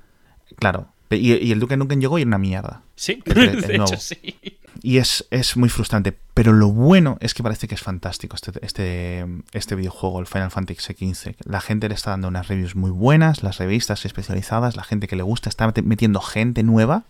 Claro, 0.57 0.87
Y, 1.09 1.33
y 1.33 1.51
el 1.51 1.59
Duke 1.59 1.77
Nukem 1.77 1.99
llegó 1.99 2.17
y 2.17 2.21
era 2.23 2.29
una 2.29 2.37
mierda. 2.37 2.81
Sí, 2.95 3.21
El- 3.25 3.37
el 3.49 3.61
de 3.61 3.75
hecho 3.75 3.97
sí. 3.97 4.35
Y 4.81 4.97
es, 4.97 5.25
es 5.29 5.55
muy 5.55 5.69
frustrante. 5.69 6.17
Pero 6.33 6.51
lo 6.51 6.69
bueno 6.69 7.17
es 7.21 7.33
que 7.35 7.43
parece 7.43 7.67
que 7.67 7.75
es 7.75 7.81
fantástico 7.81 8.35
este, 8.35 8.51
este, 8.65 9.25
este 9.51 9.75
videojuego, 9.75 10.19
el 10.19 10.25
Final 10.27 10.49
Fantasy 10.51 10.93
XV. 11.13 11.35
La 11.45 11.61
gente 11.61 11.87
le 11.87 11.95
está 11.95 12.09
dando 12.11 12.27
unas 12.27 12.47
reviews 12.47 12.75
muy 12.75 12.89
buenas, 12.89 13.43
las 13.43 13.59
revistas 13.59 14.03
especializadas, 14.05 14.75
la 14.75 14.83
gente 14.83 15.07
que 15.07 15.15
le 15.15 15.21
gusta 15.23 15.49
está 15.49 15.67
met- 15.71 15.83
metiendo 15.83 16.19
gente 16.21 16.63
nueva 16.63 17.03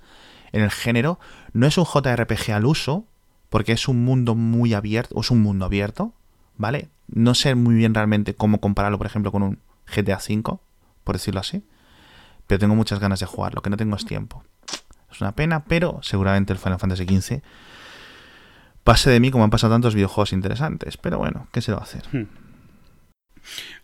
en 0.51 0.61
el 0.61 0.71
género. 0.71 1.19
No 1.53 1.65
es 1.65 1.77
un 1.77 1.85
JRPG 1.85 2.51
al 2.51 2.65
uso, 2.65 3.05
porque 3.49 3.71
es 3.71 3.87
un 3.87 4.03
mundo 4.03 4.35
muy 4.35 4.73
abierto, 4.73 5.15
o 5.15 5.21
es 5.21 5.31
un 5.31 5.41
mundo 5.41 5.63
abierto, 5.65 6.13
¿vale? 6.57 6.89
No 7.07 7.33
sé 7.33 7.55
muy 7.55 7.75
bien 7.75 7.93
realmente 7.93 8.35
cómo 8.35 8.59
compararlo, 8.59 8.97
por 8.97 9.07
ejemplo, 9.07 9.31
con 9.31 9.41
un 9.43 9.59
GTA 9.87 10.17
V, 10.17 10.57
por 11.05 11.15
decirlo 11.15 11.39
así. 11.39 11.63
Pero 12.47 12.59
tengo 12.59 12.75
muchas 12.75 12.99
ganas 12.99 13.19
de 13.19 13.25
jugar, 13.25 13.53
lo 13.55 13.61
que 13.61 13.69
no 13.69 13.77
tengo 13.77 13.95
es 13.95 14.05
tiempo. 14.05 14.43
Es 15.11 15.21
una 15.21 15.33
pena, 15.35 15.63
pero 15.65 15.99
seguramente 16.01 16.53
el 16.53 16.59
Final 16.59 16.79
Fantasy 16.79 17.05
XV 17.05 17.41
pase 18.83 19.09
de 19.09 19.19
mí 19.19 19.31
como 19.31 19.43
han 19.43 19.49
pasado 19.49 19.73
tantos 19.73 19.95
videojuegos 19.95 20.33
interesantes. 20.33 20.97
Pero 20.97 21.17
bueno, 21.19 21.47
¿qué 21.51 21.61
se 21.61 21.71
va 21.71 21.79
a 21.79 21.83
hacer? 21.83 22.03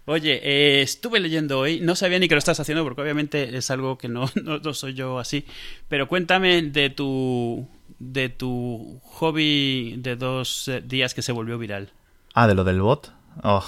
Oye, 0.05 0.39
eh, 0.43 0.81
estuve 0.81 1.19
leyendo 1.19 1.59
hoy, 1.59 1.81
no 1.81 1.95
sabía 1.95 2.17
ni 2.17 2.27
que 2.27 2.33
lo 2.35 2.39
estás 2.39 2.59
haciendo 2.59 2.83
porque 2.83 3.01
obviamente 3.01 3.55
es 3.55 3.69
algo 3.69 3.97
que 3.97 4.07
no, 4.07 4.25
no, 4.43 4.57
no 4.59 4.73
soy 4.73 4.93
yo 4.93 5.19
así, 5.19 5.45
pero 5.87 6.07
cuéntame 6.07 6.61
de 6.63 6.89
tu 6.89 7.67
de 7.99 8.29
tu 8.29 8.99
hobby 9.03 9.95
de 9.97 10.15
dos 10.15 10.67
eh, 10.69 10.81
días 10.81 11.13
que 11.13 11.21
se 11.21 11.31
volvió 11.31 11.57
viral. 11.57 11.91
Ah, 12.33 12.47
de 12.47 12.55
lo 12.55 12.63
del 12.63 12.81
bot. 12.81 13.13
Oh, 13.43 13.63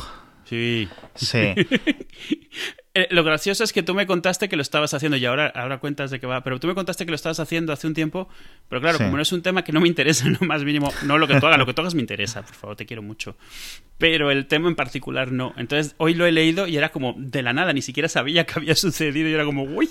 Sí. 0.45 0.89
sí. 1.15 1.53
Eh, 2.93 3.07
lo 3.09 3.23
gracioso 3.23 3.63
es 3.63 3.71
que 3.71 3.83
tú 3.83 3.93
me 3.95 4.05
contaste 4.05 4.49
que 4.49 4.57
lo 4.57 4.61
estabas 4.61 4.93
haciendo 4.93 5.15
y 5.15 5.25
ahora, 5.25 5.47
ahora 5.55 5.79
cuentas 5.79 6.11
de 6.11 6.19
que 6.19 6.27
va, 6.27 6.43
pero 6.43 6.59
tú 6.59 6.67
me 6.67 6.75
contaste 6.75 7.05
que 7.05 7.11
lo 7.11 7.15
estabas 7.15 7.39
haciendo 7.39 7.71
hace 7.71 7.87
un 7.87 7.93
tiempo, 7.93 8.27
pero 8.67 8.81
claro, 8.81 8.97
Sí. 8.97 9.05
como 9.05 9.15
no 9.15 9.21
es 9.23 9.31
un 9.31 9.41
tema 9.41 9.63
que 9.63 9.71
no 9.71 9.79
me 9.79 9.87
interesa 9.87 10.25
en 10.27 10.33
lo 10.33 10.45
más 10.45 10.65
mínimo, 10.65 10.91
no 11.05 11.17
lo 11.17 11.25
que 11.25 11.39
tú 11.39 11.47
hagas, 11.47 11.57
lo 11.57 11.65
que 11.65 11.73
tú 11.73 11.79
hagas 11.81 11.95
me 11.95 12.01
interesa, 12.01 12.41
por 12.41 12.53
favor, 12.53 12.75
te 12.75 12.85
quiero 12.85 13.01
mucho, 13.01 13.37
pero 13.97 14.29
el 14.29 14.45
tema 14.47 14.67
en 14.67 14.75
particular 14.75 15.31
no. 15.31 15.53
Entonces, 15.55 15.95
hoy 15.99 16.15
lo 16.15 16.25
he 16.25 16.33
leído 16.33 16.67
y 16.67 16.75
era 16.75 16.89
como 16.89 17.15
de 17.17 17.41
la 17.43 17.53
nada, 17.53 17.71
ni 17.71 17.81
siquiera 17.81 18.09
sabía 18.09 18.45
que 18.45 18.55
había 18.57 18.75
sucedido 18.75 19.29
y 19.29 19.33
era 19.33 19.45
como, 19.45 19.63
uy. 19.63 19.87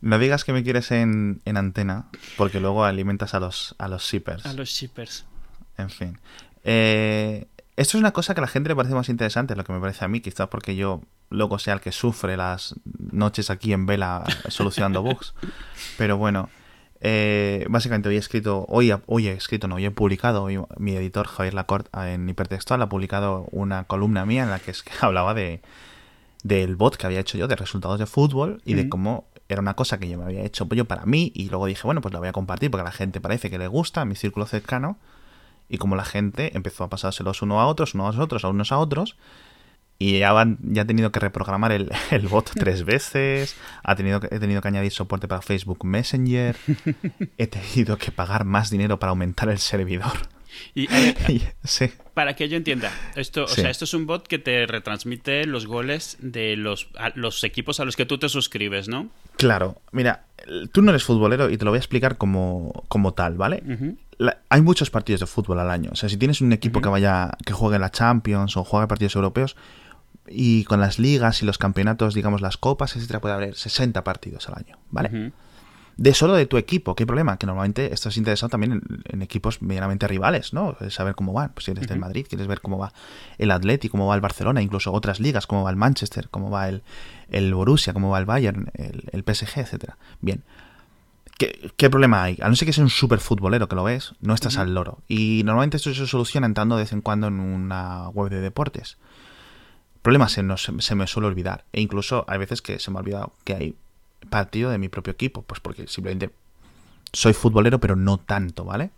No 0.00 0.18
digas 0.18 0.44
que 0.44 0.54
me 0.54 0.62
quieres 0.62 0.90
en, 0.92 1.42
en 1.44 1.58
antena, 1.58 2.06
porque 2.38 2.60
luego 2.60 2.86
alimentas 2.86 3.34
a 3.34 3.40
los, 3.40 3.74
a 3.78 3.88
los 3.88 4.02
shippers. 4.04 4.46
A 4.46 4.54
los 4.54 4.70
shippers. 4.70 5.26
En 5.76 5.90
fin. 5.90 6.18
Eh, 6.64 7.46
esto 7.80 7.96
es 7.96 8.00
una 8.02 8.12
cosa 8.12 8.34
que 8.34 8.40
a 8.40 8.42
la 8.42 8.48
gente 8.48 8.68
le 8.68 8.76
parece 8.76 8.94
más 8.94 9.08
interesante, 9.08 9.56
lo 9.56 9.64
que 9.64 9.72
me 9.72 9.80
parece 9.80 10.04
a 10.04 10.08
mí, 10.08 10.20
quizás 10.20 10.48
porque 10.48 10.76
yo 10.76 11.00
luego 11.30 11.58
sea 11.58 11.72
el 11.72 11.80
que 11.80 11.92
sufre 11.92 12.36
las 12.36 12.74
noches 12.98 13.48
aquí 13.48 13.72
en 13.72 13.86
vela 13.86 14.22
solucionando 14.48 15.02
bugs. 15.02 15.32
Pero 15.96 16.18
bueno, 16.18 16.50
eh, 17.00 17.64
básicamente 17.70 18.10
hoy 18.10 18.16
he 18.16 18.18
escrito, 18.18 18.66
hoy, 18.68 18.92
hoy 19.06 19.28
he 19.28 19.32
escrito, 19.32 19.66
no, 19.66 19.76
hoy 19.76 19.86
he 19.86 19.90
publicado, 19.90 20.42
hoy 20.42 20.60
mi 20.76 20.94
editor 20.94 21.26
Javier 21.26 21.54
Lacorte 21.54 21.88
en 22.12 22.28
Hipertextual 22.28 22.82
ha 22.82 22.90
publicado 22.90 23.46
una 23.50 23.84
columna 23.84 24.26
mía 24.26 24.42
en 24.42 24.50
la 24.50 24.58
que, 24.58 24.72
es 24.72 24.82
que 24.82 24.92
hablaba 25.00 25.32
de 25.32 25.62
del 26.42 26.76
bot 26.76 26.96
que 26.96 27.06
había 27.06 27.20
hecho 27.20 27.38
yo 27.38 27.48
de 27.48 27.56
resultados 27.56 27.98
de 27.98 28.06
fútbol 28.06 28.62
y 28.64 28.72
de 28.74 28.88
cómo 28.88 29.26
era 29.48 29.60
una 29.60 29.74
cosa 29.74 29.98
que 29.98 30.08
yo 30.08 30.16
me 30.16 30.24
había 30.24 30.42
hecho 30.42 30.66
yo 30.70 30.86
para 30.86 31.04
mí 31.06 31.32
y 31.34 31.48
luego 31.48 31.64
dije, 31.64 31.82
bueno, 31.84 32.02
pues 32.02 32.12
la 32.12 32.18
voy 32.18 32.28
a 32.28 32.32
compartir 32.32 32.70
porque 32.70 32.82
a 32.82 32.84
la 32.84 32.92
gente 32.92 33.22
parece 33.22 33.48
que 33.50 33.58
le 33.58 33.68
gusta, 33.68 34.02
a 34.02 34.04
mi 34.04 34.16
círculo 34.16 34.44
cercano 34.46 34.98
y 35.70 35.78
como 35.78 35.96
la 35.96 36.04
gente 36.04 36.54
empezó 36.56 36.84
a 36.84 36.90
pasárselos 36.90 37.40
uno 37.42 37.60
a 37.60 37.66
otros, 37.66 37.94
unos 37.94 38.16
a 38.18 38.22
otros, 38.22 38.44
a 38.44 38.48
unos 38.48 38.72
a 38.72 38.78
otros 38.78 39.16
y 39.98 40.18
ya, 40.18 40.32
van, 40.32 40.58
ya 40.62 40.82
he 40.82 40.84
tenido 40.86 41.12
que 41.12 41.20
reprogramar 41.20 41.72
el, 41.72 41.90
el 42.10 42.26
bot 42.28 42.50
tres 42.58 42.84
veces, 42.86 43.56
ha 43.84 43.94
tenido, 43.96 44.20
he 44.30 44.38
tenido 44.40 44.60
que 44.62 44.68
añadir 44.68 44.92
soporte 44.92 45.28
para 45.28 45.42
Facebook 45.42 45.84
Messenger, 45.84 46.56
he 47.38 47.46
tenido 47.46 47.96
que 47.98 48.10
pagar 48.10 48.44
más 48.44 48.70
dinero 48.70 48.98
para 48.98 49.10
aumentar 49.10 49.48
el 49.48 49.58
servidor. 49.58 50.12
Y 50.74 50.88
sí. 51.62 51.92
para 52.12 52.34
que 52.34 52.48
yo 52.48 52.56
entienda, 52.56 52.90
esto, 53.14 53.44
o 53.44 53.46
Sí. 53.46 53.60
sea, 53.60 53.70
esto 53.70 53.84
es 53.84 53.94
un 53.94 54.06
bot 54.06 54.26
que 54.26 54.40
te 54.40 54.66
retransmite 54.66 55.46
los 55.46 55.66
goles 55.66 56.16
de 56.20 56.56
los, 56.56 56.88
a- 56.98 57.12
los 57.14 57.44
equipos 57.44 57.78
a 57.78 57.84
los 57.84 57.94
que 57.94 58.04
tú 58.04 58.18
te 58.18 58.28
suscribes, 58.28 58.88
¿no? 58.88 59.10
Claro, 59.36 59.80
mira, 59.92 60.24
tú 60.72 60.82
no 60.82 60.90
eres 60.90 61.04
futbolero 61.04 61.50
y 61.50 61.56
te 61.56 61.64
lo 61.64 61.70
voy 61.70 61.76
a 61.76 61.78
explicar 61.78 62.16
como, 62.18 62.84
como 62.88 63.14
tal, 63.14 63.36
¿vale? 63.36 63.62
La- 64.20 64.38
hay 64.50 64.60
muchos 64.60 64.90
partidos 64.90 65.20
de 65.20 65.26
fútbol 65.26 65.58
al 65.60 65.70
año. 65.70 65.90
O 65.92 65.96
sea, 65.96 66.08
si 66.08 66.16
tienes 66.18 66.40
un 66.42 66.52
equipo 66.52 66.80
que 66.82 66.88
vaya, 66.90 67.30
que 67.46 67.52
juegue 67.54 67.78
la 67.78 67.90
Champions 67.90 68.56
o 68.56 68.64
juegue 68.64 68.86
partidos 68.86 69.14
europeos, 69.16 69.56
y 70.28 70.64
con 70.64 70.78
las 70.80 70.98
ligas 70.98 71.42
y 71.42 71.46
los 71.46 71.56
campeonatos, 71.58 72.14
digamos, 72.14 72.40
las 72.40 72.56
copas, 72.56 72.94
etcétera, 72.94 73.20
puede 73.20 73.34
haber 73.34 73.54
60 73.56 74.04
partidos 74.04 74.48
al 74.48 74.56
año, 74.56 74.76
¿vale? 74.90 75.08
De 75.96 76.14
solo 76.14 76.34
de 76.34 76.46
tu 76.46 76.56
equipo, 76.56 76.94
¿qué 76.94 77.04
problema? 77.06 77.36
Que 77.36 77.46
normalmente 77.46 77.92
estás 77.92 78.16
interesado 78.16 78.48
también 78.48 78.72
en, 78.72 78.82
en 79.04 79.22
equipos 79.22 79.60
medianamente 79.60 80.06
rivales, 80.06 80.52
¿no? 80.54 80.76
Saber 80.88 81.14
cómo 81.14 81.32
van. 81.32 81.50
Pues 81.52 81.64
si 81.64 81.72
eres 81.72 81.88
del. 81.88 81.98
Madrid, 82.00 82.26
quieres 82.28 82.46
ver 82.46 82.60
cómo 82.60 82.78
va 82.78 82.92
el 83.38 83.50
Atleti, 83.50 83.88
cómo 83.88 84.06
va 84.06 84.14
el 84.14 84.20
Barcelona, 84.20 84.62
incluso 84.62 84.92
otras 84.92 85.18
ligas, 85.20 85.46
cómo 85.46 85.62
va 85.64 85.70
el 85.70 85.76
Manchester, 85.76 86.28
cómo 86.30 86.48
va 86.50 86.68
el, 86.68 86.82
el 87.30 87.52
Borussia, 87.54 87.92
cómo 87.92 88.08
va 88.10 88.18
el 88.18 88.24
Bayern, 88.24 88.70
el, 88.74 89.04
el 89.12 89.24
PSG, 89.24 89.58
etcétera. 89.60 89.98
Bien. 90.20 90.42
¿Qué, 91.40 91.72
qué 91.78 91.88
problema 91.88 92.22
hay? 92.22 92.36
A 92.42 92.50
no 92.50 92.54
ser 92.54 92.66
que 92.66 92.74
seas 92.74 92.84
un 92.84 92.90
super 92.90 93.18
futbolero 93.18 93.66
que 93.66 93.74
lo 93.74 93.82
ves, 93.82 94.12
no 94.20 94.34
estás 94.34 94.58
al 94.58 94.74
loro. 94.74 94.98
Y 95.08 95.40
normalmente 95.46 95.78
esto 95.78 95.94
se 95.94 96.06
soluciona 96.06 96.46
entrando 96.46 96.76
de 96.76 96.82
vez 96.82 96.92
en 96.92 97.00
cuando 97.00 97.28
en 97.28 97.40
una 97.40 98.10
web 98.10 98.28
de 98.30 98.42
deportes. 98.42 98.98
Problemas 100.02 100.32
se, 100.32 100.42
nos- 100.42 100.70
se 100.78 100.94
me 100.94 101.06
suele 101.06 101.28
olvidar. 101.28 101.64
E 101.72 101.80
incluso 101.80 102.26
hay 102.28 102.36
veces 102.38 102.60
que 102.60 102.78
se 102.78 102.90
me 102.90 102.98
ha 102.98 103.00
olvidado 103.00 103.32
que 103.44 103.54
hay 103.54 103.74
partido 104.28 104.70
de 104.70 104.76
mi 104.76 104.90
propio 104.90 105.14
equipo. 105.14 105.40
Pues 105.40 105.60
porque 105.60 105.86
simplemente 105.88 106.28
soy 107.14 107.32
futbolero, 107.32 107.80
pero 107.80 107.96
no 107.96 108.18
tanto, 108.18 108.66
¿vale? 108.66 108.90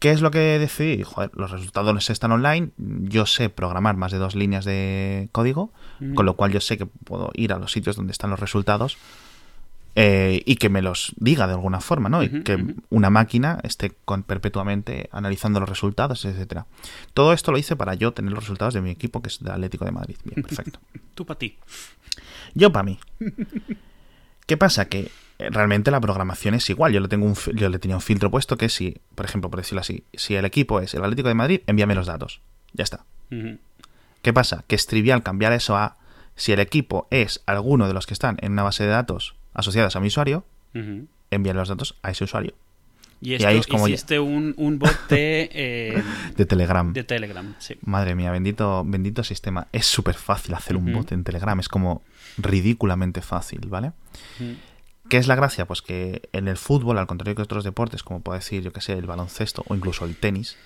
¿Qué 0.00 0.10
es 0.10 0.20
lo 0.20 0.30
que 0.30 0.58
decidí? 0.58 1.02
Joder, 1.02 1.30
los 1.34 1.50
resultados 1.50 2.10
están 2.10 2.30
online. 2.32 2.72
Yo 2.76 3.24
sé 3.24 3.48
programar 3.48 3.96
más 3.96 4.12
de 4.12 4.18
dos 4.18 4.34
líneas 4.34 4.66
de 4.66 5.30
código, 5.32 5.72
con 6.14 6.26
lo 6.26 6.34
cual 6.36 6.52
yo 6.52 6.60
sé 6.60 6.76
que 6.76 6.84
puedo 6.84 7.30
ir 7.34 7.54
a 7.54 7.58
los 7.58 7.72
sitios 7.72 7.96
donde 7.96 8.12
están 8.12 8.28
los 8.28 8.38
resultados 8.38 8.98
eh, 9.96 10.42
y 10.44 10.56
que 10.56 10.68
me 10.68 10.82
los 10.82 11.12
diga 11.16 11.46
de 11.46 11.52
alguna 11.52 11.80
forma, 11.80 12.08
¿no? 12.08 12.22
Y 12.22 12.42
que 12.42 12.74
una 12.90 13.10
máquina 13.10 13.60
esté 13.62 13.92
con, 14.04 14.24
perpetuamente 14.24 15.08
analizando 15.12 15.60
los 15.60 15.68
resultados, 15.68 16.24
etcétera. 16.24 16.66
Todo 17.12 17.32
esto 17.32 17.52
lo 17.52 17.58
hice 17.58 17.76
para 17.76 17.94
yo 17.94 18.12
tener 18.12 18.32
los 18.32 18.42
resultados 18.42 18.74
de 18.74 18.80
mi 18.80 18.90
equipo, 18.90 19.22
que 19.22 19.28
es 19.28 19.38
del 19.38 19.52
Atlético 19.52 19.84
de 19.84 19.92
Madrid. 19.92 20.16
Bien, 20.24 20.42
perfecto. 20.42 20.80
Tú 21.14 21.24
para 21.24 21.38
ti. 21.38 21.58
Yo 22.54 22.72
para 22.72 22.82
mí. 22.82 22.98
¿Qué 24.46 24.56
pasa? 24.56 24.86
Que 24.86 25.12
eh, 25.38 25.50
realmente 25.50 25.92
la 25.92 26.00
programación 26.00 26.54
es 26.54 26.68
igual. 26.70 26.92
Yo 26.92 26.98
le 26.98 27.06
tengo 27.06 27.26
un 27.26 27.36
yo 27.54 27.68
le 27.68 27.78
tenía 27.78 27.96
un 27.96 28.02
filtro 28.02 28.32
puesto 28.32 28.56
que 28.56 28.68
si, 28.68 29.00
por 29.14 29.26
ejemplo, 29.26 29.48
por 29.48 29.60
decirlo 29.60 29.80
así, 29.80 30.02
si 30.12 30.34
el 30.34 30.44
equipo 30.44 30.80
es 30.80 30.94
el 30.94 31.04
Atlético 31.04 31.28
de 31.28 31.34
Madrid, 31.34 31.60
envíame 31.68 31.94
los 31.94 32.08
datos. 32.08 32.40
Ya 32.72 32.82
está. 32.82 33.04
¿Qué 34.22 34.32
pasa? 34.32 34.64
Que 34.66 34.74
es 34.74 34.86
trivial 34.86 35.22
cambiar 35.22 35.52
eso 35.52 35.76
a 35.76 35.98
si 36.34 36.50
el 36.50 36.58
equipo 36.58 37.06
es 37.10 37.42
alguno 37.46 37.86
de 37.86 37.94
los 37.94 38.06
que 38.06 38.14
están 38.14 38.38
en 38.40 38.52
una 38.52 38.64
base 38.64 38.82
de 38.82 38.90
datos 38.90 39.36
asociadas 39.54 39.96
a 39.96 40.00
mi 40.00 40.08
usuario, 40.08 40.44
envían 41.30 41.56
los 41.56 41.68
datos 41.68 41.96
a 42.02 42.10
ese 42.10 42.24
usuario 42.24 42.54
Y, 43.20 43.36
Y 43.40 43.44
ahí 43.44 43.58
es 43.58 43.66
como 43.66 43.86
ya- 43.88 43.94
hiciste 43.94 44.18
un, 44.20 44.54
un 44.58 44.78
bot 44.78 45.08
de, 45.08 45.48
eh, 45.52 46.02
de 46.36 46.44
Telegram. 46.46 46.92
de 46.92 47.04
Telegram, 47.04 47.54
sí. 47.58 47.76
Madre 47.84 48.14
mía, 48.14 48.30
bendito, 48.32 48.82
bendito 48.84 49.22
sistema. 49.24 49.66
Es 49.72 49.86
súper 49.86 50.14
fácil 50.16 50.52
hacer 50.54 50.76
un 50.76 50.92
bot 50.92 51.12
en 51.12 51.24
Telegram. 51.24 51.58
Es 51.60 51.68
como 51.68 52.02
ridículamente 52.36 53.22
fácil, 53.22 53.60
¿vale? 53.68 53.92
Ujú. 54.40 54.54
¿Qué 55.08 55.18
es 55.18 55.26
la 55.28 55.34
gracia? 55.36 55.66
Pues 55.66 55.80
que 55.82 56.28
en 56.32 56.48
el 56.48 56.56
fútbol, 56.56 56.98
al 56.98 57.06
contrario 57.06 57.34
que 57.36 57.42
otros 57.42 57.62
deportes, 57.64 58.02
como 58.02 58.20
puedo 58.20 58.38
decir, 58.38 58.62
yo 58.62 58.72
que 58.72 58.80
sé, 58.80 58.94
el 58.94 59.06
baloncesto 59.06 59.62
o 59.68 59.74
incluso 59.74 60.04
el 60.06 60.16
tenis, 60.16 60.56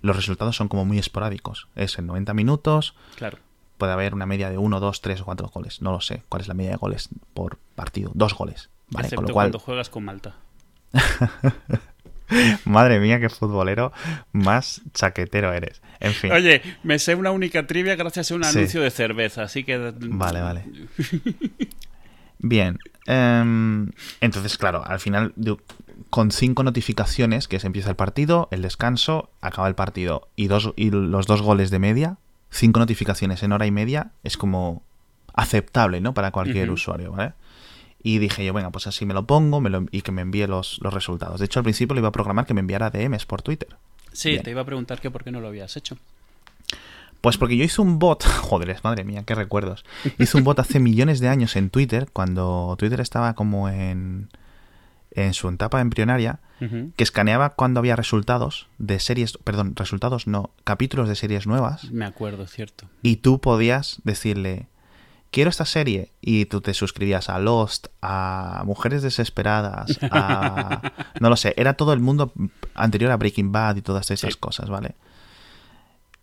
los 0.00 0.14
resultados 0.16 0.56
son 0.56 0.68
como 0.68 0.84
muy 0.84 0.98
esporádicos. 0.98 1.68
Es 1.76 1.98
en 1.98 2.06
90 2.06 2.34
minutos, 2.34 2.94
Claro. 3.16 3.38
Puede 3.84 3.92
haber 3.92 4.14
una 4.14 4.24
media 4.24 4.48
de 4.48 4.56
1, 4.56 4.80
2, 4.80 5.00
3 5.02 5.20
o 5.20 5.24
4 5.26 5.48
goles. 5.48 5.82
No 5.82 5.92
lo 5.92 6.00
sé. 6.00 6.22
¿Cuál 6.30 6.40
es 6.40 6.48
la 6.48 6.54
media 6.54 6.70
de 6.70 6.76
goles 6.76 7.10
por 7.34 7.58
partido? 7.74 8.10
Dos 8.14 8.34
goles. 8.34 8.70
¿vale? 8.88 9.06
Excepto 9.06 9.16
Con 9.22 9.28
lo 9.28 9.34
cual, 9.34 9.44
cuando 9.46 9.58
juegas 9.58 9.90
con 9.90 10.04
Malta. 10.04 10.36
madre 12.64 12.98
mía, 12.98 13.20
qué 13.20 13.28
futbolero 13.28 13.92
más 14.32 14.80
chaquetero 14.94 15.52
eres. 15.52 15.82
En 16.00 16.12
fin. 16.12 16.32
Oye, 16.32 16.62
me 16.82 16.98
sé 16.98 17.14
una 17.14 17.30
única 17.30 17.66
trivia 17.66 17.94
gracias 17.96 18.30
a 18.30 18.34
un 18.36 18.44
Sí. 18.44 18.56
anuncio 18.56 18.80
de 18.80 18.90
cerveza, 18.90 19.42
así 19.42 19.64
que... 19.64 19.76
Vale, 19.76 20.40
vale. 20.40 20.64
Bien. 22.38 22.78
em, 23.06 23.90
entonces, 24.20 24.56
claro, 24.56 24.82
al 24.84 24.98
final, 25.00 25.34
con 26.08 26.30
cinco 26.30 26.62
notificaciones, 26.62 27.48
que 27.48 27.60
se 27.60 27.66
empieza 27.66 27.90
el 27.90 27.96
partido, 27.96 28.48
el 28.50 28.62
descanso, 28.62 29.30
acaba 29.42 29.68
el 29.68 29.74
partido, 29.74 30.28
y, 30.36 30.46
dos, 30.48 30.72
y 30.76 30.90
los 30.90 31.26
dos 31.26 31.42
goles 31.42 31.70
de 31.70 31.78
media, 31.78 32.16
cinco 32.54 32.80
notificaciones 32.80 33.42
en 33.42 33.52
hora 33.52 33.66
y 33.66 33.70
media, 33.70 34.10
es 34.22 34.36
como 34.36 34.82
aceptable, 35.34 36.00
¿no? 36.00 36.14
Para 36.14 36.30
cualquier 36.30 36.70
usuario, 36.70 37.12
¿vale? 37.12 37.32
Y 38.02 38.18
dije 38.18 38.44
yo, 38.44 38.52
venga, 38.52 38.70
pues 38.70 38.86
así 38.86 39.04
me 39.06 39.14
lo 39.14 39.26
pongo 39.26 39.60
me 39.60 39.70
lo- 39.70 39.86
y 39.90 40.02
que 40.02 40.12
me 40.12 40.22
envíe 40.22 40.46
los, 40.46 40.78
los 40.82 40.92
resultados. 40.94 41.40
De 41.40 41.46
hecho, 41.46 41.58
al 41.58 41.64
principio 41.64 41.94
lo 41.94 42.00
iba 42.00 42.08
a 42.08 42.12
programar 42.12 42.46
que 42.46 42.54
me 42.54 42.60
enviara 42.60 42.90
DMs 42.90 43.26
por 43.26 43.42
Twitter. 43.42 43.76
Sí, 44.12 44.30
Bien. 44.30 44.42
te 44.42 44.50
iba 44.50 44.60
a 44.60 44.64
preguntar 44.64 45.00
que 45.00 45.10
por 45.10 45.24
qué 45.24 45.30
no 45.32 45.40
lo 45.40 45.48
habías 45.48 45.76
hecho. 45.76 45.96
Pues 47.20 47.38
porque 47.38 47.56
yo 47.56 47.64
hice 47.64 47.80
un 47.80 47.98
bot, 47.98 48.22
joder, 48.42 48.78
madre 48.84 49.04
mía, 49.04 49.22
qué 49.26 49.34
recuerdos. 49.34 49.84
Hice 50.18 50.36
un 50.36 50.44
bot 50.44 50.58
hace 50.60 50.78
millones 50.78 51.20
de 51.20 51.28
años 51.28 51.56
en 51.56 51.70
Twitter, 51.70 52.08
cuando 52.12 52.76
Twitter 52.78 53.00
estaba 53.00 53.34
como 53.34 53.68
en, 53.70 54.28
en 55.14 55.34
su 55.34 55.48
etapa 55.48 55.80
embrionaria, 55.80 56.40
que 56.96 57.04
escaneaba 57.04 57.50
cuando 57.50 57.80
había 57.80 57.94
resultados 57.94 58.68
de 58.78 58.98
series, 58.98 59.36
perdón, 59.36 59.76
resultados 59.76 60.26
no, 60.26 60.50
capítulos 60.64 61.10
de 61.10 61.14
series 61.14 61.46
nuevas. 61.46 61.90
Me 61.90 62.06
acuerdo, 62.06 62.46
cierto. 62.46 62.86
Y 63.02 63.16
tú 63.16 63.38
podías 63.38 64.00
decirle, 64.04 64.68
quiero 65.30 65.50
esta 65.50 65.66
serie, 65.66 66.12
y 66.22 66.46
tú 66.46 66.60
te 66.60 66.72
suscribías 66.72 67.28
a 67.28 67.38
Lost, 67.38 67.88
a 68.00 68.62
Mujeres 68.64 69.02
Desesperadas, 69.02 69.98
a... 70.02 70.92
no 71.20 71.28
lo 71.28 71.36
sé, 71.36 71.52
era 71.56 71.74
todo 71.74 71.92
el 71.92 72.00
mundo 72.00 72.32
anterior 72.74 73.10
a 73.10 73.16
Breaking 73.16 73.52
Bad 73.52 73.76
y 73.76 73.82
todas 73.82 74.10
esas 74.10 74.36
cosas, 74.36 74.70
¿vale? 74.70 74.94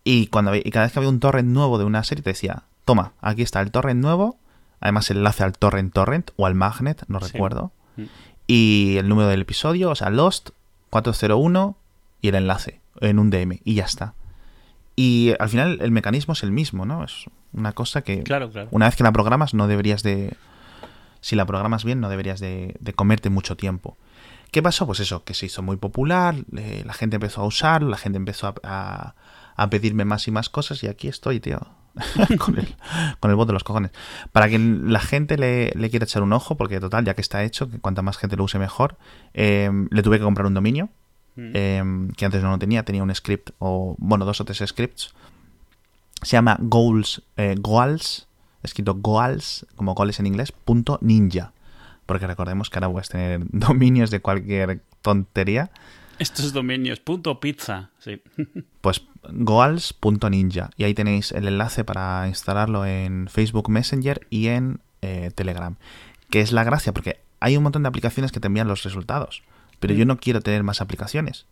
Y, 0.02 0.28
cuando, 0.28 0.54
y 0.54 0.62
cada 0.70 0.86
vez 0.86 0.92
que 0.92 0.98
había 0.98 1.10
un 1.10 1.20
torrent 1.20 1.50
nuevo 1.50 1.78
de 1.78 1.84
una 1.84 2.02
serie 2.04 2.24
te 2.24 2.30
decía, 2.30 2.64
toma, 2.84 3.12
aquí 3.20 3.42
está 3.42 3.60
el 3.60 3.70
torrent 3.70 4.00
nuevo, 4.00 4.38
además 4.80 5.10
enlace 5.10 5.44
al 5.44 5.52
torrent 5.52 5.92
torrent 5.92 6.30
o 6.36 6.46
al 6.46 6.54
magnet, 6.54 7.04
no 7.06 7.18
recuerdo, 7.18 7.70
mm. 7.96 8.04
Y 8.54 8.98
el 8.98 9.08
número 9.08 9.28
del 9.28 9.40
episodio, 9.40 9.88
o 9.88 9.94
sea, 9.94 10.10
Lost 10.10 10.50
401 10.90 11.74
y 12.20 12.28
el 12.28 12.34
enlace 12.34 12.82
en 13.00 13.18
un 13.18 13.30
DM 13.30 13.60
y 13.64 13.76
ya 13.76 13.86
está. 13.86 14.12
Y 14.94 15.32
al 15.38 15.48
final 15.48 15.78
el 15.80 15.90
mecanismo 15.90 16.34
es 16.34 16.42
el 16.42 16.52
mismo, 16.52 16.84
¿no? 16.84 17.02
Es 17.02 17.24
una 17.54 17.72
cosa 17.72 18.02
que 18.02 18.22
claro, 18.22 18.50
claro. 18.50 18.68
una 18.70 18.84
vez 18.84 18.96
que 18.96 19.04
la 19.04 19.12
programas 19.12 19.54
no 19.54 19.68
deberías 19.68 20.02
de... 20.02 20.36
Si 21.22 21.34
la 21.34 21.46
programas 21.46 21.82
bien 21.82 22.02
no 22.02 22.10
deberías 22.10 22.40
de, 22.40 22.76
comerte 22.94 23.30
mucho 23.30 23.56
tiempo. 23.56 23.96
¿Qué 24.50 24.62
pasó? 24.62 24.84
Pues 24.84 25.00
eso, 25.00 25.24
que 25.24 25.32
se 25.32 25.46
hizo 25.46 25.62
muy 25.62 25.78
popular, 25.78 26.34
la 26.50 26.92
gente 26.92 27.16
empezó 27.16 27.40
a 27.40 27.46
usarlo, 27.46 27.88
la 27.88 27.96
gente 27.96 28.18
empezó 28.18 28.54
a, 28.64 29.14
a 29.56 29.70
pedirme 29.70 30.04
más 30.04 30.28
y 30.28 30.30
más 30.30 30.50
cosas 30.50 30.82
y 30.82 30.88
aquí 30.88 31.08
estoy, 31.08 31.40
tío. 31.40 31.58
con, 32.38 32.58
el, 32.58 32.74
con 33.20 33.30
el 33.30 33.36
bot 33.36 33.46
de 33.46 33.52
los 33.52 33.64
cojones. 33.64 33.90
Para 34.32 34.48
que 34.48 34.58
la 34.58 35.00
gente 35.00 35.36
le, 35.36 35.70
le, 35.74 35.90
quiera 35.90 36.04
echar 36.04 36.22
un 36.22 36.32
ojo, 36.32 36.56
porque 36.56 36.80
total, 36.80 37.04
ya 37.04 37.14
que 37.14 37.20
está 37.20 37.44
hecho, 37.44 37.70
que 37.70 37.78
cuanta 37.78 38.02
más 38.02 38.16
gente 38.16 38.36
lo 38.36 38.44
use 38.44 38.58
mejor, 38.58 38.96
em, 39.34 39.88
le 39.90 40.02
tuve 40.02 40.18
que 40.18 40.24
comprar 40.24 40.46
un 40.46 40.54
dominio, 40.54 40.88
mm. 41.36 41.50
em, 41.54 42.08
que 42.12 42.24
antes 42.24 42.42
no 42.42 42.50
lo 42.50 42.58
tenía, 42.58 42.84
tenía 42.84 43.02
un 43.02 43.14
script, 43.14 43.50
o 43.58 43.94
bueno, 43.98 44.24
dos 44.24 44.40
o 44.40 44.44
tres 44.44 44.62
scripts. 44.66 45.14
Se 46.22 46.36
llama 46.36 46.56
goals, 46.60 47.22
eh, 47.36 47.56
goals, 47.58 48.28
escrito 48.62 48.94
goals, 48.94 49.66
como 49.76 49.94
goles 49.94 50.20
en 50.20 50.26
inglés, 50.26 50.52
punto 50.52 50.98
ninja. 51.02 51.52
Porque 52.06 52.26
recordemos 52.26 52.70
que 52.70 52.78
ahora 52.78 52.90
puedes 52.90 53.08
tener 53.08 53.40
dominios 53.50 54.10
de 54.10 54.20
cualquier 54.20 54.82
tontería 55.02 55.70
estos 56.22 56.52
dominios, 56.52 57.00
punto 57.00 57.40
pizza, 57.40 57.90
sí. 57.98 58.22
Pues 58.80 59.02
goals.ninja. 59.28 60.70
Y 60.76 60.84
ahí 60.84 60.94
tenéis 60.94 61.32
el 61.32 61.46
enlace 61.46 61.84
para 61.84 62.26
instalarlo 62.28 62.86
en 62.86 63.28
Facebook 63.28 63.68
Messenger 63.68 64.26
y 64.30 64.48
en 64.48 64.80
eh, 65.02 65.30
Telegram. 65.34 65.76
Que 66.30 66.40
es 66.40 66.52
la 66.52 66.64
gracia, 66.64 66.92
porque 66.92 67.20
hay 67.40 67.56
un 67.56 67.62
montón 67.62 67.82
de 67.82 67.88
aplicaciones 67.88 68.32
que 68.32 68.40
te 68.40 68.46
envían 68.46 68.68
los 68.68 68.82
resultados. 68.82 69.42
Pero 69.78 69.94
yo 69.94 70.06
no 70.06 70.16
quiero 70.18 70.40
tener 70.40 70.62
más 70.62 70.80
aplicaciones 70.80 71.46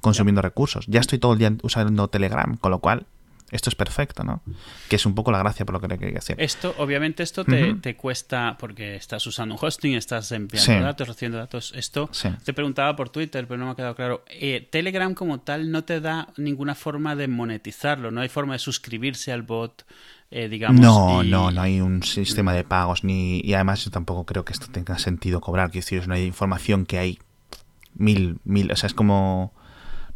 consumiendo 0.00 0.42
recursos. 0.42 0.86
Ya 0.86 1.00
estoy 1.00 1.18
todo 1.18 1.32
el 1.32 1.38
día 1.38 1.54
usando 1.62 2.08
Telegram, 2.08 2.56
con 2.56 2.70
lo 2.70 2.78
cual 2.80 3.06
esto 3.54 3.70
es 3.70 3.76
perfecto, 3.76 4.24
¿no? 4.24 4.42
Que 4.88 4.96
es 4.96 5.06
un 5.06 5.14
poco 5.14 5.30
la 5.30 5.38
gracia 5.38 5.64
por 5.64 5.74
lo 5.74 5.80
que 5.80 5.86
le 5.86 5.96
quería 5.96 6.16
decir. 6.16 6.34
Esto, 6.40 6.74
obviamente, 6.78 7.22
esto 7.22 7.44
te, 7.44 7.96
cuesta 7.96 8.56
porque 8.58 8.96
estás 8.96 9.24
usando 9.28 9.54
un 9.54 9.60
hosting, 9.62 9.94
estás 9.94 10.32
enviando 10.32 10.84
datos, 10.84 11.06
recibiendo 11.06 11.38
datos. 11.38 11.72
Esto 11.76 12.10
te 12.44 12.52
preguntaba 12.52 12.96
por 12.96 13.10
Twitter, 13.10 13.46
pero 13.46 13.58
no 13.58 13.66
me 13.66 13.70
ha 13.70 13.74
quedado 13.76 13.94
claro. 13.94 14.24
Eh, 14.28 14.68
Telegram 14.70 15.14
como 15.14 15.38
tal 15.40 15.70
no 15.70 15.84
te 15.84 16.00
da 16.00 16.28
ninguna 16.36 16.74
forma 16.74 17.14
de 17.14 17.28
monetizarlo, 17.28 18.10
no 18.10 18.22
hay 18.22 18.28
forma 18.28 18.54
de 18.54 18.58
suscribirse 18.58 19.30
al 19.32 19.42
bot. 19.42 19.86
Eh, 20.32 20.48
digamos, 20.48 20.80
no, 20.80 21.22
no, 21.22 21.52
no 21.52 21.62
hay 21.62 21.80
un 21.80 22.02
sistema 22.02 22.52
de 22.52 22.64
pagos 22.64 23.04
ni 23.04 23.40
y 23.44 23.54
además 23.54 23.84
yo 23.84 23.92
tampoco 23.92 24.26
creo 24.26 24.44
que 24.44 24.52
esto 24.52 24.66
tenga 24.66 24.98
sentido 24.98 25.40
cobrar. 25.40 25.70
Quiero 25.70 25.84
decir, 25.84 26.00
es 26.00 26.06
una 26.06 26.18
información 26.18 26.86
que 26.86 26.98
hay 26.98 27.20
mil, 27.94 28.38
mil, 28.42 28.72
o 28.72 28.76
sea, 28.76 28.88
es 28.88 28.94
como 28.94 29.54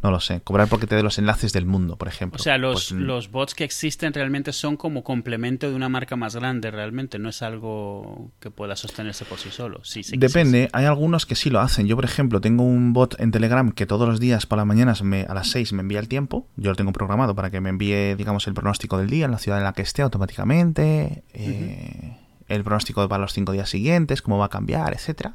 no 0.01 0.12
lo 0.12 0.20
sé, 0.20 0.40
cobrar 0.42 0.68
porque 0.68 0.86
te 0.86 0.94
dé 0.94 1.03
los 1.03 1.18
enlaces 1.18 1.53
del 1.53 1.66
mundo, 1.66 1.96
por 1.96 2.07
ejemplo. 2.07 2.38
O 2.38 2.42
sea, 2.42 2.57
los, 2.57 2.90
pues, 2.90 3.01
mm. 3.01 3.05
los 3.05 3.30
bots 3.32 3.55
que 3.55 3.64
existen 3.64 4.12
realmente 4.12 4.53
son 4.53 4.76
como 4.76 5.03
complemento 5.03 5.68
de 5.68 5.74
una 5.74 5.88
marca 5.88 6.14
más 6.14 6.36
grande, 6.36 6.70
realmente, 6.70 7.18
no 7.18 7.28
es 7.28 7.42
algo 7.42 8.30
que 8.38 8.51
pueda 8.51 8.76
sostenerse 8.76 9.24
por 9.24 9.38
sí 9.38 9.51
solo. 9.51 9.80
Sí, 9.82 10.03
Depende, 10.16 10.68
hay 10.72 10.84
algunos 10.84 11.26
que 11.26 11.34
sí 11.34 11.51
lo 11.51 11.61
hacen. 11.61 11.88
Yo, 11.88 11.96
por 11.96 12.05
ejemplo, 12.05 12.40
tengo 12.40 12.62
un 12.62 12.92
bot 12.92 13.18
en 13.18 13.32
Telegram 13.32 13.72
que 13.72 13.86
todos 13.86 14.09
los 14.09 14.20
días 14.20 14.46
por 14.46 14.59
las 14.59 14.66
mañanas 14.66 15.03
me, 15.03 15.22
a 15.22 15.34
las 15.34 15.51
6 15.51 15.72
me 15.72 15.80
envía 15.80 15.99
el 15.99 16.09
tiempo. 16.09 16.46
Yo 16.57 16.70
lo 16.70 16.76
tengo 16.76 16.92
programado 16.92 17.34
para 17.34 17.51
que 17.51 17.61
me 17.61 17.70
envíe, 17.70 18.14
digamos, 18.14 18.46
el 18.46 18.55
pronóstico 18.55 18.99
del 18.99 19.11
día 19.11 19.24
en 19.24 19.32
la 19.32 19.38
ciudad 19.38 19.59
en 19.59 19.64
la 19.64 19.72
que 19.72 19.82
esté 19.82 20.03
automáticamente, 20.03 21.24
eh, 21.34 22.16
el 22.46 22.62
pronóstico 22.62 23.09
para 23.09 23.22
los 23.22 23.32
cinco 23.32 23.51
días 23.51 23.68
siguientes, 23.68 24.22
cómo 24.22 24.38
va 24.38 24.46
a 24.46 24.51
cambiar, 24.51 24.94
etcétera 24.94 25.34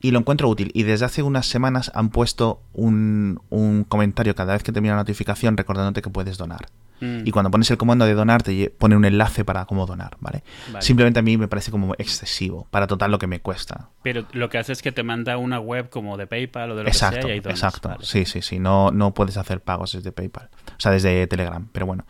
y 0.00 0.10
lo 0.10 0.18
encuentro 0.18 0.48
útil. 0.48 0.70
Y 0.74 0.82
desde 0.84 1.04
hace 1.04 1.22
unas 1.22 1.46
semanas 1.46 1.90
han 1.94 2.10
puesto 2.10 2.60
un, 2.72 3.40
un 3.50 3.84
comentario 3.84 4.34
cada 4.34 4.54
vez 4.54 4.62
que 4.62 4.72
termina 4.72 4.94
la 4.94 5.02
notificación 5.02 5.56
recordándote 5.56 6.02
que 6.02 6.10
puedes 6.10 6.38
donar. 6.38 6.66
Mm. 7.00 7.26
Y 7.26 7.30
cuando 7.30 7.50
pones 7.50 7.70
el 7.70 7.76
comando 7.76 8.06
de 8.06 8.14
donar, 8.14 8.42
te 8.42 8.70
pone 8.70 8.96
un 8.96 9.04
enlace 9.04 9.44
para 9.44 9.64
cómo 9.66 9.86
donar, 9.86 10.16
¿vale? 10.20 10.42
Simplemente 10.80 11.20
a 11.20 11.22
mí 11.22 11.36
me 11.36 11.48
parece 11.48 11.70
como 11.70 11.94
excesivo 11.98 12.66
para 12.70 12.86
total 12.86 13.10
lo 13.10 13.18
que 13.18 13.26
me 13.26 13.40
cuesta. 13.40 13.90
Pero 14.02 14.26
lo 14.32 14.48
que 14.48 14.58
hace 14.58 14.72
es 14.72 14.82
que 14.82 14.92
te 14.92 15.02
manda 15.02 15.36
una 15.36 15.60
web 15.60 15.90
como 15.90 16.16
de 16.16 16.26
PayPal 16.26 16.70
o 16.70 16.76
de 16.76 16.84
lo 16.84 16.88
exacto, 16.88 17.16
que 17.16 17.22
sea 17.22 17.30
y 17.30 17.38
ahí 17.38 17.42
Exacto, 17.44 17.96
sí, 18.00 18.24
sí, 18.24 18.42
sí. 18.42 18.58
No, 18.58 18.90
no 18.90 19.12
puedes 19.14 19.36
hacer 19.36 19.60
pagos 19.60 19.92
desde 19.92 20.12
PayPal. 20.12 20.48
O 20.70 20.80
sea, 20.80 20.92
desde 20.92 21.26
Telegram. 21.26 21.68
Pero 21.72 21.86
bueno. 21.86 22.06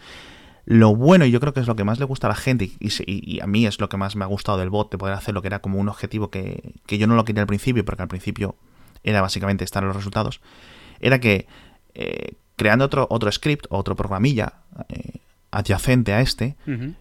Lo 0.67 0.97
bueno, 0.97 1.25
y 1.25 1.31
yo 1.31 1.39
creo 1.39 1.55
que 1.55 1.61
es 1.61 1.69
lo 1.69 1.77
que 1.77 1.85
más 1.85 2.01
le 2.01 2.05
gusta 2.05 2.27
a 2.27 2.31
la 2.31 2.35
gente, 2.35 2.73
y, 2.81 3.41
a 3.41 3.47
mí 3.47 3.67
es 3.67 3.81
lo 3.81 3.89
que 3.89 3.97
más 3.97 4.17
me 4.17 4.25
ha 4.25 4.27
gustado 4.27 4.59
del 4.59 4.69
bot, 4.69 4.91
de 4.91 4.99
poder 4.99 5.15
hacer 5.15 5.33
lo 5.33 5.41
que 5.41 5.47
era 5.47 5.61
como 5.61 5.79
un 5.79 5.89
objetivo 5.89 6.29
que, 6.29 6.75
yo 6.89 7.07
no 7.07 7.15
lo 7.15 7.25
quería 7.25 7.43
al 7.43 7.47
principio, 7.47 7.85
porque 7.85 8.03
al 8.03 8.09
principio 8.09 8.57
era 9.05 9.23
básicamente 9.23 9.63
estar 9.63 9.85
en 9.85 9.89
los 9.89 9.97
resultados, 9.97 10.41
era 10.99 11.21
que 11.21 11.47
eh, 11.95 12.35
creando 12.57 12.85
otro, 12.85 13.07
otro 13.11 13.31
script, 13.31 13.67
otro 13.69 13.95
programilla 13.95 14.55
eh, 14.89 15.21
adyacente 15.53 16.13
a 16.13 16.21
este, 16.21 16.57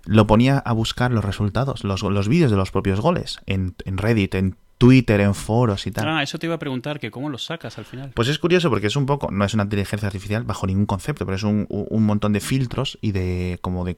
lo 0.06 0.28
ponía 0.28 0.60
a 0.60 0.72
buscar 0.72 1.12
los 1.12 1.26
resultados, 1.26 1.84
los, 1.84 2.04
los 2.04 2.30
vídeos 2.30 2.52
de 2.52 2.58
los 2.58 2.70
propios 2.70 3.02
goles, 3.02 3.40
en, 3.48 3.74
en 3.84 3.98
Reddit, 3.98 4.36
en 4.36 4.58
Twitter, 4.78 5.22
en 5.22 5.34
foros 5.34 5.88
y 5.88 5.92
tal. 5.92 6.08
Ah, 6.08 6.24
eso 6.24 6.38
te 6.38 6.48
iba 6.48 6.56
a 6.56 6.60
preguntar, 6.60 7.00
que 7.00 7.12
cómo 7.12 7.30
los 7.30 7.46
sacas 7.46 7.78
al 7.78 7.86
final. 7.86 8.12
Pues 8.14 8.28
es 8.28 8.40
curioso 8.40 8.70
porque 8.70 8.88
es 8.88 8.96
un 8.96 9.06
poco, 9.06 9.32
no 9.32 9.46
es 9.46 9.54
una 9.54 9.64
inteligencia 9.64 10.08
artificial 10.08 10.44
bajo 10.44 10.68
ningún 10.68 10.86
concepto, 10.86 11.26
pero 11.26 11.36
es 11.36 11.44
un, 11.44 11.68
montón 11.92 12.34
de 12.34 12.42
filtros 12.42 12.98
y 13.02 13.12
de 13.12 13.58
como 13.62 13.86
de 13.86 13.98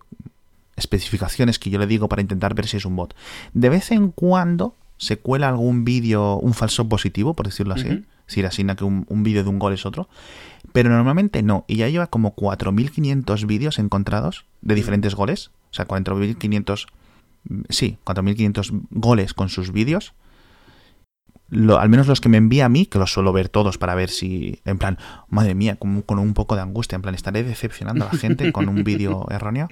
especificaciones 0.76 1.58
que 1.58 1.72
yo 1.72 1.80
le 1.80 1.88
digo 1.88 2.08
para 2.08 2.22
intentar 2.22 2.54
ver 2.54 2.68
si 2.68 2.78
es 2.78 2.86
un 2.86 2.96
bot. 2.96 3.16
De 3.54 3.70
vez 3.70 3.92
en 3.92 4.12
cuando 4.12 4.76
se 4.98 5.18
cuela 5.18 5.50
algún 5.50 5.84
vídeo, 5.84 6.38
un 6.38 6.54
falso 6.54 6.88
positivo, 6.88 7.34
por 7.34 7.48
decirlo 7.48 7.74
así. 7.74 7.90
Uh 7.90 8.04
Si 8.28 8.42
era 8.42 8.50
así, 8.50 8.66
que 8.66 8.84
un, 8.84 9.24
vídeo 9.24 9.44
de 9.44 9.50
un 9.50 9.58
gol 9.58 9.74
es 9.74 9.86
otro. 9.86 10.10
Pero 10.74 10.90
normalmente 10.90 11.42
no. 11.44 11.64
Y 11.68 11.78
ya 11.78 11.88
lleva 11.88 12.08
como 12.08 12.36
4.500 12.36 13.46
vídeos 13.46 13.80
encontrados 13.80 14.46
de 14.62 14.76
diferentes 14.76 15.16
goles. 15.16 15.50
O 15.72 15.74
sea, 15.74 15.88
4.500... 15.88 16.88
Sí, 17.70 17.98
4.500 18.04 18.82
goles 18.92 19.34
con 19.34 19.48
sus 19.48 19.72
vídeos 19.72 20.14
al 21.50 21.90
menos 21.90 22.08
los 22.08 22.22
que 22.22 22.30
me 22.30 22.38
envía 22.38 22.66
a 22.66 22.70
mí, 22.70 22.86
que 22.86 23.00
los 23.00 23.12
suelo 23.12 23.32
ver 23.32 23.50
todos 23.50 23.78
para 23.78 23.96
ver 23.96 24.10
si, 24.10 24.62
en 24.66 24.78
plan, 24.78 24.98
madre 25.30 25.56
mía, 25.56 25.76
con, 25.76 26.02
con 26.02 26.20
un 26.20 26.34
poco 26.34 26.56
de 26.56 26.62
angustia, 26.62 26.96
en 26.96 27.02
plan, 27.02 27.16
estaré 27.16 27.44
decepcionando 27.44 28.06
a 28.06 28.14
la 28.14 28.20
gente 28.20 28.52
con 28.52 28.68
un 28.70 28.84
vídeo 28.84 29.28
erróneo. 29.32 29.68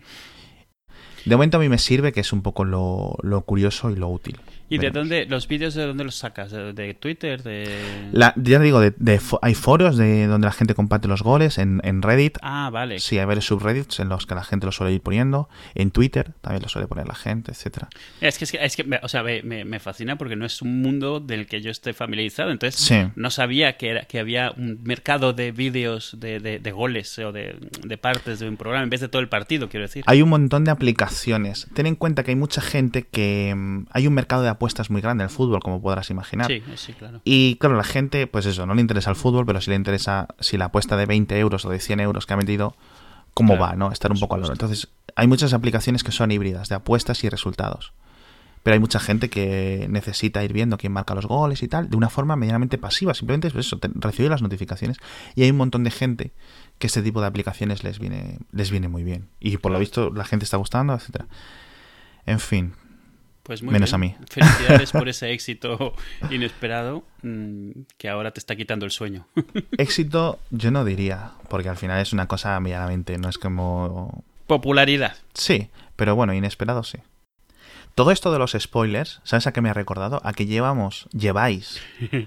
De 1.26 1.36
momento 1.36 1.58
a 1.58 1.60
mí 1.60 1.70
me 1.70 1.80
sirve, 1.80 2.14
que 2.14 2.22
es 2.22 2.32
un 2.32 2.42
poco 2.42 2.66
lo, 2.66 3.18
lo 3.24 3.42
curioso 3.42 3.90
y 3.90 3.96
lo 3.96 4.10
útil. 4.10 4.40
¿Y 4.68 4.80
de 4.80 4.92
dónde, 4.92 5.26
los 5.28 5.48
vídeos 5.48 5.76
de 5.76 5.86
dónde 5.86 6.04
los 6.04 6.16
sacas? 6.16 6.52
¿De, 6.52 6.94
Twitter? 6.96 7.44
De... 7.44 7.68
ya 8.14 8.34
te 8.34 8.60
digo, 8.60 8.80
de, 8.80 9.22
hay 9.42 9.54
foros 9.54 9.98
de 9.98 10.26
donde 10.26 10.46
la 10.46 10.52
gente 10.52 10.74
comparte 10.74 11.08
los 11.08 11.22
goles, 11.22 11.58
en, 11.58 11.82
en, 11.84 12.02
Reddit. 12.02 12.38
Ah, 12.42 12.70
vale. 12.72 13.00
Sí, 13.00 13.20
hay 13.20 13.26
varios 13.26 13.46
subreddits 13.46 14.00
en 14.00 14.10
los 14.10 14.26
que 14.26 14.34
la 14.34 14.44
gente 14.44 14.66
lo 14.66 14.72
suele 14.72 14.94
ir 14.94 15.02
poniendo. 15.02 15.50
En 15.76 15.92
Twitter 15.92 16.32
también 16.42 16.64
lo 16.64 16.70
suele 16.70 16.88
poner 16.88 17.08
la 17.08 17.16
gente, 17.16 17.52
etcétera 17.52 17.90
Es 18.22 18.38
que, 18.38 18.46
es 18.60 18.76
que, 18.76 19.00
o 19.02 19.08
sea, 19.08 19.24
me, 19.24 19.44
me, 19.44 19.80
fascina 19.80 20.18
porque 20.18 20.36
no 20.36 20.46
es 20.46 20.62
un 20.62 20.82
mundo 20.82 21.20
del 21.20 21.46
que 21.46 21.62
yo 21.62 21.70
esté 21.70 21.94
familiarizado. 21.94 22.52
Entonces, 22.52 23.10
no 23.16 23.30
sabía 23.30 23.78
que, 23.78 23.90
era, 23.90 24.06
que 24.06 24.20
había 24.20 24.52
un 24.58 24.80
mercado 24.84 25.34
de 25.34 25.52
vídeos 25.52 26.16
de, 26.20 26.40
de, 26.40 26.72
goles 26.72 27.18
o 27.20 27.32
de, 27.32 27.56
de 27.84 27.98
partes 27.98 28.40
de 28.40 28.50
un 28.50 28.58
programa 28.58 28.84
en 28.84 28.90
vez 28.90 29.02
de 29.02 29.10
todo 29.10 29.22
el 29.22 29.30
partido, 29.30 29.70
quiero 29.70 29.86
decir. 29.86 30.04
Hay 30.08 30.22
un 30.22 30.30
montón 30.30 30.64
de 30.64 30.72
aplicaciones. 30.72 31.68
Ten 31.74 31.86
en 31.86 31.96
cuenta 31.96 32.24
que 32.24 32.32
hay 32.32 32.36
mucha 32.36 32.62
gente 32.62 33.04
que... 33.04 33.54
Mm, 33.56 33.86
hay 33.92 34.08
un 34.08 34.14
mercado 34.14 34.42
de 34.42 34.55
apuestas 34.56 34.90
muy 34.90 35.02
grande 35.02 35.24
el 35.24 35.30
fútbol, 35.30 35.62
como 35.62 35.82
podrás 35.82 36.10
imaginar. 36.10 36.48
Sí, 36.48 36.62
sí, 36.76 36.94
claro. 36.94 37.22
Y 37.24 37.56
claro, 37.56 37.78
la 37.78 37.84
gente, 37.84 38.28
pues 38.28 38.46
eso, 38.46 38.66
no 38.66 38.74
le 38.74 38.82
interesa 38.82 39.10
el 39.10 39.16
fútbol, 39.16 39.46
pero 39.46 39.62
sí 39.62 39.70
le 39.70 39.76
interesa 39.76 40.28
si 40.40 40.58
la 40.58 40.66
apuesta 40.66 40.98
de 40.98 41.06
20 41.06 41.40
euros 41.40 41.64
o 41.66 41.70
de 41.70 41.80
100 41.80 42.00
euros 42.00 42.26
que 42.26 42.34
ha 42.34 42.38
metido, 42.38 42.76
cómo 43.34 43.58
va, 43.58 43.76
¿no? 43.76 43.92
Estar 43.92 44.12
un 44.12 44.20
poco 44.20 44.36
al 44.36 44.42
lado. 44.42 44.54
Entonces, 44.54 44.90
hay 45.16 45.28
muchas 45.28 45.54
aplicaciones 45.54 46.04
que 46.04 46.12
son 46.12 46.32
híbridas, 46.32 46.70
de 46.70 46.76
apuestas 46.76 47.24
y 47.24 47.30
resultados. 47.30 47.94
pero 48.66 48.74
hay 48.74 48.80
mucha 48.80 49.00
gente 49.00 49.30
que 49.30 49.86
necesita 49.92 50.44
ir 50.44 50.52
viendo 50.52 50.80
quién 50.80 50.92
marca 50.92 51.14
los 51.14 51.28
goles 51.28 51.62
y 51.62 51.68
tal, 51.68 51.88
de 51.88 51.98
una 51.98 52.10
forma 52.10 52.36
medianamente 52.36 52.80
pasiva, 52.80 53.14
simplemente 53.14 53.46
es 53.46 53.54
pues 53.54 53.68
eso, 53.68 53.80
recibir 53.94 54.32
las 54.32 54.42
notificaciones. 54.42 54.98
Y 55.36 55.44
hay 55.44 55.52
un 55.52 55.58
montón 55.58 55.84
de 55.84 55.92
gente 55.92 56.34
que 56.80 56.88
este 56.88 57.04
tipo 57.04 57.22
de 57.22 57.28
aplicaciones 57.28 57.84
les 57.84 58.00
viene, 58.00 58.40
les 58.52 58.72
viene 58.72 58.88
muy 58.88 59.04
bien. 59.04 59.30
Y 59.40 59.58
por 59.58 59.72
lo 59.72 59.78
visto 59.78 60.10
la 60.10 60.26
gente 60.26 60.46
está 60.46 60.58
gustando, 60.58 60.96
etcétera. 60.96 61.28
En 62.26 62.40
fin, 62.40 62.74
pues 63.46 63.62
muy 63.62 63.74
Menos 63.74 63.92
bien. 63.92 63.96
a 63.96 63.98
mí. 64.00 64.16
Felicidades 64.30 64.92
por 64.92 65.08
ese 65.10 65.32
éxito 65.32 65.94
inesperado 66.32 67.04
mm, 67.22 67.70
que 67.98 68.10
ahora 68.10 68.32
te 68.32 68.40
está 68.40 68.56
quitando 68.56 68.86
el 68.86 68.92
sueño. 68.92 69.28
Éxito, 69.78 70.40
yo 70.50 70.72
no 70.72 70.84
diría, 70.84 71.32
porque 71.48 71.70
al 71.70 71.78
final 71.78 72.02
es 72.02 72.12
una 72.12 72.28
cosa 72.28 72.60
medianamente, 72.60 73.18
no 73.20 73.30
es 73.30 73.38
como. 73.38 74.24
Popularidad. 74.48 75.16
Sí, 75.36 75.70
pero 75.96 76.16
bueno, 76.16 76.34
inesperado 76.34 76.84
sí. 76.84 76.98
Todo 77.94 78.12
esto 78.12 78.34
de 78.34 78.40
los 78.40 78.58
spoilers, 78.60 79.22
¿sabes 79.24 79.48
a 79.48 79.54
qué 79.54 79.62
me 79.62 79.70
ha 79.70 79.74
recordado? 79.74 80.20
A 80.26 80.34
que 80.34 80.46
llevamos, 80.48 81.08
lleváis 81.14 81.82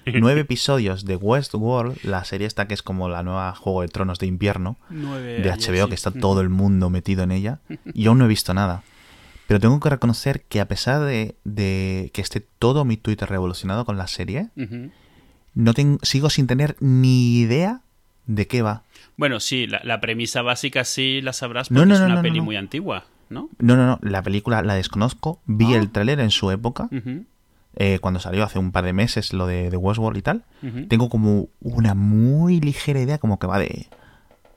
nueve 0.05 0.41
episodios 0.41 1.05
de 1.05 1.15
Westworld, 1.15 2.03
la 2.03 2.23
serie 2.23 2.47
esta 2.47 2.67
que 2.67 2.73
es 2.73 2.81
como 2.81 3.07
la 3.07 3.21
nueva 3.21 3.53
Juego 3.53 3.83
de 3.83 3.89
Tronos 3.89 4.17
de 4.17 4.25
invierno 4.25 4.77
Nueve 4.89 5.41
de 5.41 5.51
años, 5.51 5.67
HBO, 5.67 5.83
sí. 5.83 5.89
que 5.89 5.95
está 5.95 6.09
todo 6.09 6.41
el 6.41 6.49
mundo 6.49 6.89
metido 6.89 7.21
en 7.21 7.31
ella, 7.31 7.59
y 7.93 8.03
yo 8.03 8.11
aún 8.11 8.17
no 8.17 8.25
he 8.25 8.29
visto 8.29 8.55
nada. 8.55 8.81
Pero 9.49 9.59
tengo 9.59 9.79
que 9.79 9.89
reconocer 9.89 10.43
que 10.43 10.59
a 10.61 10.67
pesar 10.67 11.01
de, 11.01 11.33
de 11.43 12.11
que 12.13 12.21
esté 12.21 12.39
todo 12.59 12.85
mi 12.85 12.97
Twitter 12.97 13.27
revolucionado 13.27 13.83
con 13.83 13.97
la 13.97 14.05
serie, 14.05 14.49
no 15.55 15.73
ten- 15.73 15.97
sigo 16.03 16.29
sin 16.29 16.45
tener 16.45 16.75
ni 16.79 17.39
idea 17.39 17.81
de 18.27 18.45
qué 18.45 18.61
va. 18.61 18.83
Bueno, 19.17 19.39
sí, 19.39 19.65
la, 19.65 19.81
la 19.83 19.99
premisa 20.01 20.43
básica 20.43 20.83
sí 20.85 21.19
la 21.23 21.33
sabrás 21.33 21.71
No, 21.71 21.79
porque 21.79 21.89
no, 21.89 21.95
es 21.95 22.01
una 22.01 22.15
no, 22.17 22.21
peli 22.21 22.41
muy 22.41 22.57
antigua, 22.57 23.05
¿no? 23.29 23.49
No, 23.57 23.75
no, 23.75 23.87
no, 23.87 23.99
la 24.03 24.21
película 24.21 24.61
la 24.61 24.75
desconozco, 24.75 25.41
vi 25.47 25.73
Ah. 25.73 25.77
el 25.77 25.89
tráiler 25.89 26.19
en 26.19 26.29
su 26.29 26.51
época, 26.51 26.87
eh, 27.75 27.97
cuando 28.01 28.19
salió 28.19 28.43
hace 28.43 28.59
un 28.59 28.71
par 28.71 28.83
de 28.85 28.93
meses 28.93 29.33
lo 29.33 29.47
de, 29.47 29.71
de 29.71 29.77
Westworld 29.77 30.19
y 30.19 30.21
tal. 30.21 30.43
Tengo 30.89 31.09
como 31.09 31.47
una 31.59 31.95
muy 31.95 32.61
ligera 32.61 32.99
idea 33.01 33.17
como 33.17 33.39
que 33.39 33.47
va 33.47 33.57
de 33.57 33.87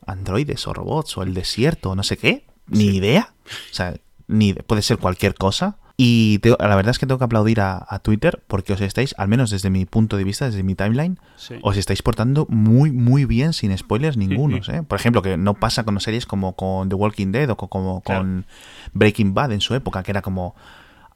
androides 0.06 0.66
o 0.66 0.74
robots 0.74 1.16
o 1.16 1.22
el 1.22 1.32
desierto 1.32 1.90
o 1.92 1.94
no 1.94 2.02
sé 2.02 2.18
qué. 2.18 2.44
Ni 2.66 2.90
Sí. 2.90 2.96
idea. 2.96 3.32
O 3.70 3.74
sea, 3.74 3.94
ni 4.32 4.54
puede 4.54 4.82
ser 4.82 4.98
cualquier 4.98 5.34
cosa. 5.34 5.76
Y 5.96 6.38
te- 6.38 6.56
la 6.58 6.74
verdad 6.74 6.90
es 6.90 6.98
que 6.98 7.06
tengo 7.06 7.18
que 7.18 7.24
aplaudir 7.26 7.60
a, 7.60 7.84
a 7.88 7.98
Twitter 7.98 8.42
porque 8.48 8.72
os 8.72 8.80
estáis, 8.80 9.14
al 9.18 9.28
menos 9.28 9.50
desde 9.50 9.68
mi 9.68 9.84
punto 9.84 10.16
de 10.16 10.24
vista, 10.24 10.46
desde 10.46 10.62
mi 10.62 10.74
timeline, 10.74 11.18
Sí. 11.36 11.56
os 11.62 11.76
estáis 11.76 12.00
portando 12.02 12.46
muy, 12.48 12.90
muy 12.90 13.26
bien 13.26 13.52
sin 13.52 13.76
spoilers 13.76 14.16
ningunos. 14.16 14.68
¿eh? 14.70 14.82
Por 14.82 14.98
ejemplo, 14.98 15.20
que 15.22 15.36
no 15.36 15.54
pasa 15.54 15.84
con 15.84 16.00
series 16.00 16.24
como 16.26 16.56
con 16.56 16.88
The 16.88 16.94
Walking 16.94 17.30
Dead 17.30 17.48
o 17.50 17.56
co- 17.56 17.68
como 17.68 18.00
con 18.00 18.46
Breaking 18.94 19.34
Bad 19.34 19.52
en 19.52 19.60
su 19.60 19.74
época, 19.74 20.02
que 20.02 20.10
era 20.12 20.22
como 20.22 20.56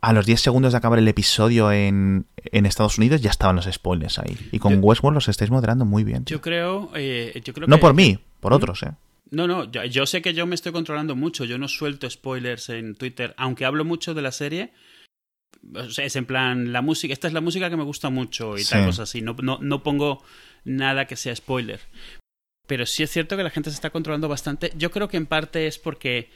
a 0.02 0.12
los 0.12 0.26
10 0.26 0.40
segundos 0.42 0.72
de 0.72 0.78
acabar 0.78 0.98
el 0.98 1.08
episodio 1.08 1.72
en, 1.72 2.26
en 2.52 2.66
Estados 2.66 2.98
Unidos 2.98 3.22
ya 3.22 3.30
estaban 3.30 3.56
los 3.56 3.64
spoilers 3.64 4.18
ahí. 4.18 4.36
Y 4.52 4.58
con 4.58 4.74
Yo- 4.74 4.80
Westworld 4.80 5.14
los 5.16 5.28
estáis 5.28 5.50
moderando 5.50 5.84
muy 5.86 6.04
bien. 6.04 6.26
Yo 6.26 6.40
creo, 6.42 6.90
eh, 6.94 7.40
yo 7.44 7.54
creo 7.54 7.66
no 7.66 7.76
que- 7.76 7.80
por 7.80 7.94
mí, 7.94 8.18
por 8.40 8.52
otros, 8.52 8.82
¿eh? 8.82 8.92
No, 9.30 9.46
no, 9.48 9.70
yo, 9.70 9.84
yo 9.84 10.06
sé 10.06 10.22
que 10.22 10.34
yo 10.34 10.46
me 10.46 10.54
estoy 10.54 10.72
controlando 10.72 11.16
mucho, 11.16 11.44
yo 11.44 11.58
no 11.58 11.66
suelto 11.68 12.08
spoilers 12.08 12.68
en 12.68 12.94
Twitter, 12.94 13.34
aunque 13.36 13.64
hablo 13.64 13.84
mucho 13.84 14.14
de 14.14 14.22
la 14.22 14.32
serie. 14.32 14.72
O 15.74 15.90
sea, 15.90 16.04
es 16.04 16.14
en 16.14 16.26
plan, 16.26 16.72
la 16.72 16.80
música, 16.80 17.12
esta 17.12 17.26
es 17.26 17.32
la 17.34 17.40
música 17.40 17.68
que 17.68 17.76
me 17.76 17.82
gusta 17.82 18.08
mucho 18.10 18.56
y 18.56 18.62
Sí. 18.62 18.70
tal 18.70 18.86
cosa 18.86 19.02
así, 19.02 19.22
no, 19.22 19.34
no, 19.42 19.58
no 19.60 19.82
pongo 19.82 20.22
nada 20.64 21.06
que 21.06 21.16
sea 21.16 21.34
spoiler. 21.34 21.80
Pero 22.68 22.86
sí 22.86 23.02
es 23.02 23.10
cierto 23.10 23.36
que 23.36 23.42
la 23.42 23.50
gente 23.50 23.70
se 23.70 23.74
está 23.74 23.90
controlando 23.90 24.28
bastante. 24.28 24.72
Yo 24.76 24.90
creo 24.90 25.08
que 25.08 25.16
en 25.16 25.26
parte 25.26 25.66
es 25.66 25.78
porque 25.78 26.30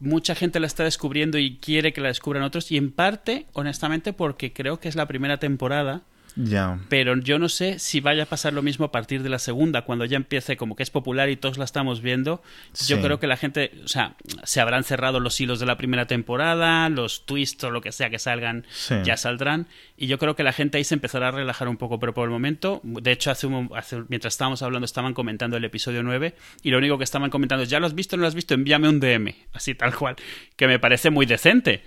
mucha 0.00 0.34
gente 0.34 0.58
la 0.58 0.66
está 0.66 0.82
descubriendo 0.84 1.38
y 1.38 1.58
quiere 1.58 1.92
que 1.92 2.00
la 2.00 2.08
descubran 2.08 2.42
otros, 2.42 2.72
y 2.72 2.76
en 2.76 2.90
parte, 2.90 3.46
honestamente, 3.52 4.12
porque 4.12 4.52
creo 4.52 4.80
que 4.80 4.88
es 4.88 4.96
la 4.96 5.06
primera 5.06 5.38
temporada 5.38 6.02
Ya. 6.36 6.78
pero 6.88 7.16
yo 7.18 7.38
no 7.38 7.48
sé 7.48 7.78
si 7.78 8.00
vaya 8.00 8.22
a 8.22 8.26
pasar 8.26 8.52
lo 8.52 8.62
mismo 8.62 8.86
a 8.86 8.92
partir 8.92 9.22
de 9.22 9.28
la 9.28 9.38
segunda, 9.38 9.82
cuando 9.82 10.04
ya 10.04 10.16
empiece 10.16 10.56
como 10.56 10.76
que 10.76 10.82
es 10.82 10.90
popular 10.90 11.28
y 11.30 11.36
todos 11.36 11.58
la 11.58 11.64
estamos 11.64 12.00
viendo. 12.00 12.42
Yo 12.86 13.00
creo 13.02 13.20
que 13.20 13.26
la 13.26 13.36
gente, 13.36 13.72
o 13.84 13.88
sea, 13.88 14.16
se 14.44 14.60
habrán 14.60 14.84
cerrado 14.84 15.20
los 15.20 15.40
hilos 15.40 15.60
de 15.60 15.66
la 15.66 15.76
primera 15.76 16.06
temporada, 16.06 16.88
los 16.88 17.26
twists 17.26 17.62
o 17.64 17.70
lo 17.70 17.80
que 17.80 17.92
sea 17.92 18.08
que 18.10 18.18
salgan 18.18 18.66
Sí. 18.72 18.94
ya 19.04 19.16
saldrán, 19.16 19.66
y 19.96 20.06
yo 20.06 20.18
creo 20.18 20.34
que 20.36 20.42
la 20.42 20.52
gente 20.52 20.78
ahí 20.78 20.84
se 20.84 20.94
empezará 20.94 21.28
a 21.28 21.30
relajar 21.32 21.68
un 21.68 21.76
poco, 21.76 21.98
pero 22.00 22.14
por 22.14 22.24
el 22.24 22.30
momento, 22.30 22.80
de 22.82 23.12
hecho, 23.12 23.30
hace, 23.30 23.46
un- 23.46 23.70
hace- 23.74 24.02
mientras 24.08 24.34
estábamos 24.34 24.62
hablando 24.62 24.84
estaban 24.86 25.14
comentando 25.14 25.56
el 25.56 25.64
episodio 25.64 26.02
9 26.02 26.34
y 26.62 26.70
lo 26.70 26.78
único 26.78 26.98
que 26.98 27.04
estaban 27.04 27.30
comentando 27.30 27.62
es, 27.64 27.68
¿ya 27.70 27.78
lo 27.80 27.86
has 27.86 27.94
visto 27.94 28.16
o 28.16 28.18
no 28.18 28.22
lo 28.22 28.28
has 28.28 28.34
visto? 28.34 28.54
Envíame 28.54 28.88
un 28.88 29.00
DM, 29.00 29.34
así 29.52 29.74
tal 29.74 29.94
cual, 29.94 30.16
que 30.56 30.66
me 30.66 30.78
parece 30.78 31.10
muy 31.10 31.26
decente. 31.26 31.82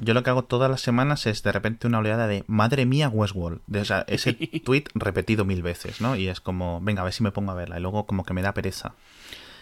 Yo 0.00 0.14
lo 0.14 0.22
que 0.22 0.30
hago 0.30 0.44
todas 0.44 0.70
las 0.70 0.80
semanas 0.80 1.26
es 1.26 1.42
de 1.42 1.52
repente 1.52 1.86
una 1.86 1.98
oleada 1.98 2.26
de 2.26 2.44
madre 2.46 2.86
mía 2.86 3.08
Westworld. 3.08 3.60
De, 3.66 3.80
o 3.80 3.84
sea, 3.84 4.04
ese 4.08 4.32
tweet 4.64 4.84
repetido 4.94 5.44
mil 5.44 5.62
veces, 5.62 6.00
¿no? 6.00 6.16
Y 6.16 6.28
es 6.28 6.40
como, 6.40 6.80
venga, 6.80 7.02
a 7.02 7.04
ver 7.04 7.12
si 7.12 7.22
me 7.22 7.32
pongo 7.32 7.52
a 7.52 7.54
verla. 7.54 7.78
Y 7.78 7.82
luego 7.82 8.06
como 8.06 8.24
que 8.24 8.32
me 8.34 8.42
da 8.42 8.52
pereza. 8.54 8.94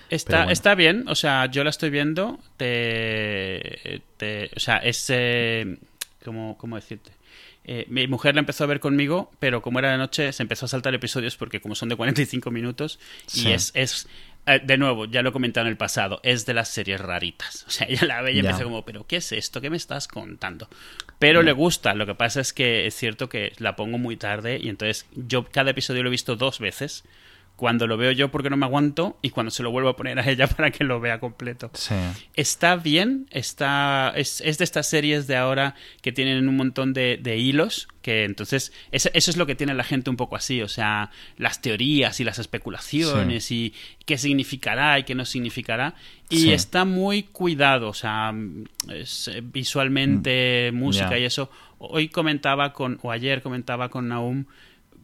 Está, 0.08 0.36
bueno. 0.38 0.52
está 0.52 0.74
bien, 0.76 1.04
o 1.08 1.14
sea, 1.16 1.46
yo 1.46 1.64
la 1.64 1.70
estoy 1.70 1.90
viendo. 1.90 2.38
Te, 2.56 4.02
te- 4.16 4.50
o 4.56 4.60
sea, 4.60 4.76
es. 4.78 5.06
eh, 5.08 5.78
¿cómo, 6.24 6.56
cómo 6.58 6.76
decirte? 6.76 7.10
Eh, 7.64 7.84
mi 7.88 8.06
mujer 8.06 8.34
la 8.36 8.40
empezó 8.40 8.62
a 8.62 8.68
ver 8.68 8.78
conmigo, 8.78 9.32
pero 9.40 9.60
como 9.60 9.80
era 9.80 9.90
de 9.90 9.98
noche, 9.98 10.32
se 10.32 10.42
empezó 10.44 10.66
a 10.66 10.68
saltar 10.68 10.94
episodios 10.94 11.36
porque, 11.36 11.60
como 11.60 11.74
son 11.74 11.88
de 11.88 11.96
45 11.96 12.50
minutos, 12.52 13.00
Sí. 13.26 13.48
y 13.48 13.52
es. 13.52 13.72
es 13.74 14.06
eh, 14.46 14.60
de 14.62 14.78
nuevo, 14.78 15.06
ya 15.06 15.22
lo 15.22 15.30
he 15.30 15.32
comentado 15.32 15.66
en 15.66 15.72
el 15.72 15.76
pasado, 15.76 16.20
es 16.22 16.46
de 16.46 16.54
las 16.54 16.68
series 16.68 17.00
raritas. 17.00 17.64
O 17.66 17.70
sea, 17.70 17.86
ella 17.88 18.06
la 18.06 18.22
ve 18.22 18.32
y 18.32 18.38
empieza 18.38 18.64
como, 18.64 18.84
¿pero 18.84 19.06
qué 19.06 19.16
es 19.16 19.32
esto? 19.32 19.60
¿Qué 19.60 19.70
me 19.70 19.76
estás 19.76 20.08
contando? 20.08 20.68
Pero 21.18 21.42
le 21.42 21.52
gusta, 21.52 21.94
lo 21.94 22.06
que 22.06 22.14
pasa 22.14 22.40
es 22.40 22.52
que 22.52 22.86
es 22.86 22.94
cierto 22.94 23.28
que 23.28 23.52
la 23.58 23.76
pongo 23.76 23.98
muy 23.98 24.16
tarde 24.16 24.58
y 24.62 24.68
entonces 24.68 25.06
yo 25.14 25.44
cada 25.44 25.72
episodio 25.72 26.02
lo 26.02 26.08
he 26.08 26.10
visto 26.10 26.36
dos 26.36 26.60
veces 26.60 27.04
cuando 27.56 27.86
lo 27.86 27.96
veo 27.96 28.12
yo 28.12 28.30
porque 28.30 28.50
no 28.50 28.56
me 28.58 28.66
aguanto 28.66 29.18
y 29.22 29.30
cuando 29.30 29.50
se 29.50 29.62
lo 29.62 29.70
vuelvo 29.70 29.88
a 29.88 29.96
poner 29.96 30.18
a 30.18 30.28
ella 30.28 30.46
para 30.56 30.70
que 30.70 30.84
lo 30.84 31.00
vea 31.00 31.18
completo. 31.20 31.70
Sí. 31.72 31.94
Está 32.34 32.76
bien, 32.76 33.26
está 33.30 34.12
es, 34.14 34.40
es 34.42 34.58
de 34.58 34.64
estas 34.64 34.86
series 34.88 35.26
de 35.26 35.36
ahora 35.36 35.74
que 36.02 36.12
tienen 36.12 36.46
un 36.48 36.56
montón 36.56 36.92
de, 36.92 37.18
de 37.22 37.38
hilos, 37.38 37.88
que 38.02 38.24
entonces 38.24 38.72
eso, 38.92 39.08
eso 39.14 39.30
es 39.30 39.36
lo 39.38 39.46
que 39.46 39.54
tiene 39.54 39.72
la 39.74 39.84
gente 39.84 40.10
un 40.10 40.16
poco 40.16 40.36
así, 40.36 40.60
o 40.60 40.68
sea, 40.68 41.10
las 41.38 41.62
teorías 41.62 42.20
y 42.20 42.24
las 42.24 42.38
especulaciones 42.38 43.50
y 43.50 43.72
qué 44.04 44.18
significará 44.18 44.98
y 44.98 45.04
qué 45.04 45.14
no 45.14 45.24
significará. 45.24 45.94
Y 46.28 46.40
Sí. 46.42 46.52
está 46.52 46.84
muy 46.84 47.22
cuidado, 47.22 47.88
o 47.88 47.94
sea, 47.94 48.34
es, 48.92 49.28
eh, 49.28 49.42
visualmente, 49.42 50.70
música 50.74 51.06
Mm, 51.06 51.10
ya. 51.10 51.18
y 51.18 51.24
eso. 51.24 51.50
Hoy 51.78 52.08
comentaba 52.08 52.72
con, 52.72 52.98
o 53.02 53.10
ayer 53.12 53.42
comentaba 53.42 53.88
con 53.88 54.08
Naum 54.08 54.44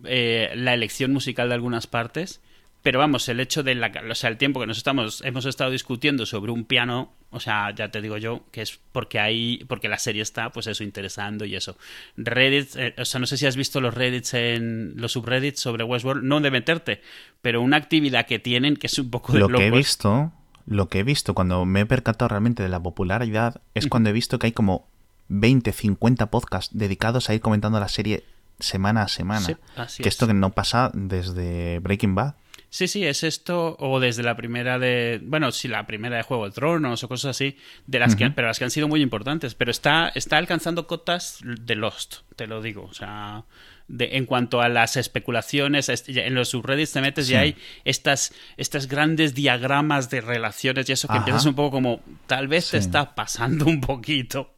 eh, 0.04 0.52
la 0.54 0.74
elección 0.74 1.12
musical 1.12 1.48
de 1.48 1.54
algunas 1.54 1.86
partes. 1.86 2.40
Pero 2.82 2.98
vamos, 2.98 3.28
el 3.28 3.38
hecho 3.38 3.62
de 3.62 3.76
la, 3.76 3.92
o 4.10 4.14
sea, 4.16 4.28
el 4.28 4.36
tiempo 4.36 4.58
que 4.58 4.66
nos 4.66 4.76
estamos, 4.76 5.22
hemos 5.24 5.46
estado 5.46 5.70
discutiendo 5.70 6.26
sobre 6.26 6.50
un 6.50 6.64
piano, 6.64 7.12
o 7.30 7.38
sea, 7.38 7.72
ya 7.72 7.92
te 7.92 8.02
digo 8.02 8.16
yo, 8.16 8.44
que 8.50 8.60
es 8.60 8.80
porque 8.90 9.20
hay, 9.20 9.64
porque 9.68 9.88
la 9.88 9.98
serie 9.98 10.20
está, 10.20 10.50
pues 10.50 10.66
eso, 10.66 10.82
interesando 10.82 11.44
y 11.44 11.54
eso. 11.54 11.76
Reddit, 12.16 12.74
eh, 12.74 12.94
o 12.98 13.04
sea, 13.04 13.20
no 13.20 13.26
sé 13.26 13.36
si 13.36 13.46
has 13.46 13.54
visto 13.54 13.80
los 13.80 13.94
Reddits 13.94 14.34
en, 14.34 14.94
los 14.96 15.12
subreddits 15.12 15.60
sobre 15.60 15.84
Westworld, 15.84 16.24
no 16.24 16.40
de 16.40 16.50
meterte, 16.50 17.00
pero 17.40 17.62
una 17.62 17.76
actividad 17.76 18.26
que 18.26 18.40
tienen 18.40 18.76
que 18.76 18.88
es 18.88 18.98
un 18.98 19.10
poco 19.10 19.32
de 19.32 19.38
Lo 19.38 19.48
que 19.48 19.68
he 19.68 19.70
visto, 19.70 20.32
lo 20.66 20.88
que 20.88 20.98
he 21.00 21.04
visto 21.04 21.34
cuando 21.34 21.64
me 21.64 21.80
he 21.82 21.86
percatado 21.86 22.30
realmente 22.30 22.64
de 22.64 22.68
la 22.68 22.82
popularidad 22.82 23.60
es 23.74 23.86
cuando 23.86 24.10
he 24.10 24.12
visto 24.12 24.40
que 24.40 24.48
hay 24.48 24.52
como 24.52 24.88
20, 25.28 25.72
50 25.72 26.30
podcasts 26.30 26.76
dedicados 26.76 27.30
a 27.30 27.34
ir 27.34 27.40
comentando 27.40 27.78
la 27.78 27.88
serie 27.88 28.24
semana 28.62 29.02
a 29.02 29.08
semana. 29.08 29.40
Sí, 29.46 29.56
así 29.76 30.02
que 30.02 30.08
es. 30.08 30.14
esto 30.14 30.26
que 30.26 30.34
no 30.34 30.50
pasa 30.52 30.90
desde 30.94 31.78
Breaking 31.80 32.14
Bad. 32.14 32.34
Sí, 32.70 32.88
sí, 32.88 33.04
es 33.04 33.22
esto, 33.22 33.76
o 33.80 34.00
desde 34.00 34.22
la 34.22 34.34
primera 34.34 34.78
de, 34.78 35.20
bueno, 35.22 35.52
sí, 35.52 35.68
la 35.68 35.86
primera 35.86 36.16
de 36.16 36.22
Juego 36.22 36.46
de 36.46 36.52
Tronos 36.52 37.04
o 37.04 37.08
cosas 37.08 37.36
así, 37.36 37.58
de 37.86 37.98
las 37.98 38.16
que, 38.16 38.30
pero 38.30 38.48
las 38.48 38.58
que 38.58 38.64
han 38.64 38.70
sido 38.70 38.88
muy 38.88 39.02
importantes, 39.02 39.54
pero 39.54 39.70
está, 39.70 40.08
está 40.14 40.38
alcanzando 40.38 40.86
cotas 40.86 41.40
de 41.42 41.74
Lost, 41.74 42.20
te 42.34 42.46
lo 42.46 42.62
digo, 42.62 42.84
o 42.84 42.94
sea, 42.94 43.44
de, 43.88 44.16
en 44.16 44.24
cuanto 44.24 44.62
a 44.62 44.70
las 44.70 44.96
especulaciones, 44.96 45.90
es- 45.90 46.06
ya 46.06 46.22
en 46.22 46.34
los 46.34 46.48
subreddits 46.48 46.92
te 46.92 47.02
metes 47.02 47.26
Sí. 47.26 47.34
y 47.34 47.36
hay 47.36 47.56
estas, 47.84 48.32
estas 48.56 48.88
grandes 48.88 49.34
diagramas 49.34 50.08
de 50.08 50.22
relaciones 50.22 50.88
y 50.88 50.92
eso 50.92 51.08
que 51.08 51.12
Ajá. 51.12 51.18
empiezas 51.18 51.44
un 51.44 51.54
poco 51.54 51.72
como, 51.72 52.00
tal 52.26 52.48
vez 52.48 52.70
te 52.70 52.80
Sí. 52.80 52.86
está 52.86 53.14
pasando 53.14 53.66
un 53.66 53.82
poquito. 53.82 54.54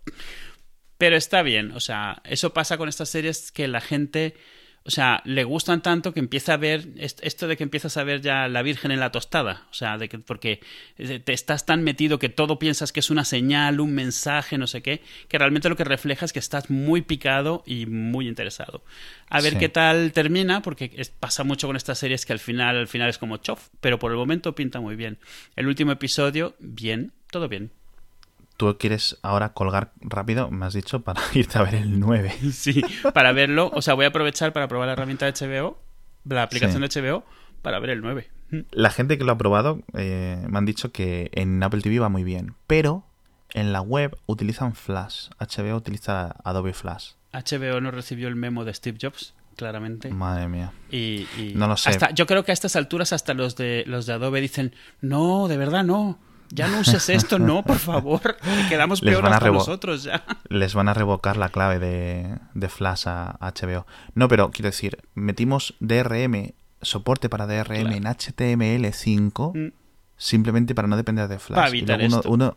Pero 0.99 1.17
está 1.17 1.43
bien, 1.43 1.73
o 1.73 1.81
sea, 1.81 2.23
eso 2.25 2.53
pasa 2.55 2.79
con 2.79 2.89
estas 2.89 3.09
series 3.09 3.51
que 3.51 3.67
la 3.67 3.81
gente, 3.81 4.35
o 4.85 4.91
sea, 4.91 5.23
le 5.25 5.43
gustan 5.43 5.83
tanto 5.83 6.15
que 6.15 6.21
empieza 6.21 6.55
a 6.55 6.57
ver 6.57 6.87
est- 6.99 7.19
esto 7.25 7.49
de 7.49 7.57
que 7.57 7.65
empiezas 7.65 7.97
a 7.97 8.05
ver 8.05 8.21
ya 8.21 8.47
la 8.49 8.63
Virgen 8.63 8.93
en 8.93 9.01
la 9.01 9.11
tostada, 9.11 9.67
o 9.71 9.75
sea, 9.75 9.99
de 9.99 10.09
que 10.09 10.21
porque 10.21 10.61
eh, 10.99 11.19
te 11.19 11.33
estás 11.33 11.67
tan 11.67 11.83
metido 11.83 12.21
que 12.21 12.29
todo 12.29 12.61
piensas 12.61 12.93
que 12.93 13.01
es 13.01 13.11
una 13.11 13.25
señal, 13.25 13.81
un 13.81 13.93
mensaje, 13.93 14.57
no 14.57 14.69
sé 14.69 14.83
qué, 14.83 15.03
que 15.27 15.37
realmente 15.39 15.69
lo 15.69 15.77
que 15.77 15.83
refleja 15.85 16.27
es 16.27 16.33
que 16.33 16.39
estás 16.39 16.71
muy 16.71 17.03
picado 17.03 17.65
y 17.67 17.87
muy 17.87 18.29
interesado. 18.29 18.85
A 19.29 19.41
ver 19.41 19.55
Sí. 19.55 19.59
qué 19.59 19.69
tal 19.69 20.13
termina, 20.13 20.63
porque 20.63 20.93
es- 20.97 21.11
pasa 21.11 21.43
mucho 21.43 21.67
con 21.67 21.75
estas 21.77 21.99
series 21.99 22.25
que 22.25 22.35
al 22.35 22.39
final, 22.39 22.77
al 22.77 22.89
final 22.89 23.09
es 23.11 23.19
como 23.19 23.39
chof, 23.39 23.69
pero 23.81 23.99
por 23.99 24.13
el 24.13 24.17
momento 24.17 24.55
pinta 24.55 24.79
muy 24.81 24.95
bien. 24.95 25.19
El 25.57 25.67
último 25.67 25.91
episodio, 25.91 26.55
bien, 26.61 27.11
todo 27.33 27.49
bien. 27.49 27.73
Tú 28.57 28.77
quieres 28.79 29.19
ahora 29.23 29.53
colgar 29.53 29.93
rápido, 30.01 30.51
me 30.51 30.67
has 30.67 30.75
dicho, 30.75 31.01
para 31.03 31.21
irte 31.35 31.59
a 31.59 31.63
ver 31.63 31.75
el 31.77 31.99
9. 32.01 32.33
Sí, 32.53 32.83
para 33.13 33.33
verlo. 33.33 33.71
O 33.75 33.83
sea, 33.83 33.95
voy 33.95 34.05
a 34.05 34.09
aprovechar 34.09 34.53
para 34.53 34.69
probar 34.69 34.87
la 34.87 34.93
herramienta 34.93 35.27
de 35.31 35.33
HBO, 35.33 35.79
la 36.25 36.43
aplicación 36.43 36.83
de 36.83 36.89
HBO, 36.89 37.25
para 37.63 37.79
ver 37.79 37.91
el 37.91 38.01
9. 38.01 38.31
La 38.71 38.91
gente 38.91 39.19
que 39.19 39.25
lo 39.25 39.33
ha 39.33 39.39
probado 39.39 39.83
eh, 39.95 40.45
me 40.49 40.59
han 40.59 40.65
dicho 40.67 40.93
que 40.93 41.31
en 41.33 41.61
Apple 41.63 41.81
TV 41.81 41.99
va 41.99 42.09
muy 42.09 42.23
bien, 42.23 42.55
pero 42.67 43.05
en 43.53 43.73
la 43.73 43.81
web 43.81 44.17
utilizan 44.27 44.75
Flash. 44.75 45.29
HBO 45.41 45.77
utiliza 45.77 46.37
Adobe 46.45 46.73
Flash. 46.73 47.13
HBO 47.33 47.81
no 47.81 47.91
recibió 47.91 48.29
el 48.29 48.37
memo 48.37 48.65
de 48.65 48.73
Steve 48.75 48.99
Jobs, 49.01 49.35
claramente. 49.57 50.11
Madre 50.11 50.47
mía. 50.49 50.73
Y, 50.91 51.27
y 51.39 51.53
No 51.57 51.67
lo 51.67 51.77
sé. 51.77 51.91
hasta- 51.91 52.11
yo 52.13 52.27
creo 52.27 52.45
que 52.45 52.53
a 52.53 52.55
estas 52.55 52.77
alturas 52.77 53.13
hasta 53.13 53.35
los 53.35 53.57
de 53.57 53.83
los 53.89 54.07
de 54.07 54.13
Adobe 54.13 54.41
dicen, 54.41 54.75
no, 55.01 55.49
de 55.49 55.57
verdad 55.57 55.83
no. 55.83 56.19
Ya 56.51 56.69
no 56.69 56.81
uses 56.81 57.09
esto, 57.09 57.39
no, 57.39 57.63
por 57.65 57.79
favor. 57.79 58.37
Quedamos 58.69 59.03
Les 59.03 59.15
peor 59.15 59.27
hasta 59.33 59.51
nosotros 59.51 60.05
ya. 60.05 60.25
Les 60.49 60.75
van 60.75 60.89
a 60.89 60.95
revocar 60.95 61.37
la 61.37 61.49
clave 61.49 61.79
de, 61.79 62.39
de 62.55 62.69
Flash 62.69 63.05
a 63.07 63.37
HBO. 63.41 63.87
No, 64.15 64.29
pero 64.29 64.51
quiero 64.51 64.69
decir, 64.69 64.99
metimos 65.15 65.75
DRM, 65.81 66.53
soporte 66.83 67.29
para 67.29 67.47
DRM 67.47 67.65
Claro. 67.83 67.97
en 67.97 68.05
HTML5 68.05 69.53
Mm. 69.55 69.73
simplemente 70.17 70.75
para 70.75 70.89
no 70.89 70.97
depender 70.97 71.29
de 71.29 71.39
Flash. 71.39 71.57
Para 71.57 71.69
evitar 71.69 72.01
uno- 72.01 72.17
esto. 72.19 72.31
uno- 72.31 72.57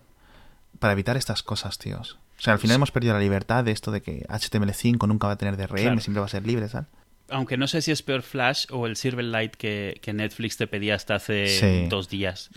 para 0.80 0.94
evitar 0.94 1.18
estas 1.18 1.42
cosas, 1.44 1.78
tíos. 1.78 2.20
O 2.38 2.42
sea, 2.42 2.54
al 2.54 2.60
final 2.60 2.76
hemos 2.76 2.92
perdido 2.92 3.14
la 3.14 3.20
libertad 3.20 3.64
de 3.64 3.72
esto 3.72 3.90
de 3.92 4.02
que 4.02 4.26
HTML5 4.30 5.08
nunca 5.08 5.26
va 5.28 5.34
a 5.34 5.38
tener 5.38 5.58
DRM, 5.58 5.82
Claro. 5.82 6.00
siempre 6.02 6.20
va 6.20 6.28
a 6.28 6.30
ser 6.30 6.46
libre, 6.46 6.68
¿sabes? 6.70 6.88
Aunque 7.30 7.58
no 7.58 7.68
sé 7.68 7.82
si 7.82 7.92
es 7.92 8.04
peor 8.04 8.22
Flash 8.22 8.66
o 8.70 8.86
el 8.86 8.96
Silverlight 8.96 9.56
que, 9.56 10.00
que 10.04 10.14
Netflix 10.14 10.56
te 10.58 10.68
pedía 10.68 10.96
hasta 10.96 11.16
hace 11.16 11.48
Sí. 11.48 11.88
dos 11.90 12.10
días. 12.10 12.52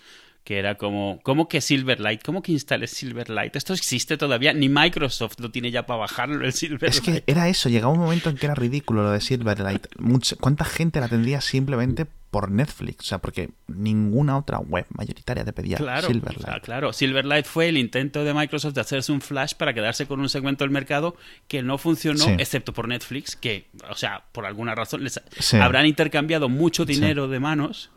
Que 0.50 0.58
era 0.58 0.74
como, 0.74 1.20
¿cómo 1.22 1.46
que 1.46 1.60
Silverlight? 1.60 2.24
¿Cómo 2.24 2.42
que 2.42 2.50
instales 2.50 2.90
Silverlight? 2.90 3.54
Esto 3.54 3.72
existe 3.72 4.16
todavía, 4.16 4.52
ni 4.52 4.68
Microsoft 4.68 5.38
lo 5.38 5.52
tiene 5.52 5.70
ya 5.70 5.86
para 5.86 6.00
bajarlo 6.00 6.44
el 6.44 6.52
Silverlight. 6.52 6.92
Es 6.92 7.00
que 7.00 7.22
era 7.28 7.48
eso, 7.48 7.68
llegaba 7.68 7.92
un 7.92 8.00
momento 8.00 8.30
en 8.30 8.36
que 8.36 8.46
era 8.46 8.56
ridículo 8.56 9.04
lo 9.04 9.12
de 9.12 9.20
Silverlight. 9.20 9.86
Mucha- 10.00 10.34
¿Cuánta 10.34 10.64
gente 10.64 10.98
la 10.98 11.06
tendría 11.06 11.40
simplemente 11.40 12.04
por 12.04 12.50
Netflix? 12.50 13.04
O 13.04 13.04
sea, 13.04 13.18
porque 13.18 13.50
ninguna 13.68 14.36
otra 14.38 14.58
web 14.58 14.86
mayoritaria 14.88 15.44
te 15.44 15.52
pedía 15.52 15.76
Claro, 15.76 16.08
Silverlight. 16.08 16.40
o 16.40 16.50
sea, 16.50 16.58
claro. 16.58 16.92
Silverlight 16.92 17.46
fue 17.46 17.68
el 17.68 17.78
intento 17.78 18.24
de 18.24 18.34
Microsoft 18.34 18.74
de 18.74 18.80
hacerse 18.80 19.12
un 19.12 19.20
flash 19.20 19.54
para 19.54 19.72
quedarse 19.72 20.06
con 20.08 20.18
un 20.18 20.28
segmento 20.28 20.64
del 20.64 20.72
mercado 20.72 21.14
que 21.46 21.62
no 21.62 21.78
funcionó, 21.78 22.24
Sí. 22.24 22.32
excepto 22.40 22.72
por 22.72 22.88
Netflix, 22.88 23.36
que, 23.36 23.66
o 23.88 23.94
sea, 23.94 24.24
por 24.32 24.46
alguna 24.46 24.74
razón 24.74 25.04
les 25.04 25.20
Sí. 25.38 25.58
habrán 25.58 25.86
intercambiado 25.86 26.48
mucho 26.48 26.84
dinero 26.84 27.28
de 27.28 27.38
manos. 27.38 27.90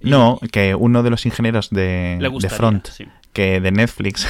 Y- 0.00 0.10
No, 0.10 0.38
que 0.52 0.74
uno 0.74 1.02
de 1.02 1.10
los 1.10 1.24
ingenieros 1.26 1.70
de, 1.70 2.18
de 2.40 2.48
Front, 2.50 2.88
sí. 2.88 3.06
que 3.32 3.60
de 3.60 3.70
Netflix 3.72 4.26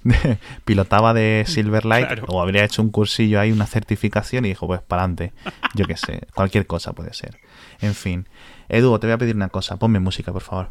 pilotaba 0.64 1.12
de 1.14 1.44
Silverlight, 1.46 2.06
Claro. 2.06 2.24
o 2.28 2.40
habría 2.42 2.64
hecho 2.64 2.82
un 2.82 2.90
cursillo 2.90 3.40
ahí, 3.40 3.52
una 3.52 3.66
certificación, 3.66 4.44
y 4.44 4.48
dijo, 4.48 4.66
pues 4.66 4.80
para 4.82 5.02
adelante. 5.02 5.32
Yo 5.74 5.86
qué 5.86 5.96
sé, 5.96 6.22
cualquier 6.34 6.66
cosa 6.66 6.92
puede 6.92 7.12
ser. 7.14 7.38
En 7.80 7.94
fin. 7.94 8.28
Edu, 8.68 8.98
te 8.98 9.06
voy 9.06 9.14
a 9.14 9.18
pedir 9.18 9.34
una 9.36 9.48
cosa, 9.48 9.76
ponme 9.78 10.00
música, 10.00 10.32
por 10.32 10.42
favor. 10.42 10.70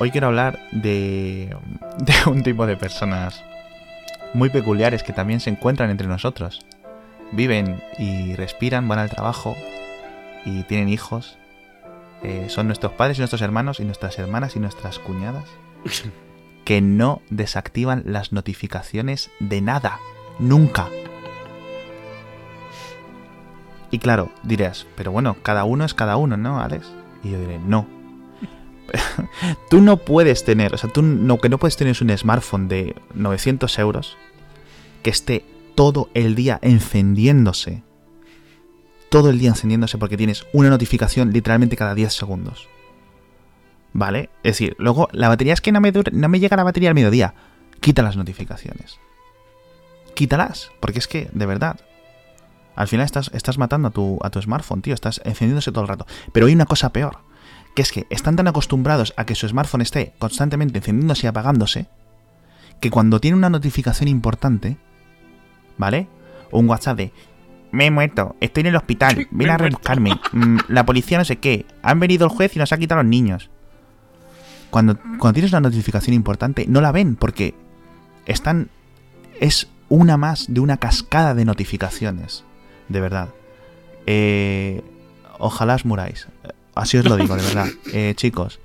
Hoy 0.00 0.10
quiero 0.12 0.28
hablar 0.28 0.60
de, 0.70 1.56
de 1.98 2.14
un 2.30 2.42
tipo 2.44 2.66
de 2.66 2.76
personas 2.76 3.42
muy 4.34 4.48
peculiares 4.50 5.02
que 5.02 5.12
también 5.12 5.40
se 5.40 5.50
encuentran 5.50 5.90
entre 5.90 6.06
nosotros. 6.06 6.64
Viven 7.32 7.82
y 7.98 8.34
respiran, 8.36 8.86
van 8.86 9.00
al 9.00 9.10
trabajo 9.10 9.56
y 10.44 10.62
tienen 10.64 10.88
hijos. 10.88 11.38
Eh, 12.22 12.46
son 12.48 12.66
nuestros 12.66 12.92
padres 12.92 13.18
y 13.18 13.20
nuestros 13.20 13.42
hermanos 13.42 13.80
y 13.80 13.84
nuestras 13.84 14.18
hermanas 14.18 14.56
y 14.56 14.60
nuestras 14.60 14.98
cuñadas 14.98 15.44
que 16.64 16.80
no 16.80 17.22
desactivan 17.30 18.02
las 18.06 18.32
notificaciones 18.32 19.30
de 19.40 19.60
nada. 19.60 19.98
Nunca. 20.38 20.88
Y 23.90 23.98
claro, 23.98 24.30
dirás, 24.42 24.86
pero 24.96 25.12
bueno, 25.12 25.36
cada 25.42 25.64
uno 25.64 25.84
es 25.84 25.94
cada 25.94 26.16
uno, 26.16 26.36
¿no, 26.36 26.60
Alex? 26.60 26.86
Y 27.24 27.30
yo 27.30 27.40
diré, 27.40 27.58
no. 27.58 27.86
tú 29.70 29.80
no 29.80 29.96
puedes 29.98 30.44
tener, 30.44 30.74
o 30.74 30.78
sea, 30.78 30.90
tú 30.92 31.02
no, 31.02 31.38
que 31.38 31.48
no 31.48 31.58
puedes 31.58 31.76
tener 31.76 31.92
es 31.92 32.00
un 32.00 32.16
smartphone 32.16 32.68
de 32.68 32.96
900 33.14 33.78
euros 33.78 34.16
que 35.02 35.10
esté 35.10 35.44
todo 35.74 36.10
el 36.14 36.34
día 36.34 36.58
encendiéndose. 36.62 37.82
Todo 39.10 39.30
el 39.30 39.38
día 39.38 39.50
encendiéndose 39.50 39.98
porque 39.98 40.16
tienes 40.16 40.46
una 40.52 40.70
notificación 40.70 41.32
literalmente 41.32 41.76
cada 41.76 41.94
10 41.94 42.12
segundos. 42.12 42.68
¿Vale? 43.92 44.30
Es 44.42 44.52
decir, 44.52 44.76
luego 44.78 45.08
la 45.12 45.28
batería 45.28 45.54
es 45.54 45.60
que 45.60 45.72
no 45.72 45.80
me, 45.80 45.92
no 45.92 46.28
me 46.28 46.40
llega 46.40 46.56
la 46.56 46.64
batería 46.64 46.90
al 46.90 46.94
mediodía. 46.94 47.34
Quita 47.80 48.02
las 48.02 48.16
notificaciones. 48.16 48.98
Quítalas, 50.14 50.70
porque 50.80 50.98
es 50.98 51.08
que, 51.08 51.30
de 51.32 51.46
verdad, 51.46 51.80
al 52.74 52.88
final 52.88 53.06
estás, 53.06 53.30
estás 53.34 53.58
matando 53.58 53.88
a 53.88 53.90
tu, 53.90 54.18
a 54.22 54.30
tu 54.30 54.40
smartphone, 54.42 54.82
tío. 54.82 54.94
Estás 54.94 55.20
encendiéndose 55.24 55.72
todo 55.72 55.82
el 55.82 55.88
rato. 55.88 56.06
Pero 56.32 56.46
hay 56.46 56.52
una 56.52 56.66
cosa 56.66 56.92
peor, 56.92 57.18
que 57.74 57.82
es 57.82 57.92
que 57.92 58.06
están 58.10 58.36
tan 58.36 58.48
acostumbrados 58.48 59.14
a 59.16 59.24
que 59.24 59.34
su 59.34 59.48
smartphone 59.48 59.82
esté 59.82 60.14
constantemente 60.18 60.78
encendiéndose 60.78 61.26
y 61.26 61.28
apagándose, 61.28 61.88
que 62.80 62.90
cuando 62.90 63.20
tiene 63.20 63.36
una 63.36 63.50
notificación 63.50 64.08
importante, 64.08 64.76
¿vale? 65.76 66.08
O 66.50 66.58
un 66.58 66.68
WhatsApp 66.68 66.96
de 66.98 67.12
me 67.70 67.86
he 67.86 67.90
muerto, 67.90 68.36
estoy 68.40 68.62
en 68.62 68.66
el 68.68 68.76
hospital, 68.76 69.28
ven 69.30 69.50
a 69.50 69.58
rebuscarme, 69.58 70.18
mm, 70.32 70.58
la 70.68 70.86
policía 70.86 71.18
no 71.18 71.24
sé 71.24 71.36
qué, 71.36 71.66
han 71.82 72.00
venido 72.00 72.24
el 72.24 72.30
juez 72.30 72.56
y 72.56 72.58
nos 72.58 72.72
ha 72.72 72.78
quitado 72.78 73.00
a 73.00 73.02
los 73.02 73.10
niños. 73.10 73.50
Cuando, 74.70 74.96
cuando 74.96 75.32
tienes 75.32 75.52
una 75.52 75.60
notificación 75.60 76.14
importante, 76.14 76.66
no 76.68 76.80
la 76.80 76.92
ven 76.92 77.16
porque 77.16 77.54
están. 78.26 78.68
Es 79.40 79.68
una 79.88 80.16
más 80.16 80.46
de 80.48 80.60
una 80.60 80.76
cascada 80.76 81.34
de 81.34 81.44
notificaciones. 81.44 82.44
De 82.88 83.00
verdad. 83.00 83.28
Eh, 84.06 84.82
ojalá 85.38 85.74
os 85.74 85.84
muráis. 85.84 86.28
Así 86.74 86.98
os 86.98 87.04
lo 87.04 87.16
digo, 87.16 87.36
de 87.36 87.42
verdad. 87.42 87.68
Eh, 87.92 88.12
chicos, 88.16 88.60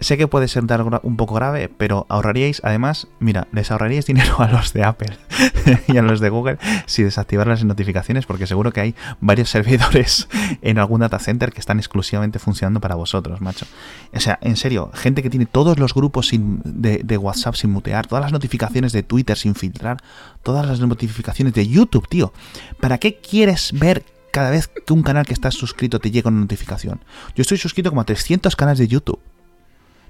sé 0.00 0.16
que 0.16 0.28
puede 0.28 0.46
gra- 0.46 1.00
un 1.02 1.16
poco 1.16 1.34
grave, 1.34 1.68
pero 1.76 2.06
ahorraríais, 2.08 2.60
además, 2.64 3.08
mira, 3.20 3.48
les 3.52 3.70
ahorraríais 3.70 4.06
dinero 4.06 4.40
a 4.40 4.48
los 4.48 4.72
de 4.72 4.84
Apple 4.84 5.16
y 5.88 5.96
a 5.96 6.02
los 6.02 6.20
de 6.20 6.28
Google 6.30 6.58
si 6.86 7.02
desactivaran 7.02 7.50
las 7.54 7.64
notificaciones, 7.64 8.26
porque 8.26 8.46
seguro 8.46 8.72
que 8.72 8.80
hay 8.80 8.94
varios 9.20 9.50
servidores 9.50 10.28
en 10.62 10.78
algún 10.78 11.00
data 11.00 11.18
center 11.18 11.52
que 11.52 11.60
están 11.60 11.78
exclusivamente 11.78 12.38
funcionando 12.38 12.80
para 12.80 12.94
vosotros, 12.94 13.40
macho. 13.40 13.66
O 14.14 14.20
sea, 14.20 14.38
en 14.42 14.56
serio, 14.56 14.90
gente 14.94 15.22
que 15.22 15.30
tiene 15.30 15.46
todos 15.46 15.78
los 15.78 15.94
grupos 15.94 16.30
de 16.32 17.18
WhatsApp 17.18 17.54
sin 17.54 17.70
mutear, 17.70 18.06
todas 18.06 18.22
las 18.22 18.32
notificaciones 18.32 18.92
de 18.92 19.02
Twitter 19.02 19.36
sin 19.36 19.54
filtrar, 19.54 19.98
todas 20.42 20.66
las 20.66 20.80
notificaciones 20.80 21.54
de 21.54 21.66
YouTube, 21.68 22.08
tío. 22.08 22.32
¿Para 22.80 22.98
qué 22.98 23.16
quieres 23.20 23.72
ver 23.72 24.04
cada 24.32 24.50
vez 24.50 24.68
que 24.68 24.92
un 24.92 25.02
canal 25.02 25.26
que 25.26 25.32
estás 25.32 25.54
suscrito 25.54 25.98
te 25.98 26.10
llega 26.10 26.28
una 26.30 26.40
notificación? 26.40 27.00
Yo 27.34 27.42
estoy 27.42 27.58
suscrito 27.58 27.90
como 27.90 28.00
a 28.00 28.04
300 28.04 28.54
canales 28.56 28.78
de 28.78 28.88
YouTube. 28.88 29.18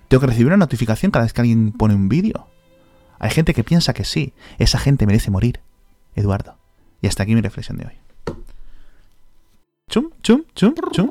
Tengo 0.09 0.23
que 0.23 0.27
recibir 0.27 0.47
una 0.49 0.57
notificación 0.57 1.13
cada 1.13 1.25
vez 1.25 1.33
que 1.33 1.43
alguien 1.43 1.73
pone 1.73 1.95
un 1.95 2.09
vídeo. 2.09 2.49
Hay 3.19 3.31
gente 3.31 3.55
que 3.55 3.65
piensa 3.65 3.93
que 3.93 4.05
sí. 4.05 4.33
Esa 4.59 4.79
gente 4.79 5.07
merece 5.07 5.31
morir. 5.31 5.61
Eduardo. 6.15 6.57
Y 7.03 7.07
hasta 7.07 7.23
aquí 7.23 7.35
mi 7.35 7.43
reflexión 7.43 7.77
de 7.79 7.87
hoy. 7.87 7.93
Chum, 9.91 10.11
chum, 10.23 10.45
chum, 10.55 10.75
chum. 10.93 11.11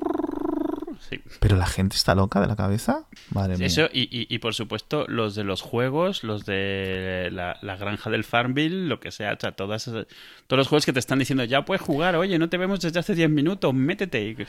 Sí. 1.09 1.21
Pero 1.39 1.55
la 1.55 1.65
gente 1.65 1.95
está 1.95 2.15
loca 2.15 2.41
de 2.41 2.47
la 2.47 2.55
cabeza. 2.57 3.05
Madre 3.31 3.57
mía. 3.57 3.67
Eso, 3.67 3.83
y, 3.93 4.03
y- 4.11 4.27
y 4.29 4.39
por 4.39 4.53
supuesto, 4.53 5.05
los 5.07 5.35
de 5.35 5.43
los 5.45 5.61
juegos, 5.61 6.23
los 6.23 6.45
de 6.45 7.29
la, 7.31 7.57
la 7.61 7.77
granja 7.77 8.09
del 8.09 8.23
Farmville, 8.25 8.87
lo 8.87 8.99
que 8.99 9.11
sea, 9.11 9.33
o 9.33 9.39
sea, 9.39 9.53
todas 9.53 9.87
esas- 9.87 10.07
todos 10.47 10.57
los 10.57 10.67
juegos 10.67 10.85
que 10.85 10.91
te 10.93 10.99
están 10.99 11.19
diciendo, 11.19 11.43
ya 11.45 11.63
puedes 11.63 11.81
jugar, 11.81 12.15
oye, 12.17 12.37
no 12.39 12.49
te 12.49 12.57
vemos 12.57 12.81
desde 12.81 12.99
hace 12.99 13.15
10 13.15 13.29
minutos, 13.29 13.73
métete. 13.73 14.35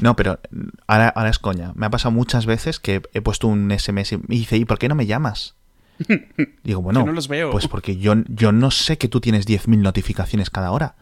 No, 0.00 0.16
pero 0.16 0.38
ahora, 0.86 1.08
ahora 1.08 1.30
es 1.30 1.38
coña. 1.38 1.72
Me 1.74 1.86
ha 1.86 1.90
pasado 1.90 2.12
muchas 2.12 2.46
veces 2.46 2.80
que 2.80 3.02
he 3.12 3.20
puesto 3.20 3.48
un 3.48 3.70
SMS 3.76 4.12
y 4.12 4.16
me 4.18 4.24
dice, 4.28 4.56
¿y 4.56 4.64
por 4.64 4.78
qué 4.78 4.88
no 4.88 4.94
me 4.94 5.06
llamas? 5.06 5.54
Digo, 6.64 6.82
bueno, 6.82 7.04
no 7.04 7.12
los 7.12 7.28
veo. 7.28 7.50
pues 7.50 7.68
porque 7.68 7.96
yo, 7.96 8.14
yo 8.28 8.52
no 8.52 8.70
sé 8.70 8.98
que 8.98 9.08
tú 9.08 9.20
tienes 9.20 9.46
10.000 9.46 9.78
notificaciones 9.78 10.50
cada 10.50 10.70
hora. 10.72 10.96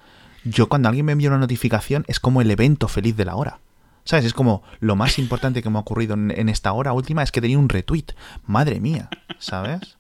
Yo 0.45 0.69
cuando 0.69 0.89
alguien 0.89 1.07
me 1.07 1.13
envía 1.13 1.29
una 1.29 1.39
notificación 1.39 2.05
es 2.09 2.21
como 2.21 2.41
el 2.41 2.51
evento 2.51 2.89
feliz 2.89 3.17
de 3.17 3.25
la 3.25 3.37
hora. 3.37 3.61
¿Sabes? 4.05 4.25
Es 4.25 4.35
como 4.35 4.63
lo 4.81 4.97
más 4.97 5.19
importante 5.19 5.63
que 5.63 5.71
me 5.71 5.79
ha 5.79 5.83
ocurrido 5.83 6.15
en, 6.15 6.49
esta 6.49 6.73
hora 6.73 6.93
última 6.93 7.23
es 7.23 7.31
que 7.31 7.41
tenía 7.41 7.59
un 7.59 7.69
retweet. 7.69 8.07
Madre 8.47 8.81
mía, 8.81 9.09
¿sabes? 9.39 9.97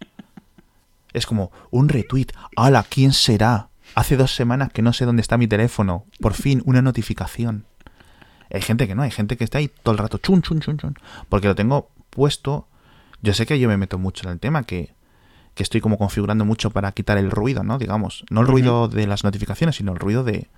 Es 1.13 1.25
como 1.25 1.53
un 1.71 1.89
retweet. 1.89 2.27
¡Hala! 2.57 2.85
¿Quién 2.89 3.13
será? 3.13 3.69
Hace 3.95 4.17
dos 4.17 4.35
semanas 4.35 4.73
que 4.73 4.83
no 4.83 4.93
sé 4.93 5.05
dónde 5.05 5.23
está 5.23 5.39
mi 5.39 5.47
teléfono. 5.47 6.07
Por 6.21 6.35
fin, 6.35 6.63
una 6.65 6.83
notificación. 6.83 7.67
Hay 8.51 8.63
gente 8.63 8.89
que 8.89 8.95
no, 8.95 9.03
hay 9.03 9.11
gente 9.11 9.37
que 9.37 9.45
está 9.45 9.59
ahí 9.59 9.69
todo 9.69 9.93
el 9.93 9.99
rato 9.99 10.19
chun, 10.19 10.43
chun, 10.43 10.61
chun, 10.61 10.79
chun. 10.79 10.99
Porque 11.29 11.47
lo 11.47 11.55
tengo 11.55 11.89
puesto. 12.11 12.67
Yo 13.21 13.35
sé 13.35 13.47
que 13.47 13.61
yo 13.61 13.69
me 13.69 13.77
meto 13.77 13.99
mucho 13.99 14.27
en 14.27 14.33
el 14.33 14.41
tema, 14.41 14.65
que, 14.65 14.95
que 15.55 15.63
estoy 15.63 15.81
como 15.81 15.99
configurando 15.99 16.45
mucho 16.45 16.71
para 16.71 16.93
quitar 16.93 17.19
el 17.19 17.31
ruido, 17.31 17.63
¿no? 17.63 17.79
Digamos. 17.79 18.25
No 18.31 18.41
el 18.41 18.47
ruido 18.47 18.89
de 18.89 19.07
las 19.07 19.23
notificaciones, 19.25 19.77
sino 19.77 19.93
el 19.93 19.99
ruido 19.99 20.25
de, 20.25 20.49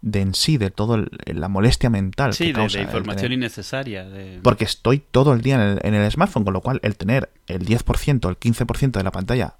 de 0.00 0.20
en 0.20 0.34
sí, 0.34 0.56
de 0.58 0.70
todo 0.70 1.04
la 1.26 1.48
molestia 1.48 1.90
mental. 1.90 2.32
Sí, 2.32 2.46
que 2.46 2.52
causa 2.54 2.78
de, 2.78 2.84
información 2.84 3.16
tener- 3.22 3.32
innecesaria. 3.38 4.04
de- 4.04 4.40
Porque 4.42 4.64
estoy 4.64 4.98
todo 5.10 5.32
el 5.34 5.42
día 5.42 5.56
en 5.56 5.60
el, 5.60 5.80
en 5.82 5.94
el 5.94 6.10
smartphone, 6.10 6.44
con 6.44 6.54
lo 6.54 6.60
cual 6.60 6.80
el 6.82 6.96
tener 6.96 7.30
el 7.48 7.66
10%, 7.66 8.28
el 8.28 8.38
15% 8.38 8.92
de 8.92 9.02
la 9.02 9.10
pantalla 9.10 9.54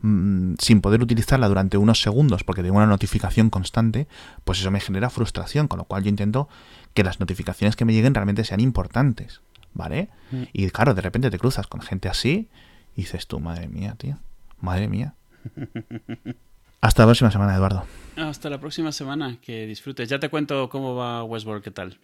mm, 0.00 0.54
sin 0.58 0.80
poder 0.82 1.00
utilizarla 1.02 1.48
durante 1.48 1.78
unos 1.78 2.02
segundos 2.02 2.44
porque 2.44 2.62
tengo 2.62 2.76
una 2.76 2.86
notificación 2.86 3.48
constante, 3.50 4.06
pues 4.44 4.58
eso 4.60 4.70
me 4.70 4.80
genera 4.80 5.08
frustración, 5.10 5.66
con 5.68 5.78
lo 5.78 5.84
cual 5.84 6.02
yo 6.02 6.10
intento 6.10 6.48
que 6.92 7.04
las 7.04 7.20
notificaciones 7.20 7.74
que 7.76 7.84
me 7.86 7.92
lleguen 7.94 8.14
realmente 8.14 8.44
sean 8.44 8.60
importantes, 8.60 9.40
¿vale? 9.72 10.08
Mm. 10.30 10.42
Y 10.52 10.68
claro, 10.70 10.92
de 10.94 11.00
repente 11.00 11.30
te 11.30 11.38
cruzas 11.38 11.66
con 11.68 11.80
gente 11.80 12.08
así 12.10 12.48
y 12.96 13.02
dices 13.02 13.26
tú, 13.26 13.40
madre 13.40 13.68
mía, 13.68 13.94
tío, 13.96 14.18
madre 14.60 14.88
mía. 14.88 15.14
Hasta 16.80 17.02
la 17.02 17.06
próxima 17.06 17.30
semana, 17.30 17.54
Eduardo. 17.54 17.84
Hasta 18.16 18.50
la 18.50 18.58
próxima 18.58 18.92
semana, 18.92 19.38
que 19.40 19.66
disfrutes. 19.66 20.08
Ya 20.08 20.18
te 20.18 20.28
cuento 20.28 20.68
cómo 20.68 20.94
va 20.94 21.24
Westworld, 21.24 21.64
qué 21.64 21.70
tal. 21.70 21.98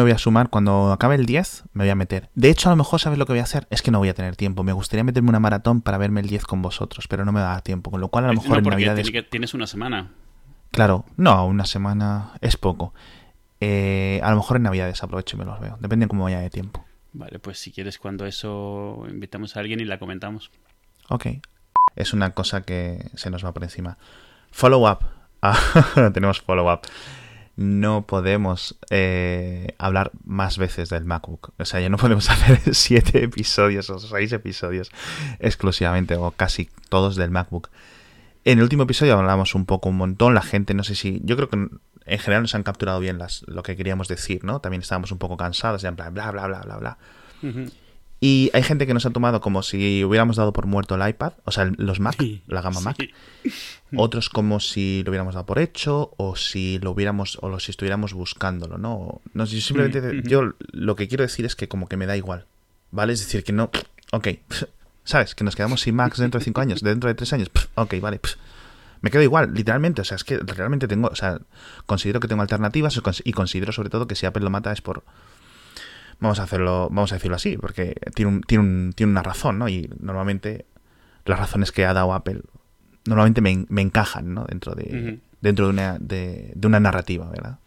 Me 0.00 0.04
voy 0.04 0.12
a 0.12 0.18
sumar 0.18 0.50
cuando 0.50 0.92
acabe 0.92 1.14
el 1.14 1.26
10, 1.26 1.64
me 1.72 1.84
voy 1.84 1.90
a 1.90 1.94
meter. 1.94 2.30
De 2.34 2.50
hecho, 2.50 2.68
a 2.68 2.72
lo 2.72 2.76
mejor 2.76 3.00
sabes 3.00 3.18
lo 3.18 3.26
que 3.26 3.32
voy 3.32 3.40
a 3.40 3.44
hacer, 3.44 3.66
es 3.70 3.82
que 3.82 3.90
no 3.90 3.98
voy 3.98 4.08
a 4.08 4.14
tener 4.14 4.36
tiempo. 4.36 4.62
Me 4.62 4.72
gustaría 4.72 5.04
meterme 5.04 5.28
una 5.28 5.40
maratón 5.40 5.80
para 5.80 5.98
verme 5.98 6.20
el 6.20 6.28
10 6.28 6.44
con 6.44 6.62
vosotros, 6.62 7.06
pero 7.08 7.24
no 7.24 7.32
me 7.32 7.40
va 7.40 7.50
a 7.50 7.52
dar 7.54 7.62
tiempo. 7.62 7.90
Con 7.90 8.00
lo 8.00 8.08
cual, 8.08 8.24
a 8.24 8.28
lo 8.28 8.34
mejor 8.34 8.50
no, 8.50 8.58
en 8.58 8.64
Navidades. 8.70 9.10
tienes 9.30 9.54
una 9.54 9.66
semana. 9.66 10.10
Claro, 10.70 11.04
no, 11.16 11.46
una 11.46 11.66
semana 11.66 12.32
es 12.40 12.56
poco. 12.56 12.94
Eh, 13.60 14.20
a 14.22 14.30
lo 14.30 14.36
mejor 14.36 14.56
en 14.56 14.62
Navidades 14.64 15.02
aprovecho 15.02 15.36
y 15.36 15.38
me 15.40 15.44
los 15.44 15.60
veo. 15.60 15.76
Depende 15.80 16.06
de 16.06 16.08
cómo 16.08 16.24
vaya 16.24 16.40
de 16.40 16.50
tiempo. 16.50 16.84
Vale, 17.12 17.38
pues 17.38 17.58
si 17.58 17.72
quieres 17.72 17.98
cuando 17.98 18.26
eso 18.26 19.04
invitamos 19.08 19.56
a 19.56 19.60
alguien 19.60 19.80
y 19.80 19.84
la 19.84 19.98
comentamos. 19.98 20.50
Ok. 21.08 21.26
Es 21.96 22.12
una 22.12 22.30
cosa 22.30 22.62
que 22.62 23.10
se 23.14 23.30
nos 23.30 23.44
va 23.44 23.52
por 23.52 23.64
encima. 23.64 23.98
Follow 24.50 24.90
up. 24.90 24.98
Ah, 25.42 25.56
tenemos 26.12 26.42
follow 26.42 26.70
up. 26.70 26.82
No 27.56 28.06
podemos 28.06 28.78
eh, 28.90 29.74
hablar 29.78 30.12
más 30.24 30.56
veces 30.56 30.88
del 30.88 31.04
MacBook. 31.04 31.52
O 31.58 31.64
sea, 31.64 31.80
ya 31.80 31.88
no 31.88 31.96
podemos 31.98 32.30
hacer 32.30 32.74
siete 32.74 33.24
episodios 33.24 33.90
o 33.90 33.98
seis 33.98 34.32
episodios 34.32 34.90
exclusivamente 35.38 36.16
o 36.16 36.30
casi 36.30 36.70
todos 36.88 37.16
del 37.16 37.30
MacBook. 37.30 37.68
En 38.44 38.58
el 38.58 38.62
último 38.62 38.84
episodio 38.84 39.18
hablamos 39.18 39.54
un 39.54 39.66
poco, 39.66 39.90
un 39.90 39.96
montón. 39.96 40.34
La 40.34 40.42
gente, 40.42 40.74
no 40.74 40.84
sé 40.84 40.94
si. 40.94 41.20
Yo 41.24 41.36
creo 41.36 41.48
que 41.48 41.56
en 41.56 42.18
general 42.18 42.42
nos 42.42 42.54
han 42.54 42.62
capturado 42.62 42.98
bien 43.00 43.18
las, 43.18 43.44
lo 43.46 43.62
que 43.62 43.76
queríamos 43.76 44.08
decir, 44.08 44.44
¿no? 44.44 44.60
También 44.60 44.82
estábamos 44.82 45.12
un 45.12 45.18
poco 45.18 45.36
cansados, 45.36 45.82
ya 45.82 45.90
en 45.90 45.96
plan, 45.96 46.14
bla, 46.14 46.30
bla, 46.30 46.46
bla, 46.46 46.60
bla, 46.62 46.76
bla. 46.76 46.98
Y 48.22 48.50
hay 48.52 48.62
gente 48.62 48.86
que 48.86 48.92
nos 48.92 49.06
ha 49.06 49.10
tomado 49.10 49.40
como 49.40 49.62
si 49.62 50.04
hubiéramos 50.04 50.36
dado 50.36 50.52
por 50.52 50.66
muerto 50.66 50.94
el 50.94 51.08
iPad, 51.08 51.32
o 51.44 51.50
sea, 51.52 51.70
los 51.78 52.00
Mac, 52.00 52.16
Sí, 52.18 52.42
la 52.48 52.60
gama 52.60 52.80
Mac. 52.80 52.96
Otros 53.96 54.28
como 54.28 54.60
si 54.60 55.02
lo 55.04 55.10
hubiéramos 55.10 55.34
dado 55.34 55.46
por 55.46 55.58
hecho, 55.58 56.12
o 56.18 56.36
si 56.36 56.78
lo 56.80 56.90
hubiéramos, 56.92 57.38
o 57.40 57.48
lo- 57.48 57.58
si 57.60 57.70
estuviéramos 57.70 58.12
buscándolo, 58.12 58.76
¿no? 58.78 59.20
No 59.32 59.44
yo 59.46 59.60
simplemente, 59.60 60.00
Mm, 60.00 60.22
yo 60.28 60.52
lo 60.72 60.96
que 60.96 61.08
quiero 61.08 61.22
decir 61.22 61.44
es 61.46 61.56
que 61.56 61.66
como 61.68 61.88
que 61.88 61.96
me 61.96 62.06
da 62.06 62.16
igual, 62.16 62.44
¿vale? 62.90 63.14
Es 63.14 63.20
decir, 63.20 63.42
que 63.42 63.52
no, 63.52 63.70
ok, 64.12 64.28
¿sabes? 65.04 65.34
Que 65.34 65.42
nos 65.42 65.56
quedamos 65.56 65.80
sin 65.80 65.94
Macs 65.96 66.18
dentro 66.18 66.38
de 66.38 66.44
cinco 66.44 66.60
años, 66.60 66.82
dentro 66.82 67.08
de 67.08 67.14
tres 67.14 67.32
años, 67.32 67.50
ok, 67.74 67.94
vale, 68.00 68.20
me 69.00 69.10
quedo 69.10 69.22
igual, 69.22 69.54
literalmente, 69.54 70.02
o 70.02 70.04
sea, 70.04 70.16
es 70.16 70.24
que 70.24 70.36
realmente 70.38 70.86
tengo, 70.86 71.08
o 71.08 71.16
sea, 71.16 71.40
considero 71.86 72.20
que 72.20 72.28
tengo 72.28 72.42
alternativas 72.42 73.00
y 73.24 73.32
considero 73.32 73.72
sobre 73.72 73.88
todo 73.88 74.06
que 74.06 74.14
si 74.14 74.26
Apple 74.26 74.44
lo 74.44 74.50
mata 74.50 74.70
es 74.72 74.82
por, 74.82 75.02
vamos 76.20 76.38
a 76.38 76.44
hacerlo, 76.44 76.88
vamos 76.90 77.12
a 77.12 77.16
decirlo 77.16 77.36
así, 77.36 77.56
porque 77.56 77.94
tiene, 78.14 78.30
un, 78.32 78.40
tiene, 78.42 78.64
un, 78.64 78.92
tiene 78.94 79.10
una 79.12 79.22
razón, 79.22 79.58
¿no? 79.58 79.68
Y 79.68 79.90
normalmente 80.00 80.66
las 81.24 81.38
razones 81.38 81.72
que 81.72 81.84
ha 81.84 81.92
dado 81.92 82.12
Apple 82.14 82.40
normalmente 83.06 83.40
me, 83.40 83.64
me 83.68 83.82
encajan, 83.82 84.34
¿no? 84.34 84.44
Dentro 84.44 84.74
de, 84.74 85.18
dentro 85.40 85.66
de 85.66 85.70
una, 85.72 85.98
de, 85.98 86.52
de 86.54 86.66
una 86.66 86.80
narrativa, 86.80 87.28
¿verdad? 87.30 87.58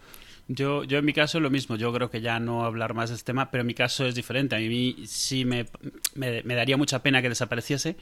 Yo, 0.47 0.83
yo 0.83 0.97
en 0.99 1.05
mi 1.05 1.13
caso 1.13 1.39
lo 1.39 1.49
mismo, 1.49 1.77
yo 1.77 1.91
creo 1.93 2.09
que 2.09 2.19
ya 2.21 2.39
no 2.39 2.65
hablar 2.65 2.93
más 2.93 3.09
de 3.09 3.15
este 3.15 3.27
tema, 3.27 3.49
pero 3.49 3.61
en 3.61 3.67
mi 3.67 3.73
caso 3.73 4.05
es 4.05 4.13
diferente. 4.13 4.55
A 4.55 4.59
mí 4.59 4.97
sí 5.07 5.45
me, 5.45 5.65
me, 6.15 6.43
me 6.43 6.53
daría 6.53 6.75
mucha 6.77 7.01
pena 7.01 7.21
que 7.21 7.29
desapareciese. 7.29 7.95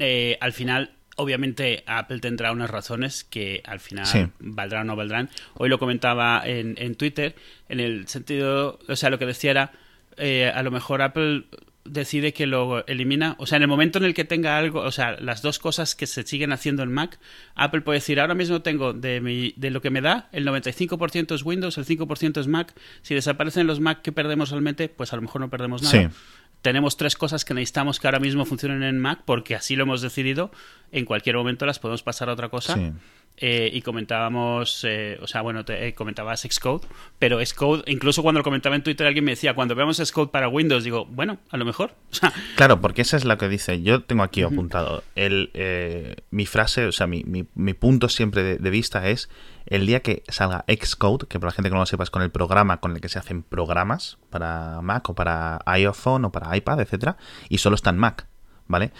Eh, 0.00 0.36
al 0.40 0.52
final, 0.52 0.92
obviamente, 1.16 1.84
Apple 1.86 2.18
tendrá 2.18 2.50
unas 2.50 2.68
razones 2.68 3.22
que 3.22 3.62
al 3.64 3.78
final 3.78 4.06
Sí. 4.06 4.26
valdrán 4.40 4.82
o 4.82 4.84
no 4.92 4.96
valdrán. 4.96 5.30
Hoy 5.54 5.68
lo 5.68 5.78
comentaba 5.78 6.42
en, 6.44 6.74
en 6.78 6.96
Twitter, 6.96 7.36
en 7.68 7.78
el 7.78 8.08
sentido, 8.08 8.80
o 8.88 8.96
sea, 8.96 9.08
lo 9.08 9.18
que 9.20 9.26
decía 9.26 9.52
era, 9.52 9.72
eh, 10.16 10.50
a 10.54 10.62
lo 10.62 10.70
mejor 10.70 11.02
Apple 11.02 11.44
decide 11.84 12.32
que 12.32 12.46
lo 12.46 12.86
elimina, 12.86 13.36
o 13.38 13.46
sea, 13.46 13.56
en 13.56 13.62
el 13.62 13.68
momento 13.68 13.98
en 13.98 14.04
el 14.04 14.14
que 14.14 14.24
tenga 14.24 14.56
algo, 14.56 14.80
o 14.80 14.90
sea, 14.90 15.20
las 15.20 15.42
dos 15.42 15.58
cosas 15.58 15.94
que 15.94 16.06
se 16.06 16.22
siguen 16.22 16.52
haciendo 16.52 16.82
en 16.82 16.92
Mac, 16.92 17.18
Apple 17.54 17.82
puede 17.82 17.98
decir, 17.98 18.20
ahora 18.20 18.34
mismo 18.34 18.62
tengo 18.62 18.94
de, 18.94 19.20
mi, 19.20 19.52
de 19.56 19.70
lo 19.70 19.82
que 19.82 19.90
me 19.90 20.00
da, 20.00 20.28
el 20.32 20.46
95% 20.46 21.34
es 21.34 21.44
Windows, 21.44 21.76
el 21.76 21.84
5% 21.84 22.40
es 22.40 22.46
Mac, 22.46 22.74
si 23.02 23.14
desaparecen 23.14 23.66
los 23.66 23.80
Mac 23.80 24.00
que 24.00 24.12
perdemos 24.12 24.50
realmente, 24.50 24.88
pues 24.88 25.12
a 25.12 25.16
lo 25.16 25.22
mejor 25.22 25.42
no 25.42 25.50
perdemos 25.50 25.82
nada. 25.82 26.08
Sí. 26.08 26.16
Tenemos 26.64 26.96
tres 26.96 27.14
cosas 27.14 27.44
que 27.44 27.52
necesitamos 27.52 28.00
que 28.00 28.06
ahora 28.06 28.20
mismo 28.20 28.46
funcionen 28.46 28.84
en 28.84 28.98
Mac 28.98 29.20
porque 29.26 29.54
así 29.54 29.76
lo 29.76 29.82
hemos 29.82 30.00
decidido, 30.00 30.50
en 30.92 31.04
cualquier 31.04 31.36
momento 31.36 31.66
las 31.66 31.78
podemos 31.78 32.02
pasar 32.02 32.30
a 32.30 32.32
otra 32.32 32.48
cosa. 32.48 32.74
Sí. 32.74 32.90
Eh, 33.36 33.68
y 33.70 33.82
comentábamos, 33.82 34.82
eh, 34.88 35.18
o 35.20 35.26
sea, 35.26 35.42
bueno, 35.42 35.62
te, 35.66 35.88
eh, 35.88 35.92
comentabas 35.92 36.46
Xcode, 36.48 36.86
pero 37.18 37.44
Xcode, 37.44 37.82
incluso 37.88 38.22
cuando 38.22 38.38
lo 38.38 38.44
comentaba 38.44 38.76
en 38.76 38.82
Twitter, 38.82 39.06
alguien 39.06 39.26
me 39.26 39.32
decía, 39.32 39.52
cuando 39.52 39.74
veamos 39.74 39.98
Xcode 39.98 40.30
para 40.30 40.48
Windows, 40.48 40.84
digo, 40.84 41.04
bueno, 41.04 41.36
a 41.50 41.58
lo 41.58 41.66
mejor. 41.66 41.92
O 42.10 42.14
sea, 42.14 42.32
Claro, 42.56 42.80
porque 42.80 43.02
esa 43.02 43.18
es 43.18 43.26
la 43.26 43.36
que 43.36 43.50
dice. 43.50 43.82
Yo 43.82 44.02
tengo 44.02 44.22
aquí 44.22 44.40
apuntado. 44.42 45.02
El, 45.16 45.50
eh, 45.52 46.16
mi 46.30 46.46
frase, 46.46 46.86
o 46.86 46.92
sea, 46.92 47.06
mi, 47.06 47.24
mi, 47.24 47.44
mi 47.54 47.74
punto 47.74 48.08
siempre 48.08 48.42
de, 48.42 48.56
de 48.56 48.70
vista 48.70 49.10
es 49.10 49.28
el 49.74 49.86
día 49.86 50.00
que 50.00 50.22
salga 50.28 50.64
Xcode, 50.68 51.26
que 51.26 51.40
para 51.40 51.50
la 51.50 51.54
gente 51.54 51.68
que 51.68 51.74
no 51.74 51.80
lo 51.80 51.86
sepa 51.86 52.04
es 52.04 52.10
con 52.10 52.22
el 52.22 52.30
programa 52.30 52.80
con 52.80 52.92
el 52.92 53.00
que 53.00 53.08
se 53.08 53.18
hacen 53.18 53.42
programas 53.42 54.18
para 54.30 54.80
Mac 54.82 55.08
o 55.10 55.14
para 55.14 55.60
iPhone 55.66 56.24
o 56.24 56.32
para 56.32 56.56
iPad, 56.56 56.80
etcétera, 56.80 57.16
y 57.48 57.58
solo 57.58 57.74
está 57.74 57.90
en 57.90 57.98
Mac, 57.98 58.28
¿vale? 58.68 58.92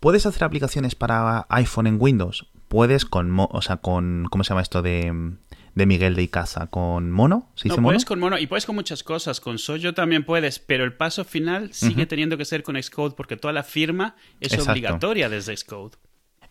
¿Puedes 0.00 0.24
hacer 0.24 0.44
aplicaciones 0.44 0.94
para 0.94 1.46
iPhone 1.50 1.86
en 1.86 1.96
Windows? 2.00 2.46
Puedes 2.68 3.04
con, 3.04 3.30
o 3.38 3.62
sea, 3.62 3.76
con, 3.76 4.26
¿cómo 4.30 4.42
se 4.42 4.48
llama 4.48 4.62
esto 4.62 4.80
de, 4.80 5.34
de 5.74 5.86
Miguel 5.86 6.16
de 6.16 6.22
Icaza? 6.22 6.68
¿Con 6.68 7.10
Mono? 7.10 7.50
¿Se 7.54 7.68
no 7.68 7.74
dice 7.74 7.80
Mono? 7.82 7.88
puedes 7.88 8.04
con 8.06 8.18
Mono 8.18 8.38
y 8.38 8.46
puedes 8.46 8.64
con 8.64 8.74
muchas 8.74 9.02
cosas. 9.04 9.38
Con 9.40 9.58
Soyo 9.58 9.92
también 9.92 10.24
puedes, 10.24 10.58
pero 10.58 10.84
el 10.84 10.94
paso 10.94 11.24
final 11.24 11.74
sigue 11.74 12.06
teniendo 12.06 12.38
que 12.38 12.46
ser 12.46 12.62
con 12.62 12.82
Xcode 12.82 13.14
porque 13.14 13.36
toda 13.36 13.52
la 13.52 13.62
firma 13.62 14.16
es 14.40 14.54
Exacto. 14.54 14.72
obligatoria 14.72 15.28
desde 15.28 15.54
Xcode. 15.54 15.98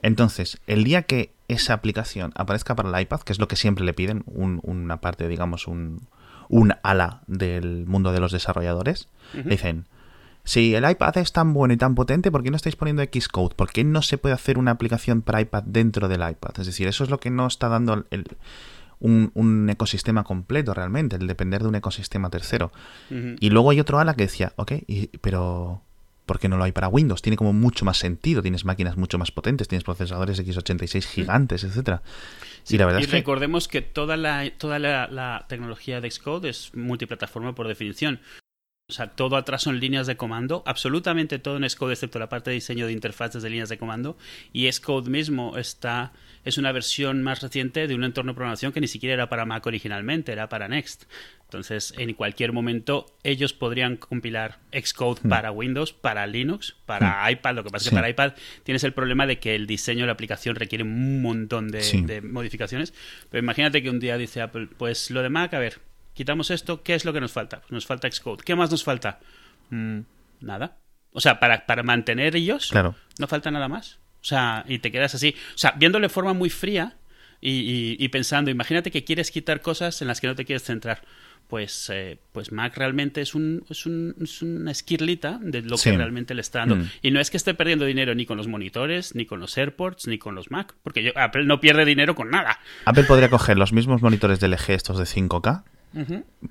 Entonces, 0.01 0.59
el 0.67 0.83
día 0.83 1.03
que 1.03 1.31
esa 1.47 1.73
aplicación 1.73 2.31
aparezca 2.35 2.75
para 2.75 2.89
el 2.89 3.01
iPad, 3.03 3.21
que 3.21 3.33
es 3.33 3.39
lo 3.39 3.47
que 3.47 3.55
siempre 3.55 3.83
le 3.85 3.93
piden, 3.93 4.23
un- 4.25 4.59
una 4.63 5.01
parte, 5.01 5.27
digamos, 5.27 5.67
un, 5.67 6.07
un 6.49 6.73
ala 6.83 7.21
del 7.27 7.85
mundo 7.85 8.11
de 8.11 8.19
los 8.19 8.31
desarrolladores, 8.31 9.07
le 9.33 9.43
dicen, 9.51 9.85
si 10.43 10.73
el 10.73 10.89
iPad 10.89 11.17
es 11.19 11.31
tan 11.33 11.53
bueno 11.53 11.73
y 11.73 11.77
tan 11.77 11.93
potente, 11.93 12.31
¿por 12.31 12.41
qué 12.41 12.49
no 12.49 12.55
estáis 12.57 12.75
poniendo 12.75 13.03
Xcode? 13.03 13.53
¿Por 13.55 13.71
qué 13.71 13.83
no 13.83 14.01
se 14.01 14.17
puede 14.17 14.33
hacer 14.33 14.57
una 14.57 14.71
aplicación 14.71 15.21
para 15.21 15.39
iPad 15.41 15.63
dentro 15.67 16.07
del 16.07 16.21
iPad? 16.27 16.51
Es 16.59 16.65
decir, 16.65 16.87
eso 16.87 17.03
es 17.03 17.09
lo 17.09 17.19
que 17.19 17.29
no 17.29 17.45
está 17.47 17.69
dando 17.69 18.05
el- 18.09 18.25
un, 18.99 19.31
un 19.33 19.69
ecosistema 19.69 20.23
completo 20.23 20.73
realmente, 20.73 21.15
el 21.15 21.27
depender 21.27 21.61
de 21.63 21.67
un 21.69 21.75
ecosistema 21.75 22.29
tercero. 22.29 22.71
Y 23.39 23.49
luego 23.49 23.71
hay 23.71 23.79
otro 23.79 23.99
ala 23.99 24.13
que 24.15 24.23
decía, 24.23 24.53
ok, 24.57 24.71
y- 24.87 25.07
pero 25.19 25.81
¿por 26.31 26.39
qué 26.39 26.47
no 26.47 26.55
lo 26.55 26.63
hay 26.63 26.71
para 26.71 26.87
Windows? 26.87 27.21
Tiene 27.21 27.35
como 27.35 27.51
mucho 27.51 27.83
más 27.83 27.97
sentido, 27.97 28.41
tienes 28.41 28.63
máquinas 28.63 28.95
mucho 28.95 29.17
más 29.17 29.31
potentes, 29.31 29.67
tienes 29.67 29.83
procesadores 29.83 30.41
x86 30.41 31.03
gigantes, 31.03 31.65
etcétera. 31.65 32.03
Sí, 32.63 32.75
y 32.75 32.77
la 32.77 32.85
verdad 32.85 33.01
y 33.01 33.03
es 33.03 33.09
que 33.09 33.17
recordemos 33.17 33.67
que 33.67 33.81
toda 33.81 34.15
la, 34.15 34.49
toda 34.57 34.79
la, 34.79 35.07
la 35.07 35.45
tecnología 35.49 35.99
de 35.99 36.09
Xcode 36.09 36.47
es 36.47 36.73
multiplataforma 36.73 37.53
por 37.53 37.67
definición. 37.67 38.21
O 38.91 38.93
sea, 38.93 39.07
todo 39.07 39.37
atrás 39.37 39.61
son 39.63 39.79
líneas 39.79 40.05
de 40.05 40.17
comando, 40.17 40.63
absolutamente 40.65 41.39
todo 41.39 41.55
en 41.55 41.69
Xcode 41.69 41.93
excepto 41.93 42.19
la 42.19 42.27
parte 42.27 42.49
de 42.49 42.55
diseño 42.55 42.85
de 42.87 42.91
interfaces 42.91 43.41
de 43.41 43.49
líneas 43.49 43.69
de 43.69 43.77
comando 43.77 44.17
y 44.51 44.69
Xcode 44.69 45.09
mismo 45.09 45.57
está 45.57 46.11
es 46.43 46.57
una 46.57 46.71
versión 46.73 47.21
más 47.23 47.41
reciente 47.41 47.87
de 47.87 47.95
un 47.95 48.03
entorno 48.03 48.31
de 48.33 48.35
programación 48.35 48.73
que 48.73 48.81
ni 48.81 48.87
siquiera 48.87 49.13
era 49.13 49.29
para 49.29 49.45
Mac 49.45 49.65
originalmente, 49.65 50.31
era 50.33 50.49
para 50.49 50.67
Next. 50.67 51.03
Entonces, 51.45 51.93
en 51.97 52.13
cualquier 52.15 52.51
momento 52.51 53.05
ellos 53.23 53.53
podrían 53.53 53.95
compilar 53.95 54.59
Xcode 54.73 55.21
para 55.29 55.51
Windows, 55.51 55.93
para 55.93 56.25
Linux, 56.27 56.75
para 56.85 57.29
iPad. 57.31 57.55
Lo 57.55 57.63
que 57.63 57.69
pasa 57.69 57.85
es 57.85 57.89
que 57.91 57.95
para 57.95 58.09
iPad 58.09 58.33
tienes 58.63 58.83
el 58.83 58.93
problema 58.93 59.25
de 59.25 59.39
que 59.39 59.55
el 59.55 59.67
diseño 59.67 60.01
de 60.01 60.07
la 60.07 60.13
aplicación 60.13 60.55
requiere 60.55 60.83
un 60.83 61.21
montón 61.21 61.69
de, 61.69 61.81
Sí. 61.81 62.01
de 62.01 62.21
modificaciones. 62.21 62.93
Pero 63.29 63.41
imagínate 63.43 63.81
que 63.81 63.89
un 63.89 63.99
día 63.99 64.17
dice 64.17 64.41
Apple, 64.41 64.67
pues 64.77 65.11
lo 65.11 65.21
de 65.21 65.29
Mac, 65.29 65.53
a 65.53 65.59
ver, 65.59 65.79
quitamos 66.13 66.51
esto, 66.51 66.83
¿qué 66.83 66.95
es 66.95 67.05
lo 67.05 67.13
que 67.13 67.21
nos 67.21 67.31
falta? 67.31 67.59
Pues 67.61 67.71
nos 67.71 67.85
falta 67.85 68.09
Xcode. 68.11 68.43
¿Qué 68.43 68.55
más 68.55 68.71
nos 68.71 68.83
falta? 68.83 69.19
Mm, 69.69 69.99
nada. 70.41 70.77
O 71.13 71.19
sea, 71.21 71.39
para, 71.39 71.65
para 71.65 71.83
mantener 71.83 72.35
ellos, 72.35 72.69
Claro. 72.71 72.95
no 73.19 73.27
falta 73.27 73.51
nada 73.51 73.67
más. 73.67 73.99
O 74.21 74.23
sea, 74.25 74.63
y 74.67 74.79
te 74.79 74.91
quedas 74.91 75.15
así. 75.15 75.35
O 75.55 75.57
sea, 75.57 75.71
viéndole 75.77 76.05
de 76.05 76.09
forma 76.09 76.33
muy 76.33 76.49
fría 76.49 76.95
y, 77.41 77.51
y- 77.51 77.95
y 77.99 78.07
pensando, 78.09 78.51
imagínate 78.51 78.91
que 78.91 79.03
quieres 79.03 79.31
quitar 79.31 79.61
cosas 79.61 80.01
en 80.01 80.07
las 80.07 80.21
que 80.21 80.27
no 80.27 80.35
te 80.35 80.45
quieres 80.45 80.63
centrar. 80.63 81.01
Pues, 81.47 81.89
eh, 81.91 82.17
pues 82.31 82.53
Mac 82.53 82.77
realmente 82.77 83.19
es, 83.19 83.35
un, 83.35 83.65
es, 83.69 83.85
un, 83.85 84.15
es 84.21 84.41
una 84.41 84.71
esquirlita 84.71 85.37
de 85.41 85.61
lo 85.63 85.75
Sí. 85.77 85.89
que 85.91 85.97
realmente 85.97 86.33
le 86.33 86.39
está 86.41 86.59
dando. 86.59 86.77
Mm. 86.77 86.89
Y 87.01 87.11
no 87.11 87.19
es 87.19 87.29
que 87.29 87.35
esté 87.35 87.53
perdiendo 87.55 87.83
dinero 87.83 88.15
ni 88.15 88.25
con 88.25 88.37
los 88.37 88.47
monitores, 88.47 89.15
ni 89.15 89.25
con 89.25 89.41
los 89.41 89.57
AirPods, 89.57 90.07
ni 90.07 90.17
con 90.17 90.33
los 90.33 90.49
Mac. 90.49 90.75
Porque 90.81 91.03
yo- 91.03 91.11
Apple 91.17 91.43
no 91.43 91.59
pierde 91.59 91.83
dinero 91.83 92.15
con 92.15 92.29
nada. 92.29 92.59
Apple 92.85 93.03
podría 93.03 93.29
coger 93.29 93.57
los 93.57 93.73
mismos 93.73 94.01
monitores 94.01 94.39
de 94.39 94.47
LG, 94.47 94.69
estos 94.75 94.97
de 94.97 95.05
5K, 95.05 95.65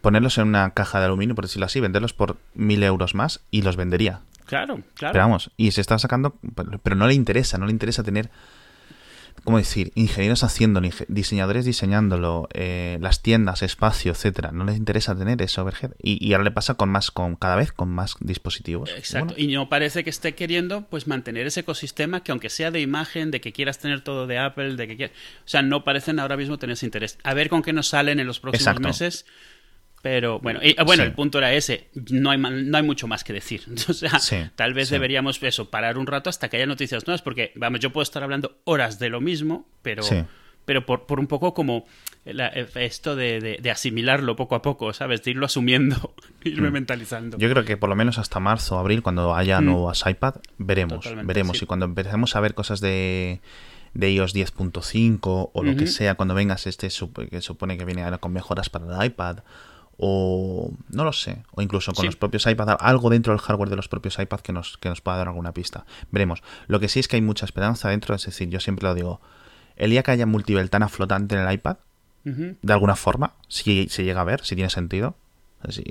Ponerlos 0.01 0.39
en 0.39 0.49
una 0.49 0.71
caja 0.71 0.99
de 0.99 1.07
aluminio, 1.07 1.35
por 1.35 1.45
decirlo 1.45 1.67
así, 1.67 1.81
venderlos 1.81 2.13
por 2.13 2.37
mil 2.55 2.83
euros 2.83 3.15
más 3.15 3.41
y 3.51 3.63
los 3.63 3.77
vendería. 3.77 4.21
Claro, 4.47 4.81
claro. 4.95 5.13
Pero 5.13 5.25
vamos, 5.25 5.51
y 5.57 5.71
se 5.71 5.81
está 5.81 5.99
sacando, 5.99 6.37
pero 6.83 6.97
no 6.97 7.07
le 7.07 7.15
interesa, 7.15 7.57
no 7.57 7.67
le 7.67 7.73
interesa 7.73 8.03
tener, 8.03 8.31
¿cómo 9.45 9.59
decir? 9.59 9.93
Ingenieros 9.95 10.45
haciéndolo, 10.45 10.89
diseñadores 11.09 11.65
diseñándolo, 11.65 12.49
eh, 12.53 12.99
las 13.01 13.23
tiendas, 13.23 13.63
espacio, 13.63 14.13
etcétera. 14.13 14.53
No 14.53 14.65
les 14.65 14.77
interesa 14.77 15.17
tener 15.17 15.41
eso 15.43 15.63
overhead. 15.63 15.93
Y, 16.03 16.25
y 16.27 16.33
ahora 16.33 16.45
le 16.45 16.51
pasa 16.51 16.75
con 16.75 16.89
más, 16.89 17.11
con 17.11 17.37
cada 17.37 17.57
vez 17.57 17.73
con 17.73 17.89
más 17.89 18.17
dispositivos. 18.21 18.91
Exacto. 18.97 19.35
Bueno, 19.35 19.43
Y 19.43 19.55
no 19.55 19.69
parece 19.69 20.05
que 20.05 20.11
esté 20.11 20.35
queriendo 20.35 20.83
pues 20.83 21.07
mantener 21.07 21.47
ese 21.47 21.61
ecosistema 21.61 22.23
que 22.23 22.33
aunque 22.33 22.51
sea 22.51 22.71
de 22.71 22.81
imagen, 22.81 23.31
de 23.31 23.41
que 23.41 23.53
quieras 23.53 23.79
tener 23.79 24.03
todo 24.03 24.27
de 24.27 24.39
Apple, 24.39 24.77
de 24.77 24.89
que 24.89 24.97
quieras... 24.97 25.17
O 25.45 25.49
sea, 25.49 25.63
no 25.63 25.85
parecen 25.85 26.19
ahora 26.19 26.37
mismo 26.37 26.59
tener 26.59 26.75
ese 26.75 26.87
interés. 26.87 27.19
A 27.23 27.35
ver 27.35 27.49
con 27.49 27.63
qué 27.63 27.73
nos 27.73 27.89
salen 27.89 28.21
en 28.21 28.27
los 28.27 28.41
próximos 28.41 28.63
Exacto. 28.63 28.89
meses. 28.89 29.27
Pero 30.03 30.39
bueno, 30.41 30.61
y, 30.63 30.75
bueno, 30.85 31.03
Sí. 31.03 31.09
el 31.09 31.15
punto 31.15 31.39
era 31.39 31.53
ese. 31.53 31.89
No 32.11 32.31
hay, 32.31 32.39
no 32.39 32.77
hay 32.79 32.83
mucho 32.83 33.07
más 33.07 33.23
que 33.23 33.33
decir. 33.35 33.63
O 33.89 33.93
sea, 33.93 34.19
Sí, 34.19 34.37
tal 34.57 34.73
vez 34.75 34.89
sí. 34.89 34.95
deberíamos 34.95 35.43
eso, 35.43 35.69
parar 35.71 35.99
un 35.99 36.07
rato 36.07 36.31
hasta 36.31 36.49
que 36.49 36.57
haya 36.57 36.67
noticias 36.67 37.07
nuevas, 37.07 37.21
porque 37.23 37.53
vamos, 37.55 37.81
yo 37.81 37.91
puedo 37.91 38.03
estar 38.03 38.23
hablando 38.23 38.59
horas 38.65 38.99
de 38.99 39.11
lo 39.11 39.21
mismo, 39.21 39.69
pero, 39.83 40.03
pero 40.65 40.87
por, 40.87 41.05
por 41.07 41.21
un 41.21 41.27
poco 41.27 41.53
como 41.53 41.85
la- 42.25 42.49
esto 42.49 43.15
de, 43.17 43.41
de- 43.41 43.59
de 43.61 43.71
asimilarlo 43.71 44.37
poco 44.37 44.55
a 44.55 44.63
poco, 44.63 44.93
¿sabes? 44.95 45.23
De 45.23 45.33
irlo 45.33 45.45
asumiendo, 45.47 46.15
irme 46.45 46.71
mentalizando. 46.71 47.37
Mm. 47.37 47.41
Yo 47.41 47.51
creo 47.51 47.65
que 47.67 47.77
por 47.77 47.89
lo 47.91 47.97
menos 47.97 48.17
hasta 48.19 48.41
marzo 48.41 48.77
o 48.77 48.79
abril, 48.79 49.03
cuando 49.03 49.35
haya 49.35 49.61
Mm. 49.61 49.65
nuevos 49.67 50.05
iPad, 50.07 50.37
veremos. 50.57 51.01
Totalmente, 51.01 51.27
veremos. 51.27 51.61
Y 51.63 51.67
cuando 51.67 51.85
empecemos 51.87 52.37
a 52.37 52.41
ver 52.41 52.55
cosas 52.55 52.81
de, 52.81 53.41
de 53.93 54.11
iOS 54.13 54.35
10.5 54.35 55.51
o 55.53 55.63
lo 55.65 55.77
que 55.77 55.87
sea, 55.87 56.15
cuando 56.15 56.35
vengas 56.35 56.67
este 56.67 56.89
que 56.89 57.41
supone 57.43 57.77
que 57.77 57.85
viene 57.85 58.03
ahora 58.05 58.19
con 58.19 58.33
mejoras 58.33 58.71
para 58.71 58.87
el 58.99 59.07
iPad, 59.07 59.39
o 60.03 60.73
no 60.89 61.05
lo 61.05 61.13
sé, 61.13 61.43
o 61.53 61.61
incluso 61.61 61.93
con 61.93 62.03
Sí. 62.03 62.07
los 62.07 62.17
propios 62.17 62.47
iPad, 62.47 62.77
algo 62.81 63.11
dentro 63.11 63.35
del 63.35 63.41
hardware 63.41 63.69
de 63.69 63.77
los 63.77 63.87
propios 63.89 64.19
iPad 64.19 64.41
que 64.41 64.53
nos, 64.53 64.79
que 64.79 64.89
nos 64.89 65.01
pueda 65.03 65.19
dar 65.19 65.29
alguna 65.29 65.53
pista. 65.53 65.85
Veremos. 66.11 66.43
Lo 66.69 66.81
que 66.81 66.89
sí 66.89 67.01
es 67.01 67.07
que 67.09 67.17
hay 67.17 67.23
mucha 67.23 67.45
esperanza 67.45 67.91
dentro, 67.91 68.15
es 68.15 68.25
decir, 68.25 68.49
yo 68.49 68.61
siempre 68.61 68.89
lo 68.89 68.95
digo, 68.95 69.21
el 69.77 69.91
día 69.91 70.03
que 70.03 70.11
haya 70.13 70.25
multiventana 70.27 70.89
flotante 70.89 71.35
en 71.35 71.43
el 71.47 71.53
iPad, 71.53 71.77
de 72.25 72.73
alguna 72.73 72.97
forma, 72.97 73.33
si 73.49 73.89
se 73.89 74.05
llega 74.05 74.21
a 74.21 74.25
ver, 74.25 74.45
si 74.45 74.55
tiene 74.55 74.71
sentido. 74.71 75.15
Así, 75.63 75.83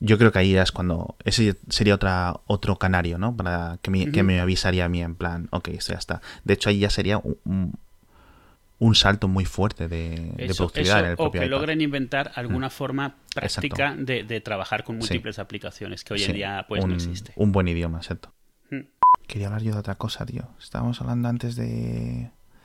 yo 0.00 0.18
creo 0.18 0.32
que 0.32 0.38
ahí 0.40 0.56
es 0.56 0.72
cuando. 0.72 1.14
Ese 1.24 1.56
sería 1.68 1.94
otra, 1.94 2.40
otro 2.46 2.76
canario, 2.76 3.16
¿no? 3.18 3.36
Para 3.36 3.78
que 3.80 3.90
me, 3.90 4.10
que 4.10 4.22
me 4.22 4.40
avisaría 4.40 4.84
a 4.86 4.88
mí 4.88 5.02
en 5.02 5.14
plan, 5.14 5.48
ok, 5.52 5.68
esto 5.68 5.92
ya 5.92 5.98
está. 5.98 6.20
De 6.44 6.54
hecho, 6.54 6.68
ahí 6.68 6.78
ya 6.80 6.90
sería 6.90 7.18
un, 7.18 7.36
un- 7.44 7.74
un 8.84 8.94
salto 8.94 9.28
muy 9.28 9.44
fuerte 9.44 9.88
de, 9.88 10.32
de 10.36 10.44
Eso, 10.46 10.56
productividad 10.68 10.98
eso, 10.98 11.06
en 11.06 11.10
el 11.12 11.16
o 11.18 11.30
que 11.30 11.38
iPad. 11.38 11.48
logren 11.48 11.80
inventar 11.80 12.32
alguna 12.34 12.68
forma 12.70 13.16
práctica 13.34 13.94
de, 13.96 14.24
de 14.24 14.40
trabajar 14.40 14.84
con 14.84 14.98
múltiples 14.98 15.38
aplicaciones 15.38 16.04
que 16.04 16.14
hoy 16.14 16.18
Sí, 16.20 16.26
en 16.26 16.32
día 16.36 16.66
pues 16.68 16.84
un, 16.84 16.90
no 16.90 16.96
existe. 16.96 17.32
Un 17.36 17.52
buen 17.52 17.66
idioma, 17.68 17.98
exacto. 17.98 18.34
Mm. 18.70 18.80
Quería 19.26 19.46
hablar 19.46 19.62
yo 19.62 19.72
de 19.72 19.78
otra 19.78 19.94
cosa, 19.94 20.26
tío. 20.26 20.48
Estábamos 20.60 21.00
hablando 21.00 21.28
antes 21.28 21.56
de. 21.56 22.30